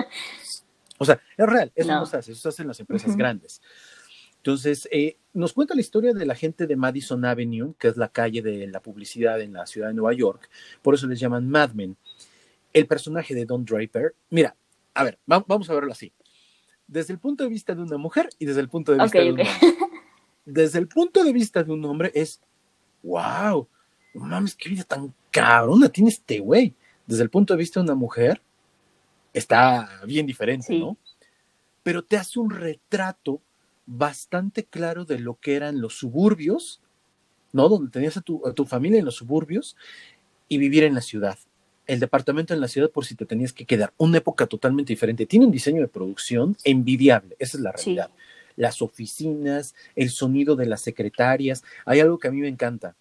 O 0.97 1.05
sea, 1.05 1.21
es 1.37 1.47
real, 1.47 1.73
eso 1.75 1.91
no, 1.91 2.07
se 2.07 2.17
hace, 2.17 2.31
eso 2.31 2.43
se 2.43 2.49
hace 2.51 2.63
en 2.63 2.69
las 2.69 2.79
empresas 2.79 3.17
grandes. 3.17 3.61
Entonces, 4.37 4.89
eh, 4.93 5.19
nos 5.33 5.53
cuenta 5.53 5.75
la 5.75 5.81
historia 5.81 6.15
de 6.15 6.25
la 6.25 6.37
gente 6.37 6.69
de 6.69 6.77
Madison 6.77 7.25
Avenue, 7.25 7.75
que 7.81 7.89
es 7.89 7.97
la 7.97 8.09
calle 8.11 8.43
de 8.43 8.69
la 8.69 8.81
publicidad 8.81 9.41
en 9.41 9.55
la 9.55 9.67
ciudad 9.67 9.89
de 9.89 9.95
Nueva 9.95 10.13
York, 10.15 10.49
por 10.83 10.95
eso 10.95 11.09
les 11.09 11.19
llaman 11.19 11.49
Mad 11.49 11.73
Men 11.73 11.97
el 12.75 12.87
personaje 12.87 13.35
de 13.35 13.47
Don 13.47 13.65
Draper, 13.65 14.15
mira, 14.29 14.55
a 14.93 15.05
ver, 15.05 15.19
vamos 15.25 15.71
a 15.71 15.75
verlo 15.75 15.93
así. 15.93 16.13
Desde 16.87 17.15
el 17.15 17.19
punto 17.19 17.45
de 17.45 17.51
vista 17.51 17.75
de 17.75 17.81
una 17.81 17.97
mujer 17.97 18.29
y 18.39 18.45
desde 18.45 18.61
el 18.61 18.69
punto 18.69 18.93
de 18.93 19.03
vista 19.03 19.19
de 19.19 19.25
un 19.25 19.41
hombre. 19.41 19.49
Desde 20.45 20.79
el 20.79 20.89
punto 20.89 21.25
de 21.25 21.33
vista 21.33 21.63
de 21.63 21.73
un 21.73 21.83
hombre 21.87 22.13
es, 22.15 22.43
wow, 23.03 23.67
mames, 24.13 24.55
qué 24.55 24.69
vida 24.69 24.85
tan 24.85 25.15
cabrona 25.31 25.89
tiene 25.89 26.11
este 26.11 26.41
güey. 26.41 26.75
Desde 27.07 27.23
el 27.23 27.31
punto 27.31 27.55
de 27.55 27.59
vista 27.59 27.81
de 27.81 27.85
una 27.85 27.95
mujer, 27.95 28.43
está 29.33 30.03
bien 30.05 30.27
diferente, 30.27 30.79
¿no? 30.79 30.99
Pero 31.83 32.05
te 32.05 32.19
hace 32.19 32.39
un 32.39 32.51
retrato 32.51 33.41
bastante 33.87 34.65
claro 34.65 35.05
de 35.05 35.19
lo 35.19 35.39
que 35.41 35.55
eran 35.55 35.81
los 35.81 35.95
suburbios, 35.95 36.83
¿no? 37.53 37.69
Donde 37.69 37.91
tenías 37.91 38.17
a 38.17 38.21
tu, 38.21 38.47
a 38.47 38.53
tu 38.53 38.67
familia 38.67 38.99
en 38.99 39.05
los 39.07 39.17
suburbios 39.17 39.77
y 40.49 40.59
vivir 40.59 40.85
en 40.85 40.95
la 40.95 41.01
ciudad 41.01 41.39
el 41.87 42.01
departamento 42.01 42.55
en 42.55 42.61
la 42.61 42.69
ciudad 42.69 42.91
por 42.91 43.05
si 43.05 43.15
te 43.15 43.27
tenías 43.27 43.53
que 43.53 43.67
quedar. 43.67 43.93
Una 43.99 44.19
época 44.19 44.47
totalmente 44.47 44.93
diferente. 44.93 45.27
Tiene 45.27 45.47
un 45.47 45.53
diseño 45.53 45.81
de 45.81 45.89
producción 45.89 46.57
envidiable, 46.65 47.37
esa 47.39 47.57
es 47.57 47.63
la 47.63 47.73
realidad. 47.73 48.11
Las 48.57 48.83
oficinas, 48.83 49.75
el 49.97 50.11
sonido 50.11 50.57
de 50.57 50.67
las 50.67 50.81
secretarias. 50.81 51.65
Hay 51.85 52.01
algo 52.01 52.19
que 52.19 52.29
a 52.29 52.31
mí 52.31 52.41
me 52.41 52.49
encanta. 52.49 52.95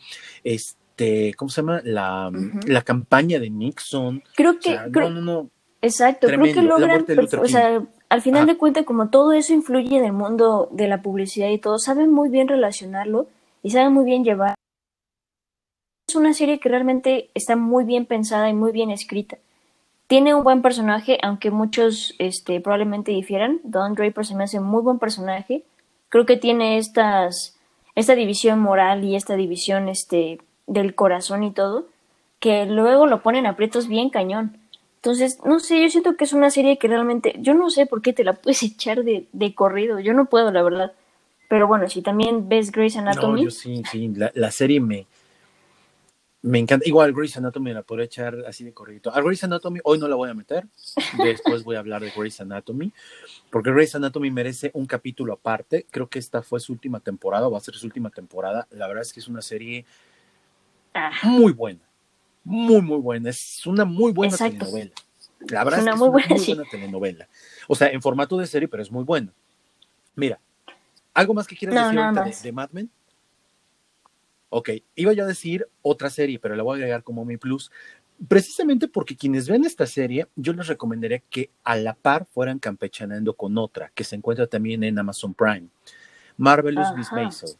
este, 0.45 1.35
¿cómo 1.35 1.49
se 1.49 1.63
llama? 1.63 1.81
La, 1.85 2.31
la 2.67 2.83
campaña 2.83 3.41
de 3.41 3.51
Nixon. 3.51 4.23
Creo 4.37 4.59
que... 4.59 4.79
no, 4.91 5.11
no, 5.11 5.21
no. 5.21 5.51
Exacto, 5.83 6.27
creo 6.27 6.43
que 6.43 6.63
logran, 6.63 7.07
o 7.43 7.49
sea, 7.49 7.83
al 8.11 8.21
final 8.21 8.47
de 8.47 8.59
cuentas, 8.59 8.85
como 8.85 9.09
todo 9.09 9.33
eso 9.33 9.55
influye 9.55 9.97
en 9.97 10.05
el 10.05 10.13
mundo 10.13 10.69
de 10.73 10.89
la 10.89 11.01
publicidad 11.01 11.49
y 11.49 11.57
todo, 11.57 11.79
saben 11.79 12.13
muy 12.13 12.29
bien 12.29 12.49
relacionarlo 12.49 13.29
y 13.63 13.71
saben 13.71 13.95
muy 13.95 14.05
bien 14.05 14.23
llevar. 14.23 14.55
Es 16.07 16.17
una 16.17 16.35
serie 16.35 16.61
que 16.61 16.69
realmente 16.69 17.31
está 17.35 17.57
muy 17.57 17.85
bien 17.85 18.05
pensada 18.05 18.51
y 18.51 18.53
muy 18.53 18.73
bien 18.73 18.91
escrita. 18.91 19.39
Tiene 20.11 20.35
un 20.35 20.43
buen 20.43 20.61
personaje, 20.61 21.19
aunque 21.23 21.53
muchos 21.53 22.17
este, 22.19 22.61
probablemente 22.61 23.13
difieran. 23.13 23.61
Don 23.63 23.95
Draper 23.95 24.27
se 24.27 24.35
me 24.35 24.43
hace 24.43 24.59
muy 24.59 24.83
buen 24.83 24.99
personaje. 24.99 25.63
Creo 26.09 26.27
que 26.27 26.37
tiene 26.37 26.79
estas, 26.79 27.57
esta 27.95 28.17
división 28.17 28.59
moral 28.59 29.05
y 29.05 29.15
esta 29.15 29.37
división 29.37 29.89
este, 29.89 30.41
del 30.67 30.97
corazón 30.97 31.45
y 31.45 31.53
todo, 31.53 31.87
que 32.41 32.67
luego 32.67 33.07
lo 33.07 33.23
ponen 33.23 33.47
aprietos 33.47 33.87
bien 33.87 34.11
cañón. 34.11 34.57
Entonces, 34.97 35.39
no 35.45 35.61
sé, 35.61 35.81
yo 35.81 35.89
siento 35.89 36.17
que 36.17 36.25
es 36.25 36.33
una 36.33 36.51
serie 36.51 36.77
que 36.77 36.89
realmente, 36.89 37.37
yo 37.39 37.55
no 37.55 37.71
sé 37.71 37.87
por 37.87 38.03
qué 38.03 38.13
te 38.13 38.25
la 38.25 38.33
puedes 38.43 38.65
echar 38.65 39.05
de, 39.05 39.29
de 39.33 39.55
corrido, 39.55 40.01
yo 40.01 40.13
no 40.13 40.25
puedo, 40.25 40.51
la 40.51 40.65
verdad. 40.65 40.93
Pero 41.49 41.69
bueno, 41.69 41.89
si 41.89 42.03
también 42.03 42.49
ves 42.49 42.73
Grey's 42.73 42.97
Anatomy. 42.97 43.43
No, 43.43 43.45
yo 43.45 43.51
sí, 43.53 43.85
sí, 43.89 44.09
la, 44.09 44.33
la 44.35 44.51
serie 44.51 44.81
me, 44.81 45.07
me 46.43 46.59
encanta. 46.59 46.89
Igual 46.89 47.13
Grey's 47.13 47.37
Anatomy 47.37 47.73
la 47.73 47.83
puedo 47.83 48.03
echar 48.03 48.37
así 48.47 48.65
de 48.65 48.73
corrido. 48.73 49.15
A 49.15 49.21
Grey's 49.21 49.45
Anatomy 49.45 49.81
hoy 49.85 49.99
no 49.99 50.09
la 50.09 50.17
voy 50.17 50.31
a 50.31 50.35
meter. 50.35 50.67
Después 51.19 51.65
voy 51.65 51.77
a 51.77 51.81
hablar 51.81 52.03
de 52.03 52.11
Grey's 52.11 52.41
Anatomy. 52.41 52.93
Porque 53.51 53.73
Grey's 53.73 53.95
Anatomy 53.95 54.31
merece 54.31 54.71
un 54.75 54.87
capítulo 54.87 55.33
aparte. 55.35 55.87
Creo 55.91 56.09
que 56.09 56.19
esta 56.19 56.43
fue 56.43 56.61
su 56.61 56.73
última 56.73 57.01
temporada, 57.01 57.49
va 57.49 57.59
a 57.59 57.61
ser 57.61 57.75
su 57.75 57.87
última 57.87 58.11
temporada. 58.11 58.67
La 58.71 58.87
verdad 58.89 59.03
es 59.03 59.13
que 59.13 59.21
es 59.21 59.29
una 59.29 59.43
serie 59.43 59.85
ah. 60.95 61.11
muy 61.23 61.53
buena 61.53 61.91
muy, 62.45 62.83
muy 62.83 62.99
buena. 62.99 63.31
Es 63.31 63.67
una 63.67 63.85
muy 63.85 64.13
buena 64.13 64.37
telenovela. 64.37 64.93
La 65.49 65.65
verdad 65.65 65.81
es, 65.81 65.87
una, 65.87 65.97
muy, 65.97 66.09
buena, 66.11 66.65
telenovela. 66.71 67.29
O 67.67 67.75
sea, 67.75 67.89
en 67.89 68.03
formato 68.03 68.37
de 68.37 68.47
serie, 68.47 68.69
pero 68.69 68.83
es 68.83 68.91
muy 68.91 69.05
buena. 69.05 69.33
Mira, 70.15 70.39
¿algo 71.15 71.33
más 71.33 71.47
que 71.47 71.57
quieras 71.57 71.95
decir 72.25 72.43
de, 72.43 72.53
Mad 72.53 72.71
Men? 72.73 72.91
Ok, 74.51 74.71
iba 74.97 75.13
yo 75.13 75.25
a 75.25 75.29
decir 75.29 75.67
otra 75.81 76.11
serie, 76.11 76.39
pero 76.39 76.57
la 76.57 76.63
voy 76.63 76.75
a 76.75 76.77
agregar 76.77 77.03
como 77.03 77.25
mi 77.25 77.37
plus. 77.37 77.71
Precisamente 78.29 78.89
porque 78.89 79.17
quienes 79.17 79.49
ven 79.49 79.65
esta 79.65 79.87
serie, 79.87 80.27
yo 80.37 80.53
les 80.53 80.67
recomendaría 80.67 81.21
que 81.21 81.51
a 81.65 81.77
la 81.77 81.95
par 81.95 82.27
fueran 82.31 82.59
campechanando 82.59 83.35
con 83.35 83.57
otra, 83.57 83.91
que 83.95 84.05
se 84.05 84.17
encuentra 84.17 84.47
también 84.47 84.85
en 84.85 84.99
Amazon 84.99 85.33
Prime. 85.33 85.69
Marvelous 86.37 86.89
Miss 86.97 87.11
Maisel. 87.13 87.51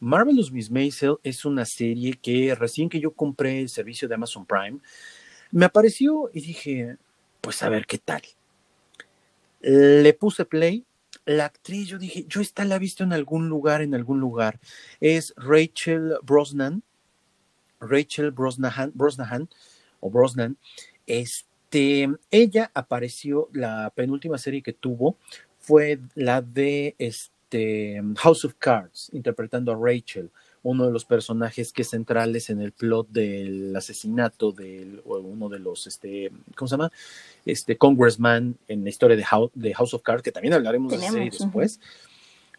Marvelous 0.00 0.50
Miss 0.50 0.70
Maisel 0.70 1.16
es 1.22 1.44
una 1.44 1.64
serie 1.64 2.14
que 2.20 2.54
recién 2.54 2.88
que 2.88 3.00
yo 3.00 3.12
compré 3.12 3.60
el 3.60 3.68
servicio 3.68 4.08
de 4.08 4.14
Amazon 4.14 4.44
Prime, 4.44 4.80
me 5.50 5.66
apareció 5.66 6.30
y 6.32 6.40
dije, 6.40 6.96
pues 7.40 7.62
a 7.62 7.68
ver 7.68 7.86
qué 7.86 7.98
tal. 7.98 8.22
Le 9.60 10.12
puse 10.14 10.44
play. 10.44 10.84
La 11.26 11.46
actriz, 11.46 11.88
yo 11.88 11.98
dije, 11.98 12.26
yo 12.28 12.40
esta 12.40 12.64
la 12.64 12.76
he 12.76 12.78
visto 12.78 13.02
en 13.02 13.12
algún 13.12 13.48
lugar, 13.48 13.80
en 13.80 13.94
algún 13.94 14.20
lugar. 14.20 14.60
Es 15.00 15.32
Rachel 15.36 16.16
Brosnan. 16.22 16.82
Rachel 17.80 18.30
Brosnahan, 18.30 18.92
Brosnahan 18.94 19.48
o 20.00 20.10
Brosnan. 20.10 20.56
Este, 21.06 22.08
ella 22.30 22.70
apareció, 22.74 23.48
la 23.52 23.92
penúltima 23.94 24.38
serie 24.38 24.62
que 24.62 24.72
tuvo 24.72 25.16
fue 25.58 25.98
la 26.14 26.42
de 26.42 26.94
este, 26.98 28.02
House 28.16 28.44
of 28.44 28.54
Cards, 28.58 29.10
interpretando 29.12 29.72
a 29.72 29.76
Rachel, 29.76 30.30
uno 30.64 30.86
de 30.86 30.92
los 30.92 31.04
personajes 31.04 31.72
que 31.72 31.82
es 31.82 31.90
centrales 31.90 32.50
en 32.50 32.60
el 32.60 32.72
plot 32.72 33.08
del 33.10 33.76
asesinato 33.76 34.50
de 34.50 35.00
uno 35.04 35.48
de 35.48 35.58
los, 35.58 35.86
este, 35.86 36.32
¿cómo 36.56 36.66
se 36.68 36.72
llama? 36.72 36.90
Este 37.44 37.76
congressman 37.76 38.56
en 38.66 38.82
la 38.82 38.88
historia 38.88 39.16
de 39.16 39.24
House, 39.24 39.50
de 39.54 39.74
House 39.74 39.94
of 39.94 40.02
Cards, 40.02 40.22
que 40.22 40.32
también 40.32 40.54
hablaremos 40.54 40.90
de 40.90 41.06
ese 41.06 41.20
después. 41.20 41.80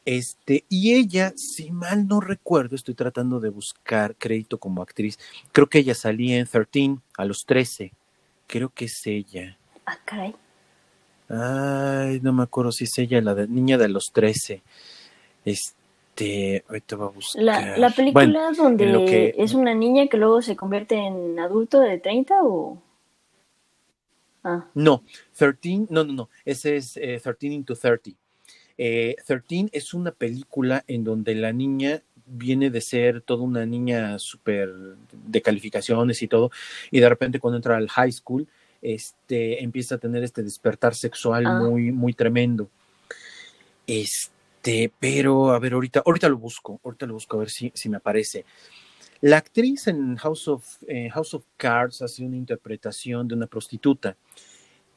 Este, 0.05 0.65
y 0.69 0.93
ella, 0.93 1.33
si 1.35 1.71
mal 1.71 2.07
no 2.07 2.21
recuerdo, 2.21 2.75
estoy 2.75 2.93
tratando 2.93 3.39
de 3.39 3.49
buscar 3.49 4.15
crédito 4.15 4.59
como 4.59 4.83
actriz. 4.83 5.17
Creo 5.51 5.67
que 5.67 5.79
ella 5.79 5.95
salía 5.95 6.37
en 6.37 6.45
13 6.45 6.97
a 7.17 7.25
los 7.25 7.43
13. 7.45 7.91
Creo 8.45 8.69
que 8.69 8.85
es 8.85 9.01
ella. 9.07 9.57
Ah, 9.83 9.97
caray. 10.05 10.35
Ay, 11.27 12.19
no 12.21 12.33
me 12.33 12.43
acuerdo 12.43 12.71
si 12.71 12.83
es 12.83 12.95
ella, 12.99 13.19
la 13.19 13.33
niña 13.47 13.79
de 13.79 13.89
los 13.89 14.11
13. 14.13 14.61
Este, 15.43 15.84
ahorita 16.67 16.95
va 16.95 17.05
a 17.05 17.09
buscar. 17.09 17.43
La, 17.77 17.89
película 17.89 18.51
donde 18.55 19.33
es 19.37 19.53
una 19.53 19.73
niña 19.73 20.07
que 20.07 20.17
luego 20.17 20.41
se 20.41 20.55
convierte 20.55 20.95
en 20.95 21.39
adulto 21.39 21.79
de 21.79 21.97
30 21.97 22.35
o. 22.43 22.81
Ah. 24.43 24.65
No, 24.75 25.03
13, 25.37 25.87
no, 25.89 26.03
no, 26.03 26.13
no, 26.13 26.29
ese 26.45 26.77
es 26.77 26.93
13 26.93 27.29
eh, 27.29 27.47
into 27.51 27.75
30. 27.75 28.11
Eh, 28.77 29.15
13 29.25 29.69
es 29.71 29.93
una 29.93 30.11
película 30.11 30.83
en 30.87 31.03
donde 31.03 31.33
la 31.35 31.51
niña 31.51 32.01
viene 32.27 32.69
de 32.69 32.81
ser 32.81 33.21
toda 33.21 33.43
una 33.43 33.65
niña 33.65 34.19
súper 34.19 34.71
de 35.11 35.41
calificaciones 35.41 36.21
y 36.21 36.27
todo, 36.27 36.51
y 36.91 36.99
de 36.99 37.09
repente 37.09 37.39
cuando 37.39 37.57
entra 37.57 37.77
al 37.77 37.89
high 37.89 38.11
school, 38.11 38.47
este, 38.81 39.63
empieza 39.63 39.95
a 39.95 39.97
tener 39.97 40.23
este 40.23 40.43
despertar 40.43 40.93
sexual 40.93 41.45
ah. 41.45 41.59
muy, 41.59 41.91
muy 41.91 42.13
tremendo. 42.13 42.69
Este, 43.87 44.34
pero 44.99 45.51
a 45.51 45.59
ver, 45.59 45.73
ahorita, 45.73 46.03
ahorita 46.05 46.29
lo 46.29 46.37
busco, 46.37 46.79
ahorita 46.83 47.05
lo 47.05 47.13
busco 47.13 47.37
a 47.37 47.39
ver 47.39 47.49
si, 47.49 47.71
si 47.75 47.89
me 47.89 47.97
aparece. 47.97 48.45
La 49.21 49.37
actriz 49.37 49.87
en 49.87 50.15
House 50.17 50.47
of, 50.47 50.65
House 51.11 51.33
of 51.33 51.45
Cards 51.57 52.01
hace 52.01 52.23
una 52.23 52.35
interpretación 52.35 53.27
de 53.27 53.35
una 53.35 53.47
prostituta 53.47 54.17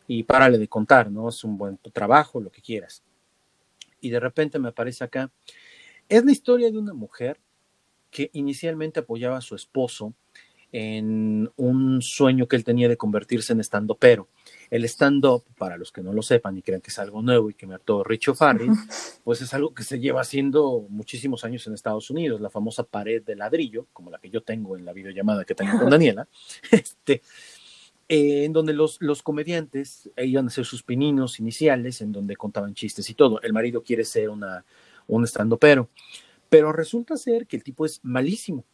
y 0.06 0.22
párale 0.22 0.58
de 0.58 0.68
contar, 0.68 1.10
¿no? 1.10 1.28
Es 1.28 1.44
un 1.44 1.56
buen 1.56 1.78
trabajo, 1.92 2.40
lo 2.40 2.50
que 2.50 2.62
quieras. 2.62 3.02
Y 4.00 4.10
de 4.10 4.18
repente 4.18 4.58
me 4.58 4.68
aparece 4.68 5.04
acá. 5.04 5.30
Es 6.08 6.24
la 6.24 6.32
historia 6.32 6.70
de 6.70 6.78
una 6.78 6.94
mujer 6.94 7.38
que 8.10 8.30
inicialmente 8.32 9.00
apoyaba 9.00 9.36
a 9.36 9.42
su 9.42 9.54
esposo 9.54 10.14
en 10.72 11.50
un 11.56 12.02
sueño 12.02 12.46
que 12.48 12.56
él 12.56 12.64
tenía 12.64 12.88
de 12.88 12.96
convertirse 12.96 13.52
en 13.52 13.60
stand 13.60 13.90
pero 13.98 14.28
El 14.70 14.84
stand-up, 14.84 15.44
para 15.56 15.76
los 15.76 15.92
que 15.92 16.02
no 16.02 16.12
lo 16.12 16.22
sepan 16.22 16.56
y 16.58 16.62
crean 16.62 16.80
que 16.80 16.90
es 16.90 16.98
algo 16.98 17.22
nuevo 17.22 17.50
y 17.50 17.54
que 17.54 17.66
me 17.66 17.74
hartó 17.74 18.04
Richo 18.04 18.34
Farrell, 18.34 18.70
pues 19.24 19.40
es 19.40 19.54
algo 19.54 19.72
que 19.72 19.82
se 19.82 19.98
lleva 19.98 20.20
haciendo 20.20 20.86
muchísimos 20.88 21.44
años 21.44 21.66
en 21.66 21.74
Estados 21.74 22.10
Unidos, 22.10 22.40
la 22.40 22.50
famosa 22.50 22.84
pared 22.84 23.22
de 23.22 23.36
ladrillo, 23.36 23.86
como 23.92 24.10
la 24.10 24.18
que 24.18 24.30
yo 24.30 24.42
tengo 24.42 24.76
en 24.76 24.84
la 24.84 24.92
videollamada 24.92 25.44
que 25.44 25.54
tengo 25.54 25.78
con 25.78 25.90
Daniela, 25.90 26.28
este, 26.70 27.22
eh, 28.08 28.44
en 28.44 28.52
donde 28.52 28.74
los, 28.74 28.98
los 29.00 29.22
comediantes 29.22 30.10
iban 30.16 30.46
a 30.46 30.48
hacer 30.48 30.64
sus 30.64 30.82
pininos 30.82 31.40
iniciales, 31.40 32.00
en 32.00 32.12
donde 32.12 32.36
contaban 32.36 32.74
chistes 32.74 33.08
y 33.10 33.14
todo. 33.14 33.40
El 33.42 33.52
marido 33.52 33.82
quiere 33.82 34.04
ser 34.04 34.28
una, 34.28 34.64
un 35.06 35.24
stand-upero, 35.24 35.88
pero 36.48 36.72
resulta 36.72 37.16
ser 37.16 37.46
que 37.46 37.56
el 37.56 37.62
tipo 37.62 37.86
es 37.86 38.00
malísimo 38.02 38.64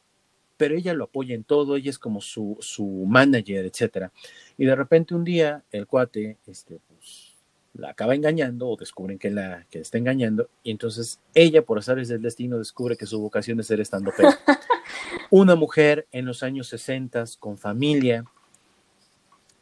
pero 0.56 0.76
ella 0.76 0.94
lo 0.94 1.04
apoya 1.04 1.34
en 1.34 1.44
todo, 1.44 1.76
ella 1.76 1.90
es 1.90 1.98
como 1.98 2.20
su, 2.20 2.56
su 2.60 2.86
manager, 3.06 3.64
etcétera. 3.64 4.12
Y 4.56 4.64
de 4.64 4.74
repente 4.74 5.14
un 5.14 5.24
día 5.24 5.64
el 5.72 5.86
cuate, 5.86 6.38
este, 6.46 6.78
pues, 6.88 7.34
la 7.74 7.90
acaba 7.90 8.14
engañando 8.14 8.68
o 8.68 8.76
descubren 8.76 9.18
que 9.18 9.30
la 9.30 9.66
que 9.68 9.80
está 9.80 9.98
engañando 9.98 10.48
y 10.62 10.70
entonces 10.70 11.18
ella 11.34 11.62
por 11.62 11.78
azares 11.78 12.08
del 12.08 12.22
destino 12.22 12.56
descubre 12.56 12.96
que 12.96 13.06
su 13.06 13.20
vocación 13.20 13.58
es 13.58 13.66
ser 13.66 13.80
estando 13.80 14.12
Una 15.30 15.56
mujer 15.56 16.06
en 16.12 16.24
los 16.24 16.44
años 16.44 16.68
60 16.68 17.24
con 17.40 17.58
familia, 17.58 18.24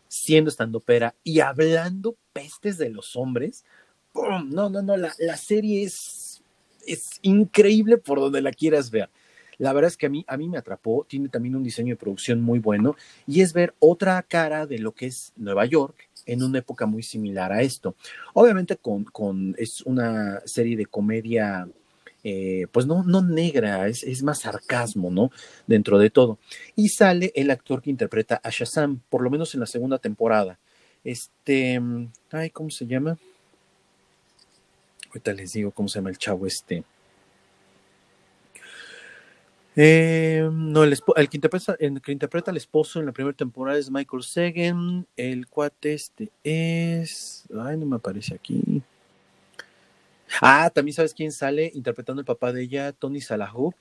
siendo 0.08 0.50
estando 0.50 0.80
pera 0.80 1.14
y 1.24 1.40
hablando 1.40 2.16
pestes 2.34 2.76
de 2.76 2.90
los 2.90 3.16
hombres. 3.16 3.64
No, 4.14 4.68
no, 4.68 4.82
no, 4.82 4.96
la, 4.98 5.14
la 5.18 5.36
serie 5.38 5.84
es, 5.84 6.42
es 6.86 7.18
increíble 7.22 7.96
por 7.96 8.20
donde 8.20 8.42
la 8.42 8.52
quieras 8.52 8.90
ver. 8.90 9.08
La 9.62 9.72
verdad 9.72 9.92
es 9.92 9.96
que 9.96 10.06
a 10.06 10.08
mí, 10.08 10.24
a 10.26 10.36
mí 10.36 10.48
me 10.48 10.58
atrapó, 10.58 11.06
tiene 11.08 11.28
también 11.28 11.54
un 11.54 11.62
diseño 11.62 11.94
de 11.94 11.96
producción 11.96 12.40
muy 12.40 12.58
bueno 12.58 12.96
y 13.28 13.42
es 13.42 13.52
ver 13.52 13.74
otra 13.78 14.20
cara 14.24 14.66
de 14.66 14.80
lo 14.80 14.90
que 14.90 15.06
es 15.06 15.32
Nueva 15.36 15.66
York 15.66 15.94
en 16.26 16.42
una 16.42 16.58
época 16.58 16.84
muy 16.84 17.04
similar 17.04 17.52
a 17.52 17.62
esto. 17.62 17.94
Obviamente 18.34 18.76
con, 18.76 19.04
con 19.04 19.54
es 19.56 19.82
una 19.82 20.42
serie 20.46 20.76
de 20.76 20.86
comedia 20.86 21.68
eh, 22.24 22.66
pues 22.72 22.86
no, 22.86 23.04
no 23.04 23.22
negra, 23.22 23.86
es, 23.86 24.02
es, 24.02 24.24
más 24.24 24.40
sarcasmo, 24.40 25.12
¿no? 25.12 25.30
Dentro 25.68 25.96
de 26.00 26.10
todo. 26.10 26.38
Y 26.74 26.88
sale 26.88 27.30
el 27.36 27.48
actor 27.52 27.82
que 27.82 27.90
interpreta 27.90 28.40
a 28.42 28.50
Shazam, 28.50 28.98
por 29.08 29.22
lo 29.22 29.30
menos 29.30 29.54
en 29.54 29.60
la 29.60 29.66
segunda 29.66 29.98
temporada. 29.98 30.58
Este, 31.04 31.80
ay, 32.32 32.50
¿cómo 32.50 32.70
se 32.70 32.84
llama? 32.84 33.16
Ahorita 35.10 35.32
les 35.34 35.52
digo 35.52 35.70
cómo 35.70 35.88
se 35.88 36.00
llama 36.00 36.10
el 36.10 36.18
chavo 36.18 36.48
este. 36.48 36.82
Eh, 39.74 40.48
no, 40.52 40.84
el, 40.84 40.98
que 41.28 41.36
interpreta, 41.36 41.76
el 41.78 42.02
que 42.02 42.12
interpreta 42.12 42.50
al 42.50 42.58
esposo 42.58 43.00
en 43.00 43.06
la 43.06 43.12
primera 43.12 43.36
temporada 43.36 43.78
es 43.78 43.90
Michael 43.90 44.22
Sagan. 44.22 45.06
El 45.16 45.46
cuate 45.46 45.94
este 45.94 46.30
es. 46.44 47.44
Ay, 47.58 47.76
no 47.76 47.86
me 47.86 47.96
aparece 47.96 48.34
aquí. 48.34 48.82
Ah, 50.40 50.70
también 50.70 50.94
sabes 50.94 51.14
quién 51.14 51.32
sale 51.32 51.70
interpretando 51.74 52.20
el 52.20 52.26
papá 52.26 52.52
de 52.52 52.62
ella, 52.62 52.92
Tony 52.92 53.20
Salahu, 53.20 53.74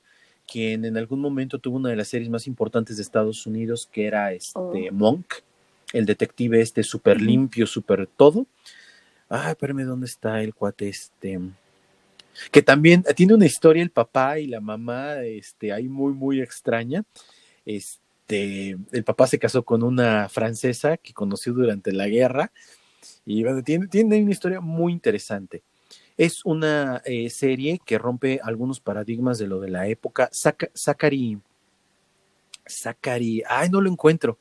quien 0.47 0.83
en 0.83 0.97
algún 0.97 1.21
momento 1.21 1.59
tuvo 1.59 1.77
una 1.77 1.89
de 1.89 1.95
las 1.95 2.09
series 2.09 2.29
más 2.29 2.47
importantes 2.47 2.97
de 2.97 3.03
Estados 3.03 3.45
Unidos, 3.45 3.87
que 3.91 4.05
era 4.05 4.33
este 4.33 4.59
oh. 4.59 4.73
Monk. 4.91 5.35
el 5.93 6.05
detective 6.05 6.61
este 6.61 6.83
súper 6.83 7.21
limpio, 7.21 7.65
súper 7.67 8.07
todo. 8.07 8.47
Ay, 9.29 9.51
espérame, 9.51 9.85
¿dónde 9.85 10.07
está 10.07 10.41
el 10.41 10.53
cuate 10.53 10.89
este? 10.89 11.39
Que 12.51 12.61
también 12.61 13.03
tiene 13.15 13.33
una 13.33 13.45
historia 13.45 13.83
el 13.83 13.91
papá 13.91 14.39
y 14.39 14.47
la 14.47 14.61
mamá, 14.61 15.21
este, 15.21 15.71
ahí 15.71 15.87
muy, 15.87 16.13
muy 16.13 16.41
extraña. 16.41 17.03
Este, 17.65 18.77
el 18.91 19.03
papá 19.03 19.27
se 19.27 19.39
casó 19.39 19.63
con 19.63 19.83
una 19.83 20.29
francesa 20.29 20.97
que 20.97 21.13
conoció 21.13 21.53
durante 21.53 21.91
la 21.91 22.07
guerra 22.07 22.51
y 23.25 23.43
tiene, 23.63 23.87
tiene 23.87 24.21
una 24.21 24.31
historia 24.31 24.61
muy 24.61 24.93
interesante. 24.93 25.63
Es 26.17 26.45
una 26.45 27.01
eh, 27.05 27.29
serie 27.29 27.79
que 27.85 27.97
rompe 27.97 28.39
algunos 28.43 28.79
paradigmas 28.79 29.37
de 29.37 29.47
lo 29.47 29.59
de 29.59 29.69
la 29.69 29.87
época. 29.87 30.29
Zachary, 30.31 31.39
Zachary, 32.67 33.43
ay, 33.47 33.69
no 33.69 33.81
lo 33.81 33.89
encuentro. 33.89 34.37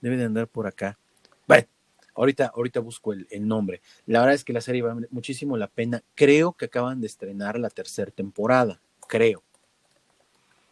Debe 0.00 0.16
de 0.16 0.24
andar 0.24 0.48
por 0.48 0.66
acá. 0.66 0.98
Bueno, 1.46 1.66
ahorita, 2.14 2.52
ahorita 2.54 2.80
busco 2.80 3.12
el, 3.12 3.26
el, 3.30 3.46
nombre. 3.46 3.80
La 4.06 4.20
verdad 4.20 4.34
es 4.34 4.44
que 4.44 4.52
la 4.52 4.60
serie 4.60 4.82
vale 4.82 5.08
muchísimo 5.10 5.56
la 5.56 5.68
pena. 5.68 6.02
Creo 6.14 6.52
que 6.52 6.66
acaban 6.66 7.00
de 7.00 7.06
estrenar 7.06 7.58
la 7.58 7.70
tercera 7.70 8.10
temporada. 8.10 8.80
Creo. 9.08 9.42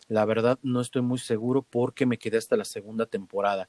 La 0.09 0.25
verdad 0.25 0.59
no 0.63 0.81
estoy 0.81 1.03
muy 1.03 1.19
seguro 1.19 1.63
porque 1.63 2.07
me 2.07 2.19
quedé 2.19 2.37
hasta 2.37 2.57
la 2.57 2.65
segunda 2.65 3.07
temporada. 3.07 3.69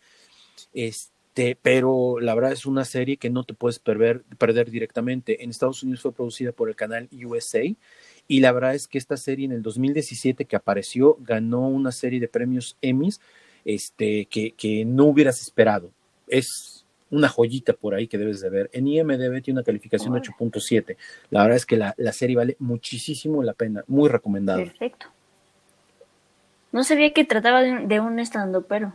Este 0.74 1.14
pero 1.62 2.20
la 2.20 2.36
verdad 2.36 2.52
es 2.52 2.66
una 2.66 2.86
serie 2.86 3.18
que 3.18 3.30
no 3.30 3.44
te 3.44 3.54
puedes 3.54 3.80
perder, 3.80 4.24
perder 4.38 4.70
directamente. 4.70 5.44
En 5.44 5.50
Estados 5.50 5.82
Unidos 5.84 6.02
fue 6.02 6.14
producida 6.14 6.52
por 6.52 6.70
el 6.70 6.76
canal 6.76 7.10
USA 7.12 7.64
y 8.28 8.40
la 8.40 8.52
verdad 8.52 8.76
es 8.76 8.88
que 8.88 8.98
esta 8.98 9.18
serie 9.18 9.46
en 9.46 9.52
el 9.52 9.64
2017 9.64 10.46
que 10.46 10.56
apareció 10.56 11.18
ganó 11.22 11.68
una 11.68 11.92
serie 11.92 12.20
de 12.20 12.28
premios 12.28 12.78
Emmys 12.82 13.20
este, 13.66 14.26
que, 14.26 14.52
que 14.52 14.86
no 14.86 15.06
hubieras 15.06 15.42
esperado. 15.42 15.92
Es 16.28 16.83
una 17.10 17.30
joyita 17.30 17.74
por 17.74 17.94
ahí 17.94 18.08
que 18.08 18.18
debes 18.18 18.42
de 18.42 18.50
ver. 18.50 18.70
En 18.74 18.88
IMDB 18.88 19.42
tiene 19.42 19.60
una 19.60 19.64
calificación 19.64 20.14
de 20.14 20.22
8.7. 20.22 20.98
La 21.30 21.44
verdad 21.44 21.58
es 21.58 21.66
que 21.66 21.78
la, 21.78 21.94
la, 21.98 22.12
serie 22.12 22.36
vale 22.36 22.56
muchísimo 22.60 23.44
la 23.44 23.54
pena, 23.54 23.84
muy 23.88 24.10
recomendada. 24.10 24.64
Perfecto. 24.64 25.08
No 26.72 26.84
sabía 26.84 27.14
que 27.14 27.24
trataba 27.24 27.62
de 27.62 27.72
un, 27.72 27.88
de 27.88 28.00
un 28.00 28.20
estando, 28.20 28.64
pero 28.64 28.94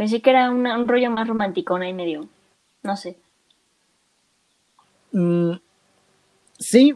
Pensé 0.00 0.22
que 0.22 0.30
era 0.30 0.50
un 0.50 0.88
rollo 0.88 1.10
más 1.10 1.28
romántico, 1.28 1.76
ahí 1.76 1.92
medio. 1.92 2.26
No 2.82 2.96
sé. 2.96 3.18
Mm, 5.12 5.52
sí, 6.58 6.94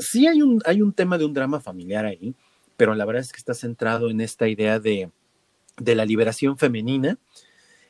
sí 0.00 0.26
hay 0.26 0.42
un, 0.42 0.60
hay 0.66 0.82
un 0.82 0.92
tema 0.92 1.16
de 1.16 1.26
un 1.26 1.32
drama 1.32 1.60
familiar 1.60 2.06
ahí, 2.06 2.34
pero 2.76 2.96
la 2.96 3.04
verdad 3.04 3.22
es 3.22 3.30
que 3.30 3.38
está 3.38 3.54
centrado 3.54 4.10
en 4.10 4.20
esta 4.20 4.48
idea 4.48 4.80
de, 4.80 5.10
de 5.76 5.94
la 5.94 6.04
liberación 6.04 6.58
femenina 6.58 7.18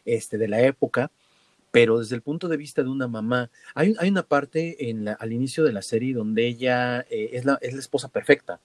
este, 0.05 0.37
de 0.37 0.49
la 0.49 0.61
época, 0.61 1.11
pero 1.71 1.99
desde 1.99 2.17
el 2.17 2.23
punto 2.23 2.49
de 2.49 2.57
vista 2.57 2.83
de 2.83 2.89
una 2.89 3.09
mamá. 3.09 3.51
Hay, 3.75 3.95
hay 3.99 4.09
una 4.09 4.23
parte 4.23 4.91
en 4.91 5.05
la, 5.05 5.13
al 5.13 5.33
inicio 5.33 5.65
de 5.65 5.73
la 5.73 5.83
serie 5.83 6.15
donde 6.15 6.47
ella 6.47 7.01
eh, 7.11 7.31
es, 7.33 7.45
la, 7.45 7.59
es 7.61 7.75
la 7.75 7.81
esposa 7.81 8.09
perfecta. 8.09 8.61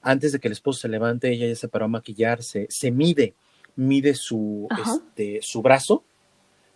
Antes 0.00 0.32
de 0.32 0.38
que 0.38 0.48
el 0.48 0.52
esposo 0.52 0.80
se 0.80 0.88
levante, 0.88 1.30
ella 1.30 1.48
ya 1.48 1.56
se 1.56 1.68
paró 1.68 1.86
a 1.86 1.88
maquillarse, 1.88 2.66
se 2.70 2.90
mide 2.90 3.34
mide 3.78 4.14
su, 4.14 4.68
este, 4.84 5.38
su 5.40 5.62
brazo 5.62 6.02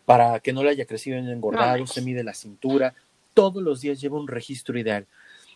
para 0.05 0.39
que 0.39 0.53
no 0.53 0.63
le 0.63 0.71
haya 0.71 0.87
crecido 0.87 1.19
en 1.19 1.29
engordado, 1.29 1.85
se 1.87 2.01
mide 2.01 2.23
la 2.23 2.33
cintura, 2.33 2.95
todos 3.35 3.61
los 3.63 3.81
días 3.81 4.01
lleva 4.01 4.21
un 4.21 4.29
registro 4.29 4.79
ideal. 4.79 5.07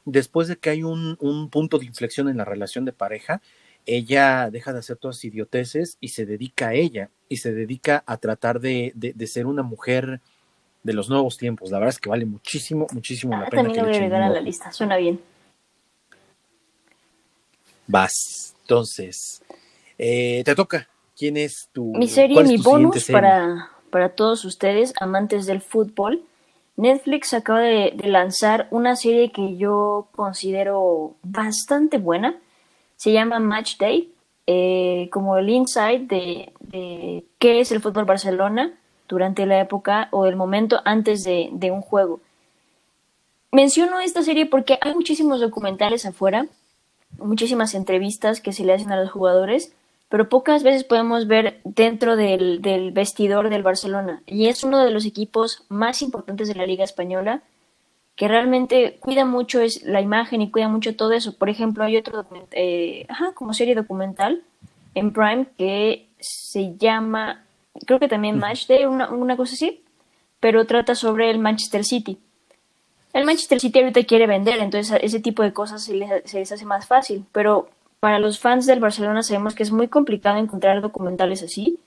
Después 0.04 0.48
de 0.48 0.57
que 0.57 0.70
hay 0.70 0.82
un, 0.82 1.16
un, 1.20 1.48
punto 1.48 1.78
de 1.78 1.86
inflexión 1.86 2.28
en 2.28 2.36
la 2.36 2.44
relación 2.44 2.84
de 2.84 2.92
pareja, 2.92 3.42
ella 3.87 4.51
deja 4.51 4.72
de 4.72 4.80
hacer 4.80 4.97
todas 4.97 5.24
idioteces 5.24 5.97
y 6.01 6.09
se 6.09 6.26
dedica 6.26 6.68
a 6.68 6.74
ella 6.74 7.11
y 7.28 7.39
se 7.39 7.53
dedica 7.53 8.03
a 8.07 8.16
tratar 8.18 8.61
de, 8.61 8.93
de, 8.95 9.12
de 9.12 9.26
ser 9.26 9.47
una 9.47 9.62
mujer 9.62 10.20
de 10.87 10.93
los 10.93 11.11
nuevos 11.11 11.37
tiempos. 11.37 11.70
La 11.70 11.78
verdad 11.78 11.95
es 11.95 11.99
que 11.99 12.09
vale 12.09 12.24
muchísimo, 12.24 12.87
muchísimo 12.93 13.34
ah, 13.34 13.41
la 13.41 13.47
pena. 13.49 13.62
También 13.64 13.78
lo 13.78 13.89
voy 13.89 13.95
a 13.95 13.99
agregar 13.99 14.22
a 14.22 14.30
la 14.30 14.41
lista, 14.41 14.70
suena 14.72 14.97
bien. 14.97 15.20
Vas, 17.89 18.55
entonces, 18.62 19.43
eh, 19.99 20.43
te 20.45 20.55
toca. 20.55 20.89
¿Quién 21.16 21.37
es 21.37 21.68
tu... 21.72 21.93
Mi 21.95 22.09
serie, 22.09 22.43
mi 22.45 22.59
bonus 22.59 23.07
para, 23.11 23.70
para 23.91 24.11
todos 24.11 24.45
ustedes, 24.45 24.93
amantes 25.01 25.47
del 25.47 25.61
fútbol. 25.61 26.22
Netflix 26.76 27.32
acaba 27.32 27.61
de, 27.61 27.93
de, 27.97 28.09
lanzar 28.09 28.68
una 28.70 28.97
serie 28.97 29.32
que 29.32 29.57
yo 29.57 30.09
considero 30.14 31.16
bastante 31.22 31.97
buena. 31.97 32.39
Se 32.97 33.12
llama 33.12 33.38
Match 33.38 33.78
Day, 33.78 34.12
eh, 34.47 35.09
como 35.12 35.36
el 35.36 35.49
insight 35.49 36.09
de, 36.09 36.53
qué 37.38 37.61
es 37.61 37.72
el 37.72 37.80
fútbol 37.80 38.05
Barcelona 38.05 38.72
durante 39.09 39.47
la 39.47 39.61
época 39.61 40.09
o 40.11 40.26
el 40.26 40.36
momento 40.36 40.80
antes 40.84 41.24
de, 41.24 41.70
un 41.70 41.80
juego. 41.80 42.20
Menciono 43.53 44.01
esta 44.01 44.22
serie 44.22 44.47
porque 44.47 44.78
hay 44.80 44.94
muchísimos 44.94 45.40
documentales 45.40 46.05
afuera, 46.07 46.47
muchísimas 47.18 47.74
entrevistas 47.74 48.40
que 48.40 48.53
se 48.53 48.64
le 48.64 48.74
hacen 48.74 48.92
a 48.92 49.01
los 49.01 49.11
jugadores 49.11 49.72
pero 50.09 50.28
pocas 50.28 50.62
veces 50.62 50.84
podemos 50.84 51.26
ver 51.26 51.61
dentro 51.64 52.16
del, 52.16 52.61
vestidor 52.92 53.51
del 53.51 53.62
Barcelona. 53.62 54.22
Y 54.26 54.47
es 54.47 54.62
uno 54.62 54.84
de 54.84 54.90
los 54.90 55.05
equipos 55.05 55.64
más 55.68 56.03
importantes 56.03 56.49
de 56.49 56.55
la 56.55 56.66
Liga 56.66 56.84
Española, 56.84 57.42
que 58.16 58.28
realmente 58.28 58.96
cuida 58.98 59.26
mucho 59.26 59.60
es 59.60 59.82
la 59.82 60.00
imagen 60.00 60.40
y 60.40 60.50
cuida 60.50 60.68
mucho 60.68 60.96
todo 60.96 61.12
eso. 61.12 61.36
Por 61.36 61.50
ejemplo, 61.50 61.84
hay 61.84 61.98
otro 61.98 62.26
eh, 62.52 63.04
ajá, 63.08 63.32
como 63.34 63.52
serie 63.52 63.74
documental 63.74 64.42
en 64.94 65.12
Prime 65.12 65.46
que 65.58 66.08
se 66.18 66.76
llama, 66.78 67.44
creo 67.86 68.00
que 68.00 68.08
también 68.08 68.38
Match 68.38 68.66
Day, 68.66 68.86
una, 68.86 69.10
una 69.10 69.36
cosa 69.36 69.52
así, 69.52 69.82
pero 70.40 70.64
trata 70.64 70.94
sobre 70.94 71.30
el 71.30 71.38
Manchester 71.38 71.84
City. 71.84 72.18
El 73.12 73.26
Manchester 73.26 73.60
City 73.60 73.80
ahorita 73.80 74.04
quiere 74.04 74.26
vender, 74.26 74.58
entonces 74.60 74.98
ese 75.02 75.20
tipo 75.20 75.42
de 75.42 75.52
cosas 75.52 75.84
se 75.84 75.94
les, 75.94 76.22
se 76.24 76.38
les 76.38 76.50
hace 76.50 76.64
más 76.64 76.86
fácil, 76.86 77.24
pero 77.32 77.68
para 78.00 78.18
los 78.18 78.38
fans 78.38 78.64
del 78.64 78.80
Barcelona 78.80 79.22
sabemos 79.22 79.54
que 79.54 79.62
es 79.62 79.70
muy 79.70 79.88
complicado 79.88 80.38
encontrar 80.38 80.80
documentales 80.80 81.42
así 81.42 81.78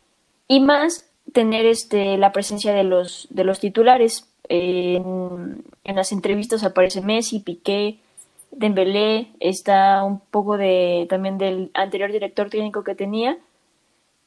y 0.48 0.60
más 0.60 1.10
tener 1.34 1.66
este 1.66 2.18
la 2.18 2.32
presencia 2.32 2.74
de 2.74 2.84
los 2.84 3.28
de 3.30 3.44
los 3.44 3.60
titulares 3.60 4.29
en, 4.50 5.64
las 5.84 6.12
entrevistas 6.12 6.64
aparece 6.64 7.02
Messi, 7.02 7.40
Piqué, 7.40 8.00
Dembélé, 8.52 9.30
está 9.40 10.04
un 10.04 10.20
poco 10.20 10.58
de 10.58 11.06
también 11.10 11.38
del 11.38 11.72
anterior 11.76 12.12
director 12.12 12.50
técnico 12.50 12.84
que 12.84 12.96
tenía 12.96 13.38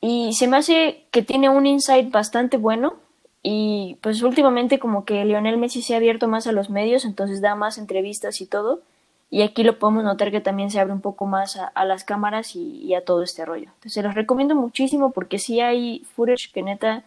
y 0.00 0.32
se 0.34 0.46
me 0.46 0.56
hace 0.56 1.04
que 1.10 1.22
tiene 1.22 1.48
un 1.48 1.66
insight 1.66 2.10
bastante 2.10 2.56
bueno 2.56 2.94
y 3.42 3.98
pues 4.00 4.22
últimamente 4.22 4.78
como 4.78 5.04
que 5.04 5.24
Lionel 5.24 5.58
Messi 5.58 5.82
se 5.82 5.94
ha 5.94 5.96
abierto 5.96 6.28
más 6.28 6.46
a 6.46 6.52
los 6.52 6.70
medios, 6.70 7.04
entonces 7.04 7.40
da 7.40 7.56
más 7.56 7.78
entrevistas 7.78 8.40
y 8.40 8.46
todo 8.46 8.80
y 9.28 9.42
aquí 9.42 9.64
lo 9.64 9.78
podemos 9.78 10.04
notar 10.04 10.30
que 10.30 10.40
también 10.40 10.70
se 10.70 10.78
abre 10.78 10.92
un 10.92 11.00
poco 11.00 11.26
más 11.26 11.56
a, 11.56 11.84
las 11.84 12.04
cámaras 12.04 12.54
y, 12.54 12.82
y, 12.84 12.94
a 12.94 13.04
todo 13.04 13.22
este 13.22 13.46
rollo. 13.46 13.70
Entonces 13.74 13.94
se 13.94 14.02
los 14.02 14.14
recomiendo 14.14 14.54
muchísimo 14.54 15.10
porque 15.10 15.38
sí 15.38 15.60
hay 15.60 16.04
footage 16.14 16.52
que 16.52 16.62
neta 16.62 17.02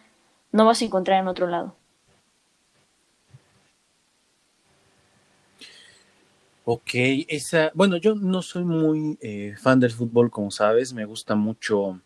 no 0.50 0.66
vas 0.66 0.82
a 0.82 0.86
encontrar 0.86 1.20
en 1.20 1.28
otro 1.28 1.46
lado. 1.46 1.74
Ok, 6.68 6.90
esa, 7.28 7.70
bueno, 7.74 7.96
yo 7.96 8.16
no 8.16 8.42
soy 8.42 8.64
muy 8.64 9.16
eh, 9.20 9.54
fan 9.56 9.78
del 9.78 9.92
fútbol, 9.92 10.30
como 10.32 10.50
sabes, 10.50 10.92
me 10.92 11.04
gusta 11.04 11.36
mucho 11.36 12.00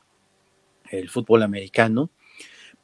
el 0.91 1.09
fútbol 1.09 1.43
americano 1.43 2.11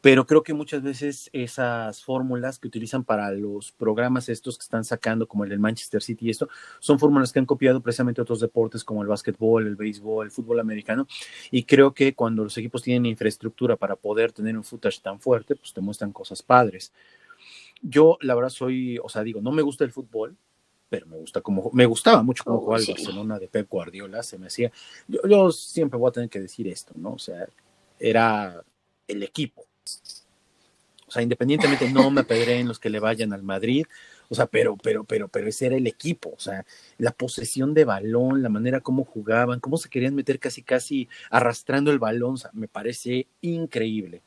pero 0.07 0.25
creo 0.25 0.45
que 0.45 0.55
muchas 0.55 0.83
veces 0.85 1.29
esas 1.33 2.05
fórmulas 2.05 2.61
que 2.61 2.69
utilizan 2.69 3.03
para 3.03 3.33
los 3.33 3.73
programas 3.73 4.29
estos 4.29 4.57
que 4.57 4.63
están 4.63 4.85
sacando, 4.85 5.27
como 5.27 5.43
el 5.43 5.51
del 5.51 5.59
Manchester 5.59 6.01
City 6.01 6.27
y 6.27 6.31
esto, 6.31 6.49
son 6.79 7.01
fórmulas 7.01 7.33
que 7.33 7.41
han 7.41 7.45
copiado 7.47 7.81
precisamente 7.81 8.21
otros 8.23 8.39
deportes 8.39 8.85
como 8.85 9.03
el 9.03 9.09
básquetbol, 9.09 9.67
el 9.67 9.75
béisbol, 9.75 10.27
el 10.27 10.31
fútbol 10.31 10.61
americano, 10.61 11.09
y 11.51 11.65
creo 11.65 11.93
que 11.93 12.15
cuando 12.15 12.45
los 12.45 12.57
equipos 12.57 12.83
tienen 12.83 13.07
infraestructura 13.07 13.75
para 13.75 13.97
poder 13.97 14.31
tener 14.31 14.57
un 14.57 14.63
footage 14.63 15.01
tan 15.01 15.19
fuerte, 15.19 15.57
pues 15.57 15.73
te 15.73 15.81
muestran 15.81 16.13
cosas 16.13 16.41
padres. 16.41 16.93
Yo, 17.83 18.17
la 18.21 18.37
verdad, 18.37 18.51
soy, 18.51 18.99
o 19.03 19.09
sea, 19.09 19.25
digo, 19.25 19.41
no 19.41 19.51
me 19.51 19.63
gusta 19.63 19.83
el 19.83 19.91
fútbol, 19.91 20.37
pero 20.89 21.07
me 21.07 21.17
gusta 21.17 21.41
como 21.41 21.71
me 21.73 21.87
gustaba 21.87 22.23
mucho 22.23 22.45
cómo 22.45 22.59
oh, 22.59 22.61
jugaba 22.61 22.81
el 22.81 22.87
Barcelona 22.87 23.39
de 23.39 23.49
Pep 23.49 23.69
Guardiola, 23.69 24.23
se 24.23 24.39
me 24.39 24.47
hacía, 24.47 24.71
yo, 25.09 25.21
yo 25.29 25.51
siempre 25.51 25.99
voy 25.99 26.09
a 26.09 26.13
tener 26.13 26.29
que 26.29 26.41
decir 26.41 26.69
esto, 26.69 26.93
¿no? 26.97 27.15
O 27.15 27.19
sea, 27.19 27.47
era 27.99 28.63
el 29.09 29.23
equipo, 29.23 29.67
o 31.07 31.11
sea, 31.11 31.23
independientemente 31.23 31.89
no 31.91 32.11
me 32.11 32.25
en 32.29 32.69
los 32.69 32.81
que 32.81 32.91
le 32.91 32.99
vayan 32.99 33.33
al 33.33 33.45
Madrid, 33.45 33.87
o 34.29 34.35
sea, 34.35 34.47
pero, 34.47 34.77
pero, 34.77 35.05
pero, 35.05 35.29
pero 35.29 35.49
ese 35.49 35.67
era 35.67 35.77
el 35.77 35.87
equipo, 35.87 36.31
o 36.37 36.41
sea, 36.41 36.67
la 36.99 37.13
posesión 37.13 37.75
de 37.75 37.85
balón, 37.85 38.43
la 38.43 38.49
manera 38.49 38.81
como 38.81 39.05
jugaban, 39.05 39.61
cómo 39.61 39.77
se 39.77 39.89
querían 39.89 40.17
meter 40.17 40.41
casi, 40.41 40.63
casi 40.63 41.09
arrastrando 41.31 41.93
el 41.93 42.01
balón, 42.01 42.35
o 42.35 42.37
sea, 42.37 42.51
me 42.55 42.67
parece 42.67 43.29
increíble. 43.41 44.23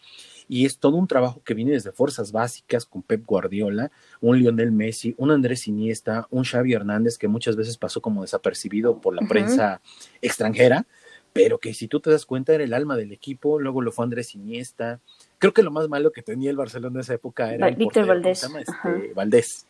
Y 0.50 0.66
es 0.66 0.80
todo 0.80 0.98
un 0.98 1.08
trabajo 1.08 1.42
que 1.46 1.54
viene 1.54 1.72
desde 1.72 1.92
fuerzas 1.92 2.32
básicas 2.32 2.86
con 2.86 3.04
Pep 3.04 3.24
Guardiola, 3.26 3.92
un 4.20 4.40
Lionel 4.40 4.72
Messi, 4.72 5.14
un 5.18 5.30
Andrés 5.30 5.68
Iniesta, 5.68 6.28
un 6.32 6.44
Xavi 6.44 6.74
Hernández 6.74 7.20
que 7.20 7.28
muchas 7.28 7.56
veces 7.56 7.78
pasó 7.78 8.02
como 8.02 8.24
desapercibido 8.24 9.00
por 9.00 9.14
la 9.14 9.22
uh 9.22 9.26
-huh. 9.26 9.30
prensa 9.30 9.80
extranjera, 10.22 10.88
pero 11.34 11.60
que 11.60 11.76
si 11.76 11.88
tú 11.88 12.00
te 12.00 12.10
das 12.10 12.26
cuenta 12.26 12.56
era 12.56 12.64
el 12.64 12.74
alma 12.74 12.98
del 12.98 13.12
equipo, 13.12 13.60
luego 13.60 13.82
lo 13.82 13.92
fue 13.92 14.06
Andrés 14.06 14.34
Iniesta. 14.34 15.00
Creo 15.38 15.54
que 15.54 15.62
lo 15.62 15.70
más 15.70 15.88
malo 15.88 16.12
que 16.12 16.24
tenía 16.24 16.50
el 16.50 16.58
Barcelona 16.58 16.96
en 16.96 17.02
esa 17.02 17.14
época 17.14 17.54
era 17.54 17.70
Víctor 17.70 18.08
Valdés. 18.08 18.44
Este, 18.44 19.14
Valdés. 19.14 19.66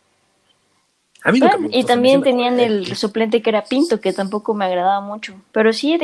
A 1.24 1.32
mí 1.34 1.40
nunca 1.42 1.58
me 1.58 1.68
y 1.72 1.84
también 1.84 2.22
tenían 2.24 2.60
el 2.60 2.96
suplente 2.96 3.42
que 3.42 3.50
era 3.50 3.66
Pinto, 3.66 4.00
que 4.00 4.14
tampoco 4.14 4.54
me 4.54 4.64
agradaba 4.64 5.02
mucho. 5.02 5.36
Pero 5.52 5.74
sí, 5.74 6.00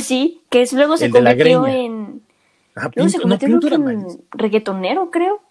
sí, 0.00 0.40
que 0.48 0.64
luego 0.72 0.96
se 0.96 1.10
convirtió 1.10 1.66
en... 1.66 2.22
luego 2.94 3.10
se 3.10 3.20
convirtió 3.20 3.48
en 3.76 4.06
reggaetonero, 4.30 5.10
creo. 5.10 5.42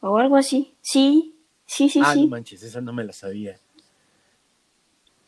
O 0.00 0.18
algo 0.18 0.36
así. 0.36 0.74
Sí, 0.82 1.34
sí, 1.66 1.88
sí, 1.88 2.00
ah, 2.04 2.14
sí. 2.14 2.22
no 2.22 2.28
manches, 2.28 2.62
esa 2.62 2.80
no 2.80 2.92
me 2.92 3.04
la 3.04 3.12
sabía. 3.12 3.58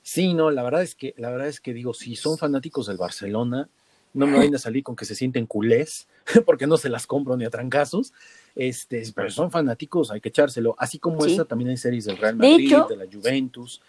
Sí, 0.03 0.35
no, 0.35 0.51
la 0.51 0.63
verdad 0.63 0.83
es 0.83 0.95
que, 0.95 1.15
la 1.17 1.31
verdad 1.31 1.49
es 1.49 1.61
que 1.61 1.73
digo, 1.73 1.93
si 1.93 2.15
son 2.15 2.39
fanáticos 2.39 2.87
del 2.87 2.97
Barcelona, 2.97 3.69
no 4.15 4.27
me 4.27 4.39
vayan 4.39 4.55
a 4.55 4.59
salir 4.59 4.83
con 4.83 4.97
que 4.97 5.05
se 5.05 5.15
sienten 5.15 5.47
culés, 5.47 6.09
porque 6.47 6.67
no 6.67 6.77
se 6.77 6.89
las 6.89 7.07
compro 7.07 7.37
ni 7.37 7.45
a 7.45 7.51
trancazos. 7.51 8.13
Este, 8.55 9.03
pero 9.15 9.31
son 9.31 9.51
fanáticos, 9.51 10.11
hay 10.11 10.21
que 10.21 10.31
echárselo. 10.31 10.75
Así 10.79 10.99
como 10.99 11.25
esta, 11.27 11.45
también 11.45 11.71
hay 11.71 11.77
series 11.77 12.07
del 12.07 12.17
Real 12.17 12.37
Madrid, 12.37 12.75
de, 12.89 12.97
la 12.97 13.05
Juventus. 13.13 13.83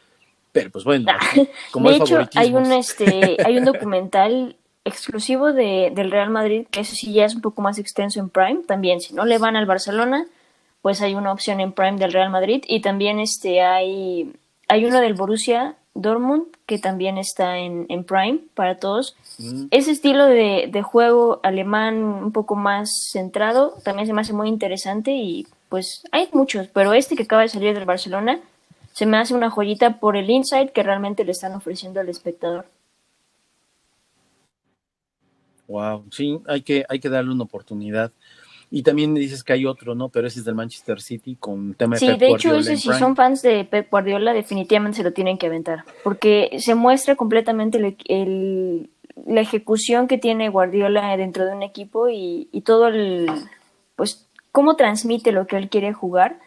Pero 0.51 0.71
pues 0.71 0.83
bueno, 0.83 1.05
como 1.71 1.89
de 1.89 1.97
hecho, 1.97 2.19
hay 2.35 2.53
un 2.53 2.71
este, 2.71 3.37
hay 3.45 3.57
un 3.57 3.65
documental 3.71 4.57
exclusivo 4.87 5.53
de, 5.53 5.91
del 5.93 6.11
Real 6.11 6.29
Madrid, 6.29 6.65
que 6.71 6.79
eso 6.79 6.95
sí 6.95 7.13
ya 7.13 7.25
es 7.25 7.35
un 7.35 7.41
poco 7.41 7.61
más 7.61 7.77
extenso 7.77 8.19
en 8.19 8.29
Prime. 8.29 8.61
También, 8.65 9.01
si 9.01 9.13
no 9.13 9.25
le 9.25 9.37
van 9.37 9.55
al 9.55 9.65
Barcelona, 9.65 10.25
pues 10.81 11.01
hay 11.01 11.15
una 11.15 11.31
opción 11.31 11.59
en 11.59 11.73
Prime 11.73 11.97
del 11.97 12.13
Real 12.13 12.29
Madrid. 12.29 12.63
Y 12.67 12.81
también 12.81 13.19
este 13.19 13.61
hay, 13.61 14.33
hay 14.67 14.85
uno 14.85 15.01
del 15.01 15.13
Borussia 15.13 15.75
Dortmund, 15.97 16.45
que 16.65 16.77
también 16.77 17.17
está 17.17 17.57
en, 17.57 18.03
Prime 18.05 18.39
para 18.53 18.77
todos. 18.77 19.15
Mm. 19.37 19.65
Ese 19.71 19.91
estilo 19.91 20.25
de, 20.25 20.81
juego 20.83 21.39
alemán 21.43 22.03
un 22.03 22.31
poco 22.31 22.55
más 22.55 22.89
centrado 23.11 23.73
también 23.83 24.07
se 24.07 24.13
me 24.13 24.21
hace 24.21 24.33
muy 24.33 24.47
interesante 24.47 25.11
y 25.11 25.47
pues 25.69 26.03
hay 26.11 26.29
muchos, 26.31 26.67
pero 26.67 26.93
este 26.93 27.15
que 27.15 27.23
acaba 27.23 27.41
de 27.41 27.49
salir 27.49 27.73
del 27.73 27.85
Barcelona 27.85 28.39
se 28.93 29.05
me 29.05 29.17
hace 29.17 29.33
una 29.33 29.49
joyita 29.49 29.99
por 29.99 30.15
el 30.15 30.29
insight 30.29 30.71
que 30.71 30.83
realmente 30.83 31.25
le 31.25 31.31
están 31.31 31.53
ofreciendo 31.53 31.99
al 31.99 32.09
espectador. 32.09 32.65
Wow, 35.67 36.05
sí, 36.11 36.39
hay 36.47 36.61
que, 36.61 36.85
hay 36.87 36.99
que 36.99 37.09
darle 37.09 37.31
una 37.31 37.43
oportunidad. 37.43 38.11
Y 38.69 38.83
también 38.83 39.13
dices 39.13 39.43
que 39.43 39.53
hay 39.53 39.65
otro, 39.65 39.95
¿no? 39.95 40.09
Pero 40.09 40.27
ese 40.27 40.39
es 40.39 40.45
del 40.45 40.55
Manchester 40.55 40.99
City 40.99 41.37
con 41.39 41.73
tema 41.73 41.95
de 41.95 41.99
Sí, 41.99 42.17
de 42.17 42.29
hecho, 42.29 42.55
ese, 42.55 42.75
si 42.75 42.91
son 42.93 43.15
fans 43.15 43.41
de 43.41 43.63
Pep 43.63 43.89
Guardiola, 43.89 44.33
definitivamente 44.33 44.97
se 44.97 45.03
lo 45.03 45.13
tienen 45.13 45.37
que 45.37 45.47
aventar. 45.47 45.85
Porque 46.03 46.57
se 46.59 46.75
muestra 46.75 47.15
completamente 47.15 47.95
el, 48.07 48.89
la 49.25 49.41
ejecución 49.41 50.07
que 50.07 50.17
tiene 50.17 50.49
Guardiola 50.49 51.15
dentro 51.15 51.45
de 51.45 51.53
un 51.53 51.63
equipo 51.63 52.09
y, 52.09 52.49
y 52.51 52.61
todo 52.61 52.87
el. 52.87 53.27
Pues, 53.95 54.27
cómo 54.51 54.75
transmite 54.75 55.31
lo 55.31 55.47
que 55.47 55.55
él 55.55 55.69
quiere 55.69 55.93
jugar. 55.93 56.39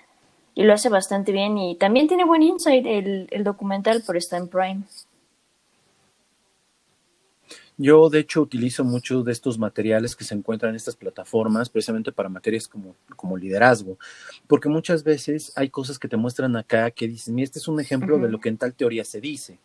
Y 0.55 0.65
lo 0.65 0.75
hace 0.75 0.91
bastante 0.91 1.33
bien. 1.33 1.57
Y 1.57 1.77
también 1.77 2.07
tiene 2.07 2.27
buen 2.27 2.43
insight 2.43 2.85
el, 2.85 3.29
el 3.31 3.45
documental, 3.45 4.03
pero 4.07 4.19
está 4.19 4.37
en 4.37 4.49
Prime. 4.49 4.83
Yo, 7.83 8.11
de 8.11 8.19
hecho, 8.19 8.43
utilizo 8.43 8.85
muchos 8.85 9.25
de 9.25 9.33
estos 9.33 9.59
materiales 9.59 10.15
que 10.15 10.23
se 10.23 10.35
encuentran 10.35 10.69
en 10.69 10.77
estas 10.77 10.97
plataformas 10.97 11.71
precisamente 11.71 12.13
para 12.13 12.29
materias 12.29 12.69
como, 12.69 12.95
como 13.17 13.39
liderazgo, 13.39 13.99
porque 14.47 14.69
muchas 14.69 15.03
veces 15.03 15.51
hay 15.57 15.71
cosas 15.71 15.99
que 15.99 16.07
te 16.07 16.19
muestran 16.19 16.57
acá 16.57 16.91
que 16.91 17.09
dicen, 17.09 17.39
este 17.39 17.59
es 17.59 17.69
un 17.69 17.81
ejemplo 17.81 18.19
de 18.19 18.29
lo 18.29 18.39
que 18.39 18.51
en 18.51 18.59
tal 18.59 18.75
teoría 18.75 19.03
se 19.03 19.23
dice. 19.23 19.61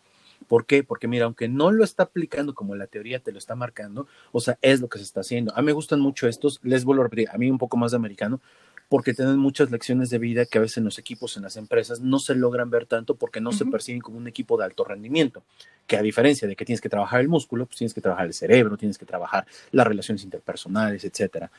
¿Por 0.48 0.64
qué? 0.64 0.82
Porque 0.82 1.08
mira, 1.08 1.26
aunque 1.26 1.46
no 1.46 1.70
lo 1.70 1.84
está 1.84 2.04
aplicando 2.04 2.54
como 2.54 2.74
la 2.74 2.86
teoría 2.86 3.20
te 3.20 3.32
lo 3.32 3.38
está 3.38 3.54
marcando, 3.54 4.06
o 4.32 4.40
sea, 4.40 4.56
es 4.62 4.80
lo 4.80 4.88
que 4.88 4.96
se 4.96 5.04
está 5.04 5.20
haciendo. 5.20 5.52
A 5.54 5.60
mí 5.60 5.66
me 5.66 5.72
gustan 5.72 6.00
mucho 6.00 6.26
estos, 6.26 6.58
les 6.62 6.86
vuelvo 6.86 7.02
a 7.02 7.04
repetir, 7.04 7.28
a 7.30 7.36
mí 7.36 7.50
un 7.50 7.58
poco 7.58 7.76
más 7.76 7.90
de 7.90 7.98
americano, 7.98 8.40
porque 8.88 9.14
tienen 9.14 9.38
muchas 9.38 9.70
lecciones 9.70 10.10
de 10.10 10.18
vida 10.18 10.46
que 10.46 10.58
a 10.58 10.60
veces 10.60 10.78
en 10.78 10.84
los 10.84 10.98
equipos, 10.98 11.36
en 11.36 11.42
las 11.42 11.56
empresas, 11.56 12.00
no 12.00 12.18
se 12.18 12.34
logran 12.34 12.70
ver 12.70 12.86
tanto 12.86 13.16
porque 13.16 13.40
no 13.40 13.52
se 13.52 13.66
perciben 13.66 14.00
como 14.00 14.18
un 14.18 14.28
equipo 14.28 14.56
de 14.56 14.64
alto 14.64 14.84
rendimiento, 14.84 15.42
que 15.86 15.96
a 15.96 16.02
diferencia 16.02 16.46
de 16.46 16.54
que 16.54 16.64
tienes 16.64 16.80
que 16.80 16.88
trabajar 16.88 17.20
el 17.20 17.28
músculo, 17.28 17.66
pues 17.66 17.78
tienes 17.78 17.94
que 17.94 18.00
trabajar 18.00 18.26
el 18.26 18.34
cerebro, 18.34 18.76
tienes 18.76 18.98
que 18.98 19.06
trabajar 19.06 19.46
las 19.72 19.86
relaciones 19.86 20.22
interpersonales, 20.22 21.04
etcétera. 21.04 21.50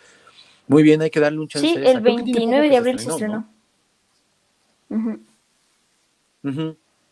Muy 0.68 0.84
bien, 0.84 1.02
hay 1.02 1.10
que 1.10 1.20
darle 1.20 1.40
un 1.40 1.48
chance. 1.48 1.68
Sí, 1.68 1.76
el 1.76 2.02
29 2.02 2.70
de 2.70 2.78
abril 2.78 3.00
se 3.00 3.10
estrenó. 3.10 3.50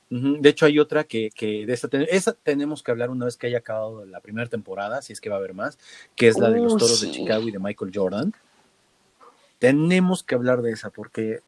De 0.10 0.50
hecho, 0.50 0.66
hay 0.66 0.80
otra 0.80 1.04
que, 1.04 1.30
que 1.34 1.66
de 1.66 1.74
esa, 1.74 1.90
esa, 2.10 2.34
tenemos 2.34 2.84
que 2.84 2.92
hablar 2.92 3.10
una 3.10 3.26
vez 3.26 3.36
que 3.38 3.48
haya 3.48 3.58
acabado 3.58 4.06
la 4.06 4.22
primera 4.22 4.48
temporada, 4.48 5.02
si 5.02 5.14
es 5.14 5.20
que 5.20 5.30
va 5.30 5.36
a 5.36 5.40
haber 5.40 5.54
más, 5.54 5.78
que 6.16 6.28
es 6.28 6.38
la 6.38 6.50
de 6.50 6.62
los 6.62 6.74
uh, 6.74 6.78
toros 6.78 7.02
de 7.02 7.12
Chicago 7.12 7.48
y 7.48 7.52
de 7.52 7.60
Michael 7.60 7.92
Jordan. 7.94 8.34
Tenemos 9.60 10.24
que 10.24 10.36
hablar 10.36 10.62
de 10.62 10.72
esa 10.72 10.90
porque 10.90 11.40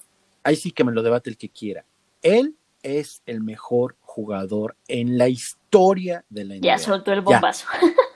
ahí 0.43 0.55
sí 0.55 0.71
que 0.71 0.83
me 0.83 0.91
lo 0.91 1.03
debate 1.03 1.29
el 1.29 1.37
que 1.37 1.49
quiera. 1.49 1.85
Él 2.21 2.55
es 2.83 3.21
el 3.25 3.41
mejor 3.41 3.95
jugador 4.01 4.75
en 4.87 5.17
la 5.17 5.29
historia 5.29 6.23
de 6.29 6.45
la 6.45 6.55
NBA. 6.55 6.61
Ya 6.65 6.77
soltó 6.77 7.11
el 7.13 7.21
bombazo. 7.21 7.67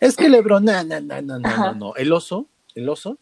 Es 0.00 0.16
que 0.16 0.30
LeBron, 0.30 0.64
no, 0.64 0.82
no, 0.82 0.98
no, 0.98 1.20
no, 1.20 1.38
no, 1.38 1.74
no, 1.74 1.94
El 1.94 2.10
oso, 2.10 2.46
el 2.74 2.88
oso, 2.88 3.18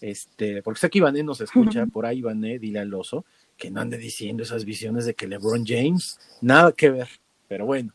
este, 0.00 0.62
porque 0.62 0.78
sé 0.78 0.88
que 0.88 0.98
Iván 0.98 1.14
nos 1.26 1.40
escucha, 1.40 1.84
por 1.86 2.06
ahí 2.06 2.18
Ivané, 2.18 2.60
dile 2.60 2.78
al 2.78 2.94
oso, 2.94 3.24
que 3.56 3.72
no 3.72 3.80
ande 3.80 3.98
diciendo 3.98 4.44
esas 4.44 4.64
visiones 4.64 5.04
de 5.04 5.14
que 5.14 5.26
LeBron 5.26 5.64
James, 5.66 6.20
nada 6.40 6.70
que 6.70 6.90
ver, 6.90 7.08
pero 7.48 7.66
bueno. 7.66 7.92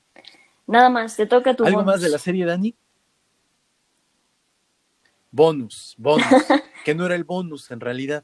Nada 0.68 0.90
más, 0.90 1.16
te 1.16 1.26
toca 1.26 1.56
tu 1.56 1.64
¿Algo 1.64 1.84
más 1.84 2.02
de 2.02 2.10
la 2.10 2.18
serie, 2.18 2.44
Dani? 2.44 2.76
Bonus, 5.36 5.96
bonus, 5.98 6.26
que 6.86 6.96
no 6.96 7.06
era 7.06 7.16
el 7.16 7.26
bonus 7.26 7.70
en 7.70 7.82
realidad. 7.82 8.24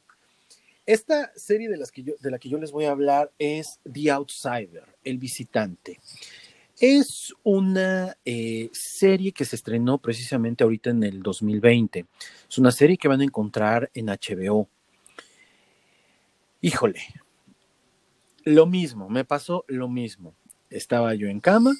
Esta 0.85 1.31
serie 1.35 1.69
de, 1.69 1.77
las 1.77 1.91
que 1.91 2.03
yo, 2.03 2.13
de 2.19 2.31
la 2.31 2.39
que 2.39 2.49
yo 2.49 2.57
les 2.57 2.71
voy 2.71 2.85
a 2.85 2.91
hablar 2.91 3.31
es 3.37 3.79
The 3.91 4.11
Outsider, 4.11 4.85
El 5.03 5.17
Visitante. 5.17 5.99
Es 6.79 7.33
una 7.43 8.17
eh, 8.25 8.69
serie 8.71 9.33
que 9.33 9.45
se 9.45 9.57
estrenó 9.57 9.99
precisamente 9.99 10.63
ahorita 10.63 10.89
en 10.89 11.03
el 11.03 11.21
2020. 11.21 12.05
Es 12.49 12.57
una 12.57 12.71
serie 12.71 12.97
que 12.97 13.07
van 13.07 13.21
a 13.21 13.25
encontrar 13.25 13.91
en 13.93 14.07
HBO. 14.07 14.67
Híjole, 16.61 17.01
lo 18.45 18.65
mismo, 18.65 19.09
me 19.09 19.25
pasó 19.25 19.65
lo 19.67 19.89
mismo. 19.89 20.33
Estaba 20.69 21.13
yo 21.13 21.27
en 21.27 21.41
cama, 21.41 21.73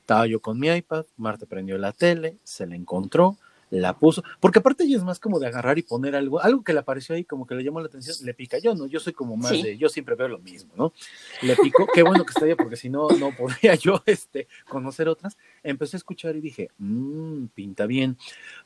estaba 0.00 0.26
yo 0.26 0.40
con 0.40 0.58
mi 0.58 0.68
iPad, 0.68 1.04
Marta 1.16 1.46
prendió 1.46 1.76
la 1.78 1.92
tele, 1.92 2.38
se 2.42 2.66
la 2.66 2.74
encontró, 2.74 3.36
la 3.70 3.96
puso, 3.96 4.22
porque 4.40 4.58
aparte 4.58 4.84
ella 4.84 4.96
es 4.96 5.04
más 5.04 5.20
como 5.20 5.38
de 5.38 5.46
agarrar 5.46 5.78
y 5.78 5.82
poner 5.82 6.16
algo, 6.16 6.40
algo 6.40 6.64
que 6.64 6.72
le 6.72 6.80
apareció 6.80 7.14
ahí 7.14 7.24
como 7.24 7.46
que 7.46 7.54
le 7.54 7.62
llamó 7.62 7.80
la 7.80 7.86
atención, 7.86 8.16
le 8.22 8.34
pica 8.34 8.58
yo, 8.58 8.74
¿no? 8.74 8.86
Yo 8.86 8.98
soy 8.98 9.12
como 9.12 9.36
más 9.36 9.50
de, 9.50 9.78
yo 9.78 9.88
siempre 9.88 10.14
veo 10.16 10.28
lo 10.28 10.38
mismo, 10.38 10.72
¿no? 10.76 10.92
Le 11.42 11.56
picó, 11.56 11.86
qué 11.92 12.02
bueno 12.02 12.24
que 12.24 12.30
está 12.30 12.46
ella, 12.46 12.56
porque 12.56 12.76
si 12.76 12.90
no, 12.90 13.08
no 13.10 13.30
podría 13.36 13.74
yo 13.76 14.02
este, 14.06 14.48
conocer 14.68 15.08
otras. 15.08 15.36
Empecé 15.62 15.96
a 15.96 15.98
escuchar 15.98 16.34
y 16.36 16.40
dije, 16.40 16.70
mmm, 16.78 17.46
pinta 17.54 17.86
bien. 17.86 18.16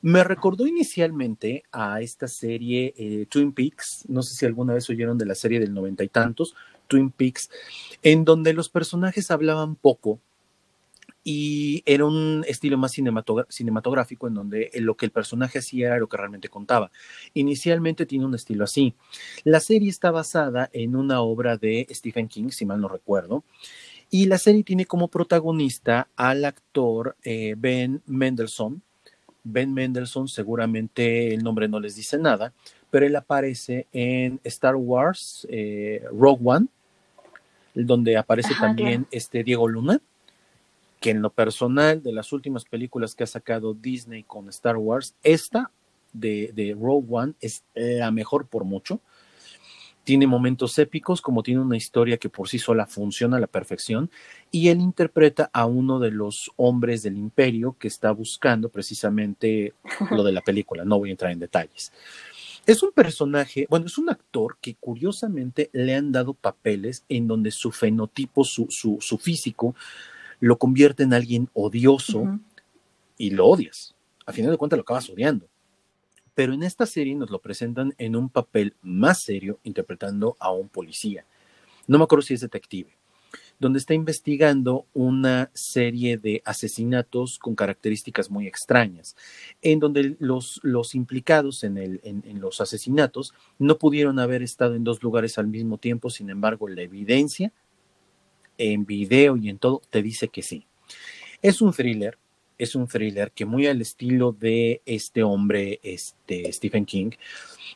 Me 0.01 0.25
recordó 0.25 0.67
inicialmente 0.67 1.65
a 1.71 2.01
esta 2.01 2.29
serie 2.29 2.95
eh, 2.97 3.27
Twin 3.29 3.53
Peaks, 3.53 4.05
no 4.09 4.23
sé 4.23 4.35
si 4.35 4.47
alguna 4.47 4.75
vez 4.75 4.89
oyeron 4.89 5.19
de 5.19 5.27
la 5.27 5.35
serie 5.35 5.61
del 5.61 5.75
noventa 5.75 6.05
y 6.05 6.09
tantos, 6.09 6.55
Twin 6.89 7.11
Peaks, 7.11 7.51
en 8.03 8.25
donde 8.25 8.53
los 8.53 8.69
personajes 8.69 9.31
hablaban 9.31 9.77
poco, 9.77 10.21
y 11.25 11.83
era 11.87 12.05
un 12.05 12.45
estilo 12.47 12.77
más 12.77 12.93
cinematográfico 12.93 14.29
en 14.29 14.35
donde 14.35 14.71
lo 14.75 14.95
que 14.95 15.07
el 15.07 15.11
personaje 15.11 15.59
hacía 15.59 15.89
era 15.89 15.99
lo 15.99 16.07
que 16.07 16.19
realmente 16.19 16.51
contaba. 16.51 16.93
Inicialmente 17.33 18.05
tiene 18.05 18.27
un 18.27 18.35
estilo 18.35 18.65
así. 18.65 18.95
La 19.43 19.61
serie 19.61 19.89
está 19.89 20.11
basada 20.11 20.69
en 20.75 20.95
una 20.95 21.23
obra 21.23 21.57
de 21.57 21.87
Stephen 21.91 22.29
King, 22.29 22.51
si 22.51 22.67
mal 22.67 22.81
no 22.81 22.89
recuerdo, 22.89 23.43
y 24.11 24.27
la 24.27 24.37
serie 24.37 24.63
tiene 24.63 24.85
como 24.85 25.09
protagonista 25.09 26.09
al 26.15 26.45
actor 26.45 27.17
eh, 27.25 27.55
Ben 27.57 28.03
Mendelssohn. 28.07 28.83
Ben 29.43 29.73
Mendelssohn, 29.73 30.29
seguramente 30.29 31.35
el 31.35 31.43
nombre 31.43 31.69
no 31.69 31.81
les 31.81 31.97
dice 31.97 32.19
nada, 32.19 32.53
pero 32.91 33.07
él 33.07 33.17
aparece 33.17 33.87
en 33.93 34.41
Star 34.45 34.77
Wars 34.77 35.47
eh, 35.51 36.03
Rogue 36.13 36.41
One, 36.45 36.67
donde 37.75 38.17
aparece 38.17 38.55
también 38.55 39.07
este 39.11 39.43
Diego 39.43 39.69
Luna 39.69 40.01
que 41.05 41.11
en 41.11 41.21
lo 41.21 41.29
personal 41.29 42.03
de 42.03 42.13
las 42.13 42.33
últimas 42.33 42.65
películas 42.65 43.15
que 43.15 43.25
ha 43.25 43.27
sacado 43.27 43.75
Disney 43.75 44.23
con 44.23 44.49
Star 44.49 44.79
Wars, 44.79 45.15
esta 45.23 45.71
de, 46.15 46.51
de 46.55 46.75
Rogue 46.81 47.07
One 47.11 47.35
es 47.43 47.63
la 47.75 48.11
mejor 48.11 48.47
por 48.47 48.65
mucho. 48.65 49.01
Tiene 50.03 50.27
momentos 50.27 50.79
épicos, 50.79 51.21
como 51.21 51.43
tiene 51.43 51.61
una 51.61 51.77
historia 51.77 52.17
que 52.17 52.31
por 52.31 52.49
sí 52.49 52.59
sola 52.59 52.87
funciona 52.87 53.37
a 53.37 53.41
la 53.41 53.49
perfección, 53.49 54.11
y 54.51 54.69
él 54.69 54.81
interpreta 54.81 55.51
a 55.53 55.67
uno 55.67 56.01
de 56.01 56.11
los 56.11 56.51
hombres 56.57 57.03
del 57.03 57.19
imperio 57.19 57.77
que 57.79 57.89
está 57.89 58.11
buscando 58.11 58.71
precisamente 58.71 59.75
lo 60.11 60.23
de 60.23 60.33
la 60.33 60.41
película, 60.41 60.87
no 60.87 60.99
voy 60.99 61.11
a 61.11 61.13
entrar 61.13 61.33
en 61.33 61.39
detalles. 61.39 61.93
Es 62.65 62.83
un 62.83 62.93
personaje, 62.93 63.67
bueno, 63.69 63.85
es 63.85 63.99
un 63.99 64.09
actor 64.09 64.57
que 64.59 64.75
curiosamente 64.77 65.69
le 65.75 65.97
han 65.97 66.13
dado 66.13 66.33
papeles 66.33 67.05
en 67.11 67.27
donde 67.29 67.51
su 67.51 67.73
fenotipo, 67.73 68.43
su, 68.43 68.69
su, 68.71 68.97
su 69.03 69.19
físico, 69.19 69.75
lo 70.45 70.59
convierte 70.59 71.05
en 71.05 71.15
alguien 71.15 71.49
odioso, 71.55 72.39
y 73.17 73.31
lo 73.31 73.47
odias. 73.47 73.95
A 74.27 74.33
final 74.33 74.51
de 74.51 74.59
cuentas 74.59 74.77
lo 74.77 74.83
acabas 74.83 75.09
odiando. 75.09 75.49
Pero 76.35 76.53
en 76.53 76.63
esta 76.63 76.85
serie 76.85 77.15
nos 77.15 77.31
lo 77.31 77.39
presentan 77.39 77.95
en 77.97 78.15
un 78.15 78.29
papel 78.29 78.75
más 78.83 79.23
serio, 79.23 79.59
interpretando 79.63 80.37
a 80.39 80.53
un 80.53 80.69
policía. 80.69 81.25
No 81.87 81.97
me 81.97 82.05
acuerdo 82.05 82.23
si 82.23 82.35
es 82.35 82.41
detective 82.41 82.91
donde 83.59 83.79
está 83.79 83.95
investigando 83.95 84.87
una 84.95 85.51
serie 85.55 86.19
de 86.19 86.43
asesinatos 86.45 87.39
con 87.39 87.55
características 87.55 88.31
muy 88.31 88.47
extrañas, 88.47 89.17
en 89.63 89.79
donde 89.79 90.17
los, 90.19 90.61
los 90.63 90.95
implicados 90.95 91.63
en, 91.63 91.79
el, 91.79 92.01
en, 92.03 92.41
los 92.41 92.61
asesinatos 92.61 93.33
no 93.59 93.79
pudieron 93.79 94.19
haber 94.19 94.43
estado 94.43 94.75
en 94.75 94.85
dos 94.85 95.03
lugares 95.03 95.39
al 95.39 95.47
mismo 95.47 95.79
tiempo, 95.79 96.11
sin 96.11 96.31
embargo, 96.31 96.69
la 96.69 96.83
evidencia 96.83 97.53
en 98.59 98.85
video 98.87 99.37
y 99.37 99.49
en 99.49 99.59
todo 99.59 99.83
te 99.91 100.03
dice 100.03 100.29
que 100.29 100.43
sí. 100.43 100.67
Es 101.43 101.61
un 101.61 101.73
thriller, 101.73 102.19
es 102.59 102.75
un 102.75 102.87
thriller 102.87 103.31
que 103.33 103.45
muy 103.45 103.67
al 103.67 103.81
estilo 103.81 104.33
de 104.33 104.81
este 104.87 105.23
hombre, 105.23 105.81
este 105.83 106.53
Stephen 106.53 106.87
King, 106.87 107.11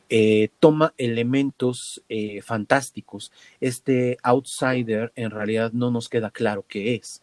eh, 0.09 0.51
toma 0.61 0.95
elementos 0.97 2.03
eh, 2.09 2.41
fantásticos. 2.43 3.33
Este 3.61 4.19
outsider 4.23 5.13
en 5.17 5.31
realidad 5.31 5.73
no 5.73 5.91
nos 5.91 6.09
queda 6.09 6.31
claro 6.31 6.65
qué 6.67 6.95
es. 6.95 7.23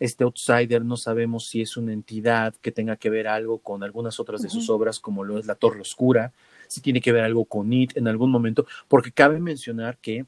Este 0.00 0.24
outsider 0.24 0.84
no 0.84 0.96
sabemos 0.96 1.46
si 1.46 1.60
es 1.60 1.76
una 1.76 1.92
entidad 1.92 2.54
que 2.60 2.72
tenga 2.72 2.96
que 2.96 3.10
ver 3.10 3.28
algo 3.28 3.58
con 3.58 3.82
algunas 3.84 4.18
otras 4.18 4.42
de 4.42 4.50
sus 4.50 4.68
obras, 4.68 4.98
como 4.98 5.22
lo 5.22 5.38
es 5.38 5.46
La 5.46 5.54
Torre 5.54 5.80
Oscura, 5.80 6.32
si 6.66 6.80
tiene 6.80 7.00
que 7.00 7.12
ver 7.12 7.24
algo 7.24 7.44
con 7.44 7.72
It 7.72 7.96
en 7.96 8.08
algún 8.08 8.30
momento, 8.30 8.66
porque 8.88 9.12
cabe 9.12 9.38
mencionar 9.38 9.98
que 9.98 10.26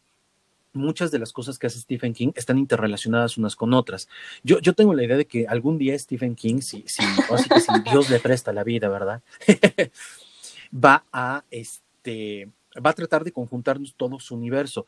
muchas 0.76 1.10
de 1.10 1.18
las 1.18 1.32
cosas 1.32 1.58
que 1.58 1.66
hace 1.66 1.80
Stephen 1.80 2.12
King 2.12 2.32
están 2.34 2.58
interrelacionadas 2.58 3.38
unas 3.38 3.56
con 3.56 3.74
otras. 3.74 4.08
Yo, 4.42 4.60
yo 4.60 4.74
tengo 4.74 4.94
la 4.94 5.04
idea 5.04 5.16
de 5.16 5.26
que 5.26 5.46
algún 5.46 5.78
día 5.78 5.98
Stephen 5.98 6.34
King, 6.34 6.60
si, 6.60 6.84
si, 6.86 7.02
si 7.02 7.90
Dios 7.90 8.10
le 8.10 8.20
presta 8.20 8.52
la 8.52 8.62
vida, 8.62 8.88
¿verdad? 8.88 9.22
va 10.72 11.04
a, 11.12 11.44
este, 11.50 12.50
va 12.84 12.90
a 12.90 12.94
tratar 12.94 13.24
de 13.24 13.32
conjuntarnos 13.32 13.94
todo 13.96 14.20
su 14.20 14.34
universo. 14.34 14.86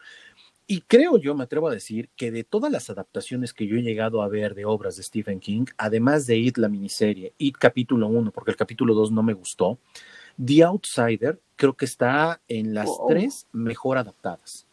Y 0.70 0.82
creo 0.82 1.16
yo, 1.16 1.34
me 1.34 1.44
atrevo 1.44 1.68
a 1.68 1.72
decir, 1.72 2.10
que 2.14 2.30
de 2.30 2.44
todas 2.44 2.70
las 2.70 2.90
adaptaciones 2.90 3.54
que 3.54 3.66
yo 3.66 3.76
he 3.76 3.82
llegado 3.82 4.20
a 4.20 4.28
ver 4.28 4.54
de 4.54 4.66
obras 4.66 4.96
de 4.96 5.02
Stephen 5.02 5.40
King, 5.40 5.64
además 5.78 6.26
de 6.26 6.36
It, 6.36 6.58
la 6.58 6.68
miniserie, 6.68 7.32
It 7.38 7.56
capítulo 7.56 8.06
1, 8.08 8.30
porque 8.32 8.50
el 8.50 8.56
capítulo 8.58 8.92
2 8.92 9.10
no 9.10 9.22
me 9.22 9.32
gustó, 9.32 9.78
The 10.44 10.64
Outsider 10.64 11.40
creo 11.56 11.74
que 11.74 11.86
está 11.86 12.42
en 12.48 12.74
las 12.74 12.90
tres 13.08 13.46
mejor 13.50 13.96
adaptadas. 13.96 14.67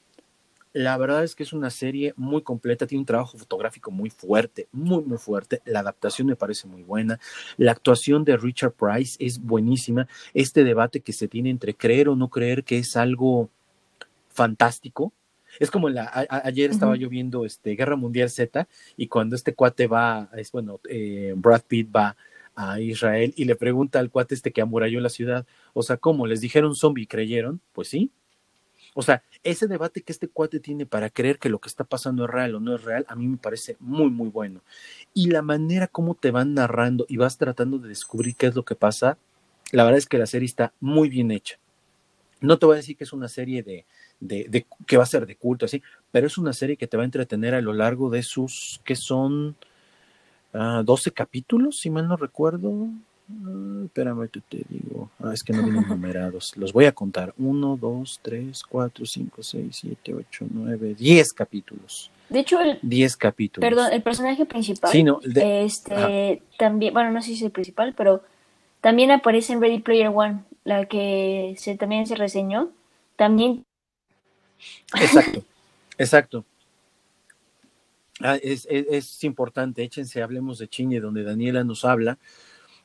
La 0.75 0.97
verdad 0.97 1.23
es 1.23 1.35
que 1.35 1.43
es 1.43 1.53
una 1.53 1.69
serie 1.69 2.13
muy 2.17 2.41
completa, 2.41 2.85
tiene 2.85 2.99
un 2.99 3.05
trabajo 3.05 3.37
fotográfico 3.37 3.91
muy 3.91 4.09
fuerte, 4.09 4.67
muy, 4.73 5.01
muy 5.05 5.17
fuerte. 5.17 5.61
La 5.63 5.79
adaptación 5.79 6.27
me 6.27 6.35
parece 6.35 6.67
muy 6.67 6.83
buena. 6.83 7.17
La 7.55 7.71
actuación 7.71 8.25
de 8.25 8.35
Richard 8.35 8.73
Price 8.73 9.15
es 9.25 9.39
buenísima. 9.39 10.05
Este 10.33 10.65
debate 10.65 10.99
que 10.99 11.13
se 11.13 11.29
tiene 11.29 11.49
entre 11.49 11.75
creer 11.75 12.09
o 12.09 12.17
no 12.17 12.27
creer 12.27 12.65
que 12.65 12.77
es 12.77 12.97
algo 12.97 13.49
fantástico. 14.27 15.13
Es 15.61 15.71
como 15.71 15.87
la, 15.87 16.11
ayer 16.43 16.71
estaba 16.71 16.97
yo 16.97 17.07
viendo 17.07 17.45
este, 17.45 17.77
Guerra 17.77 17.95
Mundial 17.95 18.29
Z 18.29 18.67
y 18.97 19.07
cuando 19.07 19.37
este 19.37 19.55
cuate 19.55 19.87
va, 19.87 20.29
es 20.35 20.51
bueno, 20.51 20.81
eh, 20.89 21.35
Brad 21.37 21.61
Pitt 21.65 21.89
va 21.95 22.17
a 22.53 22.81
Israel 22.81 23.33
y 23.37 23.45
le 23.45 23.55
pregunta 23.55 23.99
al 23.99 24.09
cuate 24.09 24.35
este 24.35 24.51
que 24.51 24.59
amuralló 24.59 24.99
la 24.99 25.07
ciudad, 25.07 25.45
o 25.73 25.83
sea, 25.83 25.95
¿cómo? 25.95 26.27
¿Les 26.27 26.41
dijeron 26.41 26.75
zombie 26.75 27.03
y 27.03 27.07
creyeron? 27.07 27.61
Pues 27.71 27.87
sí, 27.87 28.11
o 28.97 29.01
sea, 29.01 29.21
ese 29.43 29.67
debate 29.67 30.01
que 30.01 30.13
este 30.13 30.29
cuate 30.29 30.61
tiene 30.61 30.85
para 30.85 31.09
creer 31.09 31.37
que 31.37 31.49
lo 31.49 31.59
que 31.59 31.67
está 31.67 31.83
pasando 31.83 32.23
es 32.23 32.29
real 32.29 32.55
o 32.55 32.59
no 32.61 32.73
es 32.73 32.83
real, 32.83 33.05
a 33.09 33.15
mí 33.15 33.27
me 33.27 33.35
parece 33.35 33.75
muy, 33.81 34.09
muy 34.09 34.29
bueno. 34.29 34.61
Y 35.13 35.29
la 35.29 35.41
manera 35.41 35.87
como 35.87 36.15
te 36.15 36.31
van 36.31 36.53
narrando 36.53 37.05
y 37.09 37.17
vas 37.17 37.37
tratando 37.37 37.77
de 37.77 37.89
descubrir 37.89 38.35
qué 38.37 38.47
es 38.47 38.55
lo 38.55 38.63
que 38.63 38.75
pasa, 38.75 39.17
la 39.73 39.83
verdad 39.83 39.97
es 39.97 40.05
que 40.05 40.17
la 40.17 40.25
serie 40.25 40.45
está 40.45 40.71
muy 40.79 41.09
bien 41.09 41.31
hecha. 41.31 41.57
No 42.39 42.57
te 42.57 42.65
voy 42.65 42.75
a 42.75 42.77
decir 42.77 42.95
que 42.95 43.03
es 43.03 43.11
una 43.11 43.27
serie 43.27 43.63
de, 43.63 43.85
de, 44.21 44.65
que 44.87 44.95
va 44.95 45.03
a 45.03 45.07
ser 45.07 45.25
de 45.25 45.35
culto, 45.35 45.65
así, 45.65 45.83
pero 46.11 46.27
es 46.27 46.37
una 46.37 46.53
serie 46.53 46.77
que 46.77 46.87
te 46.87 46.95
va 46.95 47.03
a 47.03 47.05
entretener 47.05 47.53
a 47.53 47.61
lo 47.61 47.73
largo 47.73 48.09
de 48.09 48.23
sus, 48.23 48.79
que 48.85 48.95
son 48.95 49.57
12 50.53 51.09
ah, 51.09 51.13
capítulos, 51.13 51.79
si 51.79 51.89
mal 51.89 52.07
no 52.07 52.15
recuerdo. 52.15 52.87
Uh, 53.27 53.85
espérame 53.85 54.29
que 54.29 54.39
te 54.41 54.61
digo. 54.69 55.09
Ah, 55.19 55.31
es 55.33 55.43
que 55.43 55.51
no 55.51 55.63
vienen 55.63 55.87
numerados. 55.87 56.55
Los 56.57 56.71
voy 56.71 56.85
a 56.85 56.91
contar. 56.91 57.33
1, 57.37 57.77
2, 57.81 58.19
3, 58.21 58.63
4, 58.63 59.05
5, 59.05 59.43
6, 59.43 59.77
7, 59.81 60.13
8, 60.13 60.45
9, 60.49 60.95
10 60.95 61.33
capítulos. 61.33 62.11
De 62.29 62.39
hecho, 62.39 62.59
el, 62.59 62.79
10 62.81 63.17
capítulos. 63.17 63.67
Perdón, 63.67 63.93
el 63.93 64.03
personaje 64.03 64.45
principal. 64.45 64.91
Sí, 64.91 65.03
no, 65.03 65.19
este, 65.23 66.41
también, 66.57 66.93
bueno, 66.93 67.11
no 67.11 67.21
sé 67.21 67.29
si 67.29 67.33
es 67.35 67.41
el 67.43 67.51
principal, 67.51 67.93
pero 67.95 68.23
también 68.81 69.11
aparece 69.11 69.53
en 69.53 69.61
Ready 69.61 69.79
Player 69.79 70.11
One, 70.13 70.43
la 70.63 70.85
que 70.85 71.55
se, 71.57 71.75
también 71.77 72.05
se 72.05 72.15
reseñó. 72.15 72.71
También. 73.15 73.65
Exacto, 74.99 75.43
exacto. 75.97 76.45
Ah, 78.21 78.37
es, 78.41 78.67
es, 78.69 78.85
es, 78.89 79.23
importante, 79.23 79.83
échense, 79.83 80.21
hablemos 80.21 80.57
de 80.57 80.67
Chine, 80.67 80.99
donde 80.99 81.23
Daniela 81.23 81.63
nos 81.63 81.85
habla 81.85 82.17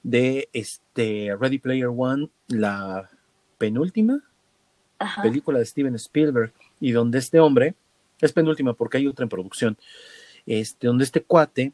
de 0.02 0.48
este 0.52 1.36
Ready 1.38 1.58
Player 1.58 1.90
One, 1.94 2.28
la 2.48 3.10
penúltima 3.58 4.22
película 5.22 5.58
de 5.58 5.66
Steven 5.66 5.94
Spielberg, 5.94 6.52
y 6.80 6.92
donde 6.92 7.18
este 7.18 7.40
hombre, 7.40 7.74
es 8.20 8.32
penúltima 8.32 8.74
porque 8.74 8.98
hay 8.98 9.06
otra 9.06 9.24
en 9.24 9.28
producción, 9.28 9.76
este, 10.46 10.86
donde 10.86 11.04
este 11.04 11.22
cuate, 11.22 11.72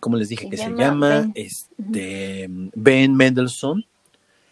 como 0.00 0.16
les 0.16 0.28
dije, 0.28 0.48
que 0.50 0.56
se 0.56 0.70
llama 0.70 1.20
Ben. 1.20 1.32
este, 1.34 2.46
Ben 2.48 3.14
Mendelssohn, 3.14 3.84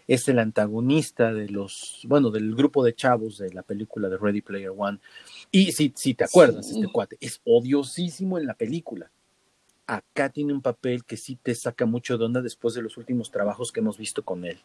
es 0.09 0.29
el 0.29 0.39
antagonista 0.39 1.33
de 1.33 1.49
los, 1.49 2.01
bueno, 2.05 2.31
del 2.31 2.55
grupo 2.55 2.85
de 2.85 2.95
chavos 2.95 3.39
de 3.39 3.53
la 3.53 3.63
película 3.63 4.09
de 4.09 4.19
Ready 4.19 4.41
Player 4.41 4.73
One. 4.77 4.99
Y 5.51 5.73
si, 5.73 5.93
si 5.95 6.15
te 6.15 6.25
acuerdas, 6.25 6.71
este 6.71 6.89
cuate 6.89 7.17
es 7.21 7.41
odiosísimo 7.45 8.39
en 8.39 8.47
la 8.47 8.55
película 8.55 9.11
acá 9.87 10.29
tiene 10.29 10.53
un 10.53 10.63
papel 10.63 11.05
que 11.05 11.17
sí 11.17 11.37
te 11.37 11.55
saca 11.55 11.87
mucho 11.87 12.19
de 12.19 12.25
onda 12.25 12.43
después 12.43 12.75
de 12.75 12.83
los 12.83 12.97
últimos 12.97 13.31
trabajos 13.31 13.73
que 13.73 13.81
hemos 13.81 13.99
visto 13.99 14.23
con 14.23 14.45
él. 14.45 14.59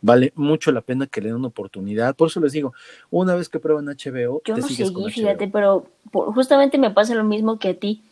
Vale 0.00 0.32
mucho 0.36 0.70
la 0.70 0.80
pena 0.80 1.06
que 1.06 1.20
le 1.20 1.28
den 1.28 1.36
una 1.36 1.48
oportunidad. 1.48 2.14
Por 2.14 2.28
eso 2.28 2.40
les 2.40 2.52
digo, 2.52 2.72
una 3.10 3.34
vez 3.34 3.48
que 3.48 3.58
prueban 3.58 3.86
HBO, 3.86 4.42
yo 4.44 4.56
no 4.56 4.68
seguí, 4.68 5.10
fíjate, 5.10 5.48
pero 5.48 5.88
justamente 6.12 6.78
me 6.78 6.90
pasa 6.90 7.14
lo 7.14 7.24
mismo 7.24 7.58
que 7.58 7.70
a 7.70 7.74
ti. 7.74 8.04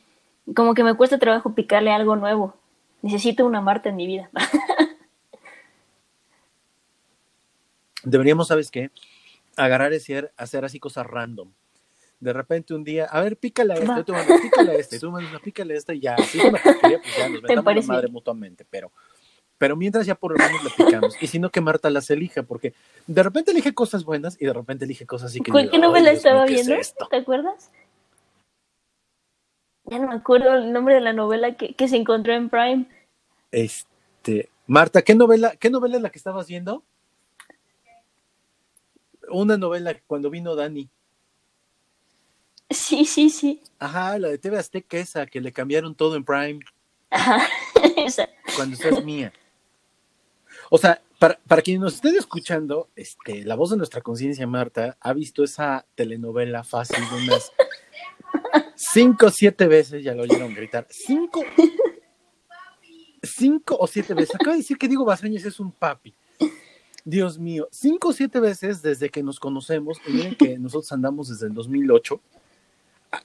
Como 0.55 0.75
que 0.75 0.83
me 0.83 0.95
cuesta 0.95 1.19
trabajo 1.19 1.55
picarle 1.55 1.93
algo 1.93 2.17
nuevo. 2.17 2.57
Necesito 3.03 3.47
una 3.47 3.61
Marta 3.61 3.89
en 3.91 3.97
mi 3.97 4.07
vida. 4.07 4.31
Deberíamos, 8.03 8.49
¿sabes 8.49 8.71
qué? 8.71 8.91
Agarrar 9.57 9.93
y 9.93 9.97
hacer, 9.97 10.33
hacer 10.37 10.65
así 10.65 10.81
cosas 10.81 11.07
random 11.07 11.51
de 12.19 12.33
repente 12.33 12.75
un 12.75 12.85
día, 12.85 13.07
a 13.07 13.21
ver, 13.21 13.37
pícale 13.37 13.75
a 13.75 13.77
este, 13.77 14.05
tú 14.05 14.13
mandas, 14.13 14.41
pícale 14.41 14.71
a 14.73 14.75
este, 14.75 14.99
tú 14.99 15.11
mandas, 15.11 15.41
pícale 15.41 15.75
a 15.75 15.77
este, 15.77 15.95
y 15.95 16.01
ya, 16.01 16.17
si 16.19 16.39
es 16.39 16.45
una 16.45 16.63
porquería, 16.63 17.01
pues 17.01 17.17
ya 17.17 17.29
nos 17.29 17.43
metamos 17.43 17.75
la 17.75 17.83
madre 17.83 18.09
mutuamente, 18.09 18.67
pero, 18.69 18.93
pero 19.59 19.77
mientras 19.77 20.07
ya 20.07 20.15
por 20.15 20.33
lo 20.33 20.39
menos 20.39 20.65
le 20.65 20.71
picamos, 20.71 21.17
y 21.21 21.27
si 21.27 21.39
no 21.39 21.51
que 21.51 21.61
Marta 21.61 21.91
las 21.91 22.11
elija, 22.11 22.43
porque 22.43 22.75
de 23.07 23.23
repente 23.23 23.51
elige 23.51 23.75
cosas 23.75 24.05
buenas 24.05 24.41
y 24.41 24.47
de 24.47 24.53
repente 24.53 24.85
elige 24.85 25.07
cosas 25.07 25.31
así 25.31 25.41
que... 25.41 25.51
¿Cuál 25.51 25.71
qué 25.71 25.79
novela 25.79 26.11
estaba 26.11 26.47
viendo? 26.47 26.75
¿Te 27.11 27.17
acuerdas? 27.17 27.71
Ya 29.85 29.99
no 30.01 30.09
me 30.09 30.15
acuerdo 30.15 30.53
el 30.55 30.73
nombre 30.73 30.95
de 30.95 31.01
la 31.01 31.13
novela 31.13 31.57
que, 31.57 31.75
que 31.75 31.87
se 31.87 31.97
encontró 31.97 32.33
en 32.33 32.51
Prime. 32.51 32.87
Este, 33.53 34.51
Marta, 34.67 35.03
¿qué 35.03 35.15
novela, 35.15 35.55
qué 35.57 35.71
novela 35.71 35.97
es 35.97 36.03
la 36.03 36.11
que 36.11 36.19
estabas 36.19 36.49
viendo? 36.49 36.83
Una 39.31 39.57
novela 39.57 39.95
cuando 40.07 40.29
vino 40.29 40.57
Dani. 40.57 40.91
Sí, 42.71 43.05
sí, 43.05 43.31
sí. 43.31 43.61
Ajá, 43.79 44.19
la 44.19 44.29
de 44.29 44.39
TV 44.39 44.59
Azteca 44.59 44.99
esa, 44.99 45.27
que 45.27 45.41
le 45.41 45.53
cambiaron 45.53 45.95
todo 45.95 46.17
en 46.17 46.25
Prime. 46.25 46.61
Ajá, 47.11 47.47
esa. 47.97 48.29
Cuando 48.57 48.77
es 48.77 49.05
mía. 49.05 49.33
O 50.71 50.79
sea, 50.79 51.01
para, 51.19 51.39
para 51.47 51.63
quien 51.63 51.81
nos 51.81 51.95
esté 51.95 52.11
escuchando, 52.11 52.89
este, 52.97 53.45
la 53.45 53.55
voz 53.55 53.71
de 53.71 53.77
nuestra 53.77 54.01
conciencia, 54.01 54.47
Marta, 54.47 54.97
ha 55.01 55.13
visto 55.13 55.45
esa 55.45 55.87
telenovela 55.95 56.65
fácil 56.65 57.05
unas 57.13 57.53
cinco 58.77 59.27
o 59.27 59.31
siete 59.31 59.67
veces, 59.67 60.05
ya 60.05 60.15
lo 60.15 60.23
oyeron 60.23 60.55
gritar, 60.55 60.87
cinco, 60.91 61.43
cinco 63.23 63.77
o 63.79 63.87
siete 63.87 64.15
veces. 64.15 64.35
Acaba 64.35 64.53
de 64.53 64.59
decir 64.59 64.77
que 64.77 64.89
Diego 64.89 65.05
Basañez 65.05 65.45
es 65.45 65.61
un 65.61 65.73
papi. 65.73 66.15
Dios 67.05 67.39
mío, 67.39 67.69
cinco 67.71 68.09
o 68.09 68.13
siete 68.13 68.41
veces 68.41 68.83
desde 68.83 69.11
que 69.11 69.23
nos 69.23 69.39
conocemos, 69.39 70.01
y 70.07 70.13
miren 70.13 70.35
que 70.35 70.59
nosotros 70.59 70.91
andamos 70.91 71.29
desde 71.29 71.47
el 71.47 71.55
2008, 71.55 72.21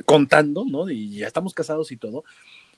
contando, 0.05 0.65
¿no? 0.65 0.89
Y 0.89 1.17
ya 1.17 1.27
estamos 1.27 1.53
casados 1.53 1.91
y 1.91 1.97
todo. 1.97 2.23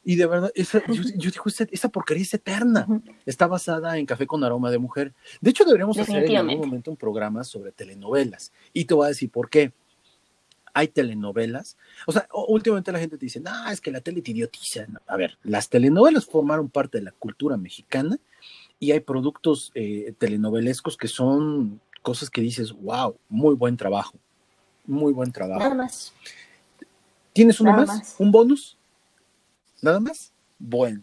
Y 0.05 0.17
de 0.17 0.25
verdad, 0.25 0.51
esa, 0.53 0.81
yo, 0.87 1.03
digo, 1.31 1.45
esa, 1.71 1.89
porquería 1.89 2.23
es 2.23 2.33
eterna. 2.33 2.87
Está 3.25 3.47
basada 3.47 3.97
en 3.97 4.05
Café 4.05 4.27
con 4.27 4.43
Aroma 4.43 4.69
de 4.69 4.77
Mujer. 4.77 5.13
De 5.39 5.51
hecho, 5.51 5.63
deberíamos 5.63 5.97
hacer 5.97 6.25
en 6.25 6.37
algún 6.37 6.59
momento 6.59 6.91
un 6.91 6.97
programa 6.97 7.43
sobre 7.43 7.71
telenovelas. 7.71 8.51
Y 8.73 8.85
te 8.85 8.93
voy 8.93 9.05
a 9.05 9.09
decir 9.09 9.31
por 9.31 9.49
qué. 9.49 9.71
hay 10.73 10.87
telenovelas. 10.89 11.77
O 12.05 12.11
sea, 12.11 12.27
últimamente 12.47 12.91
la 12.91 12.99
gente 12.99 13.17
te 13.17 13.25
dice, 13.25 13.39
no, 13.39 13.69
es 13.69 13.79
que 13.79 13.91
la 13.91 14.01
tele 14.01 14.21
te 14.21 14.31
idiotiza. 14.31 14.87
A 15.07 15.15
ver, 15.15 15.37
las 15.43 15.69
telenovelas 15.69 16.25
formaron 16.25 16.69
parte 16.69 16.97
de 16.97 17.05
la 17.05 17.11
cultura 17.11 17.55
mexicana 17.55 18.17
y 18.79 18.91
hay 18.91 18.99
productos 18.99 19.71
eh, 19.75 20.13
telenovelescos 20.17 20.97
que 20.97 21.07
son 21.07 21.79
cosas 22.01 22.29
que 22.29 22.41
dices, 22.41 22.73
wow, 22.73 23.15
muy 23.29 23.55
buen 23.55 23.77
trabajo. 23.77 24.17
Muy 24.85 25.13
buen 25.13 25.31
trabajo. 25.31 25.61
Nada 25.61 25.75
más. 25.75 26.13
¿Tienes 27.33 27.59
uno 27.59 27.73
más? 27.73 28.15
¿Un 28.19 28.31
bonus? 28.31 28.77
¿Nada 29.81 29.99
más? 29.99 30.31
Bueno. 30.59 31.01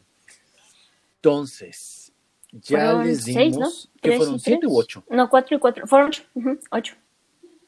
Entonces, 1.16 2.12
ya 2.52 2.94
les 3.02 3.24
dimos. 3.24 3.42
Seis, 3.42 3.56
¿no? 3.58 3.70
¿Que 4.00 4.16
fueron 4.16 4.40
siete 4.40 4.66
u 4.66 4.78
ocho? 4.78 5.04
No, 5.10 5.28
cuatro 5.28 5.56
y 5.56 5.60
cuatro. 5.60 5.86
Fueron 5.86 6.08
ocho. 6.08 6.22
ocho. 6.70 6.94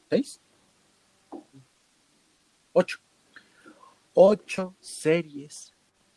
¿Seis? 0.09 0.39
Ocho. 2.71 2.99
Ocho 4.15 4.75
series 4.79 5.73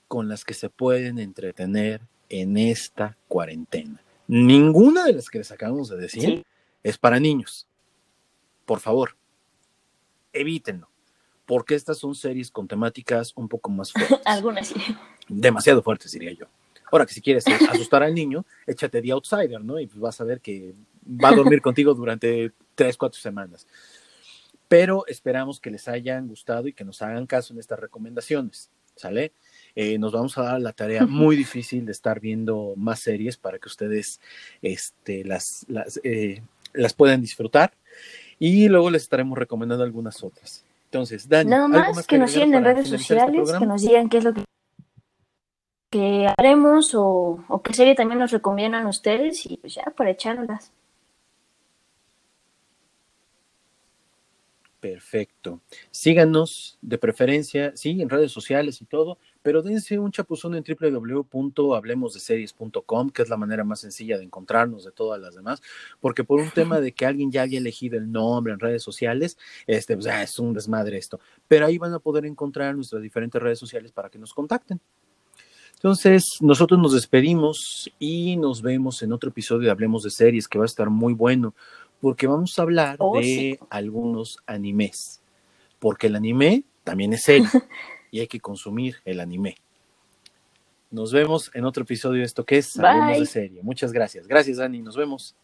con 0.08 0.28
las 0.28 0.44
que 0.44 0.54
se 0.54 0.70
pueden 0.70 1.18
entretener 1.18 2.00
en 2.28 2.56
esta 2.56 3.16
cuarentena. 3.28 4.00
Ninguna 4.28 5.04
de 5.04 5.14
las 5.14 5.28
que 5.28 5.38
les 5.38 5.50
acabamos 5.52 5.88
de 5.88 5.96
decir 5.96 6.46
es 6.82 6.98
para 6.98 7.20
niños. 7.20 7.66
Por 8.64 8.80
favor, 8.80 9.16
evítenlo, 10.32 10.88
porque 11.46 11.74
estas 11.74 11.98
son 11.98 12.14
series 12.14 12.50
con 12.50 12.68
temáticas 12.68 13.32
un 13.36 13.48
poco 13.48 13.70
más 13.70 13.92
fuertes. 13.92 14.20
Algunas 14.24 14.68
sí. 14.68 14.80
Demasiado 15.28 15.82
fuertes, 15.82 16.12
diría 16.12 16.32
yo. 16.32 16.46
Ahora 16.90 17.06
que 17.06 17.14
si 17.14 17.20
quieres 17.20 17.44
asustar 17.70 18.02
al 18.02 18.14
niño, 18.14 18.44
échate 18.66 19.00
The 19.00 19.12
Outsider, 19.12 19.64
¿no? 19.64 19.80
Y 19.80 19.86
pues 19.86 19.98
vas 19.98 20.20
a 20.20 20.24
ver 20.24 20.40
que 20.40 20.74
va 21.06 21.30
a 21.30 21.34
dormir 21.34 21.60
contigo 21.62 21.94
durante 21.94 22.52
tres, 22.74 22.96
cuatro 22.96 23.20
semanas. 23.20 23.66
Pero 24.68 25.06
esperamos 25.06 25.60
que 25.60 25.70
les 25.70 25.86
hayan 25.88 26.26
gustado 26.26 26.66
y 26.66 26.72
que 26.72 26.84
nos 26.84 27.00
hagan 27.00 27.26
caso 27.26 27.52
en 27.52 27.60
estas 27.60 27.78
recomendaciones, 27.78 28.68
¿sale? 28.96 29.32
Eh, 29.76 29.96
nos 29.98 30.12
vamos 30.12 30.36
a 30.38 30.42
dar 30.42 30.60
la 30.60 30.72
tarea 30.72 31.06
muy 31.06 31.36
difícil 31.36 31.86
de 31.86 31.92
estar 31.92 32.18
viendo 32.18 32.74
más 32.76 33.00
series 33.00 33.36
para 33.36 33.58
que 33.58 33.68
ustedes 33.68 34.20
este, 34.62 35.24
las, 35.24 35.64
las, 35.68 36.00
eh, 36.02 36.42
las 36.72 36.94
puedan 36.94 37.20
disfrutar 37.20 37.74
y 38.38 38.68
luego 38.68 38.90
les 38.90 39.02
estaremos 39.02 39.38
recomendando 39.38 39.84
algunas 39.84 40.24
otras. 40.24 40.65
Entonces, 40.96 41.28
Dani. 41.28 41.50
Nada 41.50 41.68
más, 41.68 42.06
que, 42.06 42.18
nos 42.18 42.30
sigan 42.30 42.54
en 42.54 42.64
redes 42.64 42.86
este 42.86 42.98
sociales, 42.98 43.52
que 43.58 43.66
nos 43.66 43.82
digan 43.82 44.08
qué 44.08 44.18
es 44.18 44.24
lo 44.24 44.32
que, 44.32 44.44
que 45.90 46.26
haremos 46.36 46.94
o, 46.94 47.44
o 47.48 47.62
qué 47.62 47.74
serie 47.74 47.94
también 47.94 48.18
nos 48.18 48.30
recomiendan 48.30 48.86
ustedes 48.86 49.44
y 49.46 49.58
pues 49.58 49.74
ya, 49.74 49.84
para 49.96 50.10
echarlas. 50.10 50.72
Perfecto. 54.92 55.60
Síganos 55.90 56.78
de 56.80 56.96
preferencia, 56.96 57.72
sí, 57.74 58.00
en 58.00 58.08
redes 58.08 58.30
sociales 58.30 58.80
y 58.80 58.84
todo, 58.84 59.18
pero 59.42 59.62
dense 59.62 59.98
un 59.98 60.12
chapuzón 60.12 60.54
en 60.54 60.62
www.hablemosdeseries.com, 60.62 63.10
que 63.10 63.22
es 63.22 63.28
la 63.28 63.36
manera 63.36 63.64
más 63.64 63.80
sencilla 63.80 64.16
de 64.16 64.22
encontrarnos 64.22 64.84
de 64.84 64.92
todas 64.92 65.20
las 65.20 65.34
demás, 65.34 65.60
porque 66.00 66.22
por 66.22 66.40
un 66.40 66.50
tema 66.50 66.80
de 66.80 66.92
que 66.92 67.04
alguien 67.04 67.32
ya 67.32 67.42
había 67.42 67.58
elegido 67.58 67.98
el 67.98 68.12
nombre 68.12 68.52
en 68.52 68.60
redes 68.60 68.84
sociales, 68.84 69.36
este, 69.66 69.96
pues, 69.96 70.06
ah, 70.06 70.22
es 70.22 70.38
un 70.38 70.52
desmadre 70.52 70.98
esto. 70.98 71.18
Pero 71.48 71.66
ahí 71.66 71.78
van 71.78 71.92
a 71.92 71.98
poder 71.98 72.24
encontrar 72.24 72.76
nuestras 72.76 73.02
diferentes 73.02 73.42
redes 73.42 73.58
sociales 73.58 73.90
para 73.90 74.08
que 74.08 74.20
nos 74.20 74.32
contacten. 74.32 74.80
Entonces, 75.74 76.38
nosotros 76.40 76.80
nos 76.80 76.94
despedimos 76.94 77.92
y 77.98 78.36
nos 78.36 78.62
vemos 78.62 79.02
en 79.02 79.12
otro 79.12 79.30
episodio 79.30 79.66
de 79.66 79.70
Hablemos 79.70 80.04
de 80.04 80.10
Series, 80.10 80.46
que 80.48 80.58
va 80.58 80.64
a 80.64 80.66
estar 80.66 80.88
muy 80.90 81.12
bueno 81.12 81.54
porque 82.00 82.26
vamos 82.26 82.58
a 82.58 82.62
hablar 82.62 82.96
oh, 82.98 83.18
de 83.20 83.58
algunos 83.70 84.38
animes, 84.46 85.20
porque 85.78 86.08
el 86.08 86.16
anime 86.16 86.64
también 86.84 87.12
es 87.12 87.22
serio 87.22 87.48
y 88.10 88.20
hay 88.20 88.26
que 88.26 88.40
consumir 88.40 88.96
el 89.04 89.20
anime. 89.20 89.56
Nos 90.90 91.12
vemos 91.12 91.50
en 91.54 91.64
otro 91.64 91.82
episodio 91.82 92.20
de 92.20 92.26
esto 92.26 92.44
que 92.44 92.58
es 92.58 92.78
Hablemos 92.78 93.18
de 93.18 93.26
Serie. 93.26 93.62
Muchas 93.62 93.92
gracias. 93.92 94.26
Gracias, 94.28 94.58
Dani. 94.58 94.80
Nos 94.80 94.96
vemos. 94.96 95.34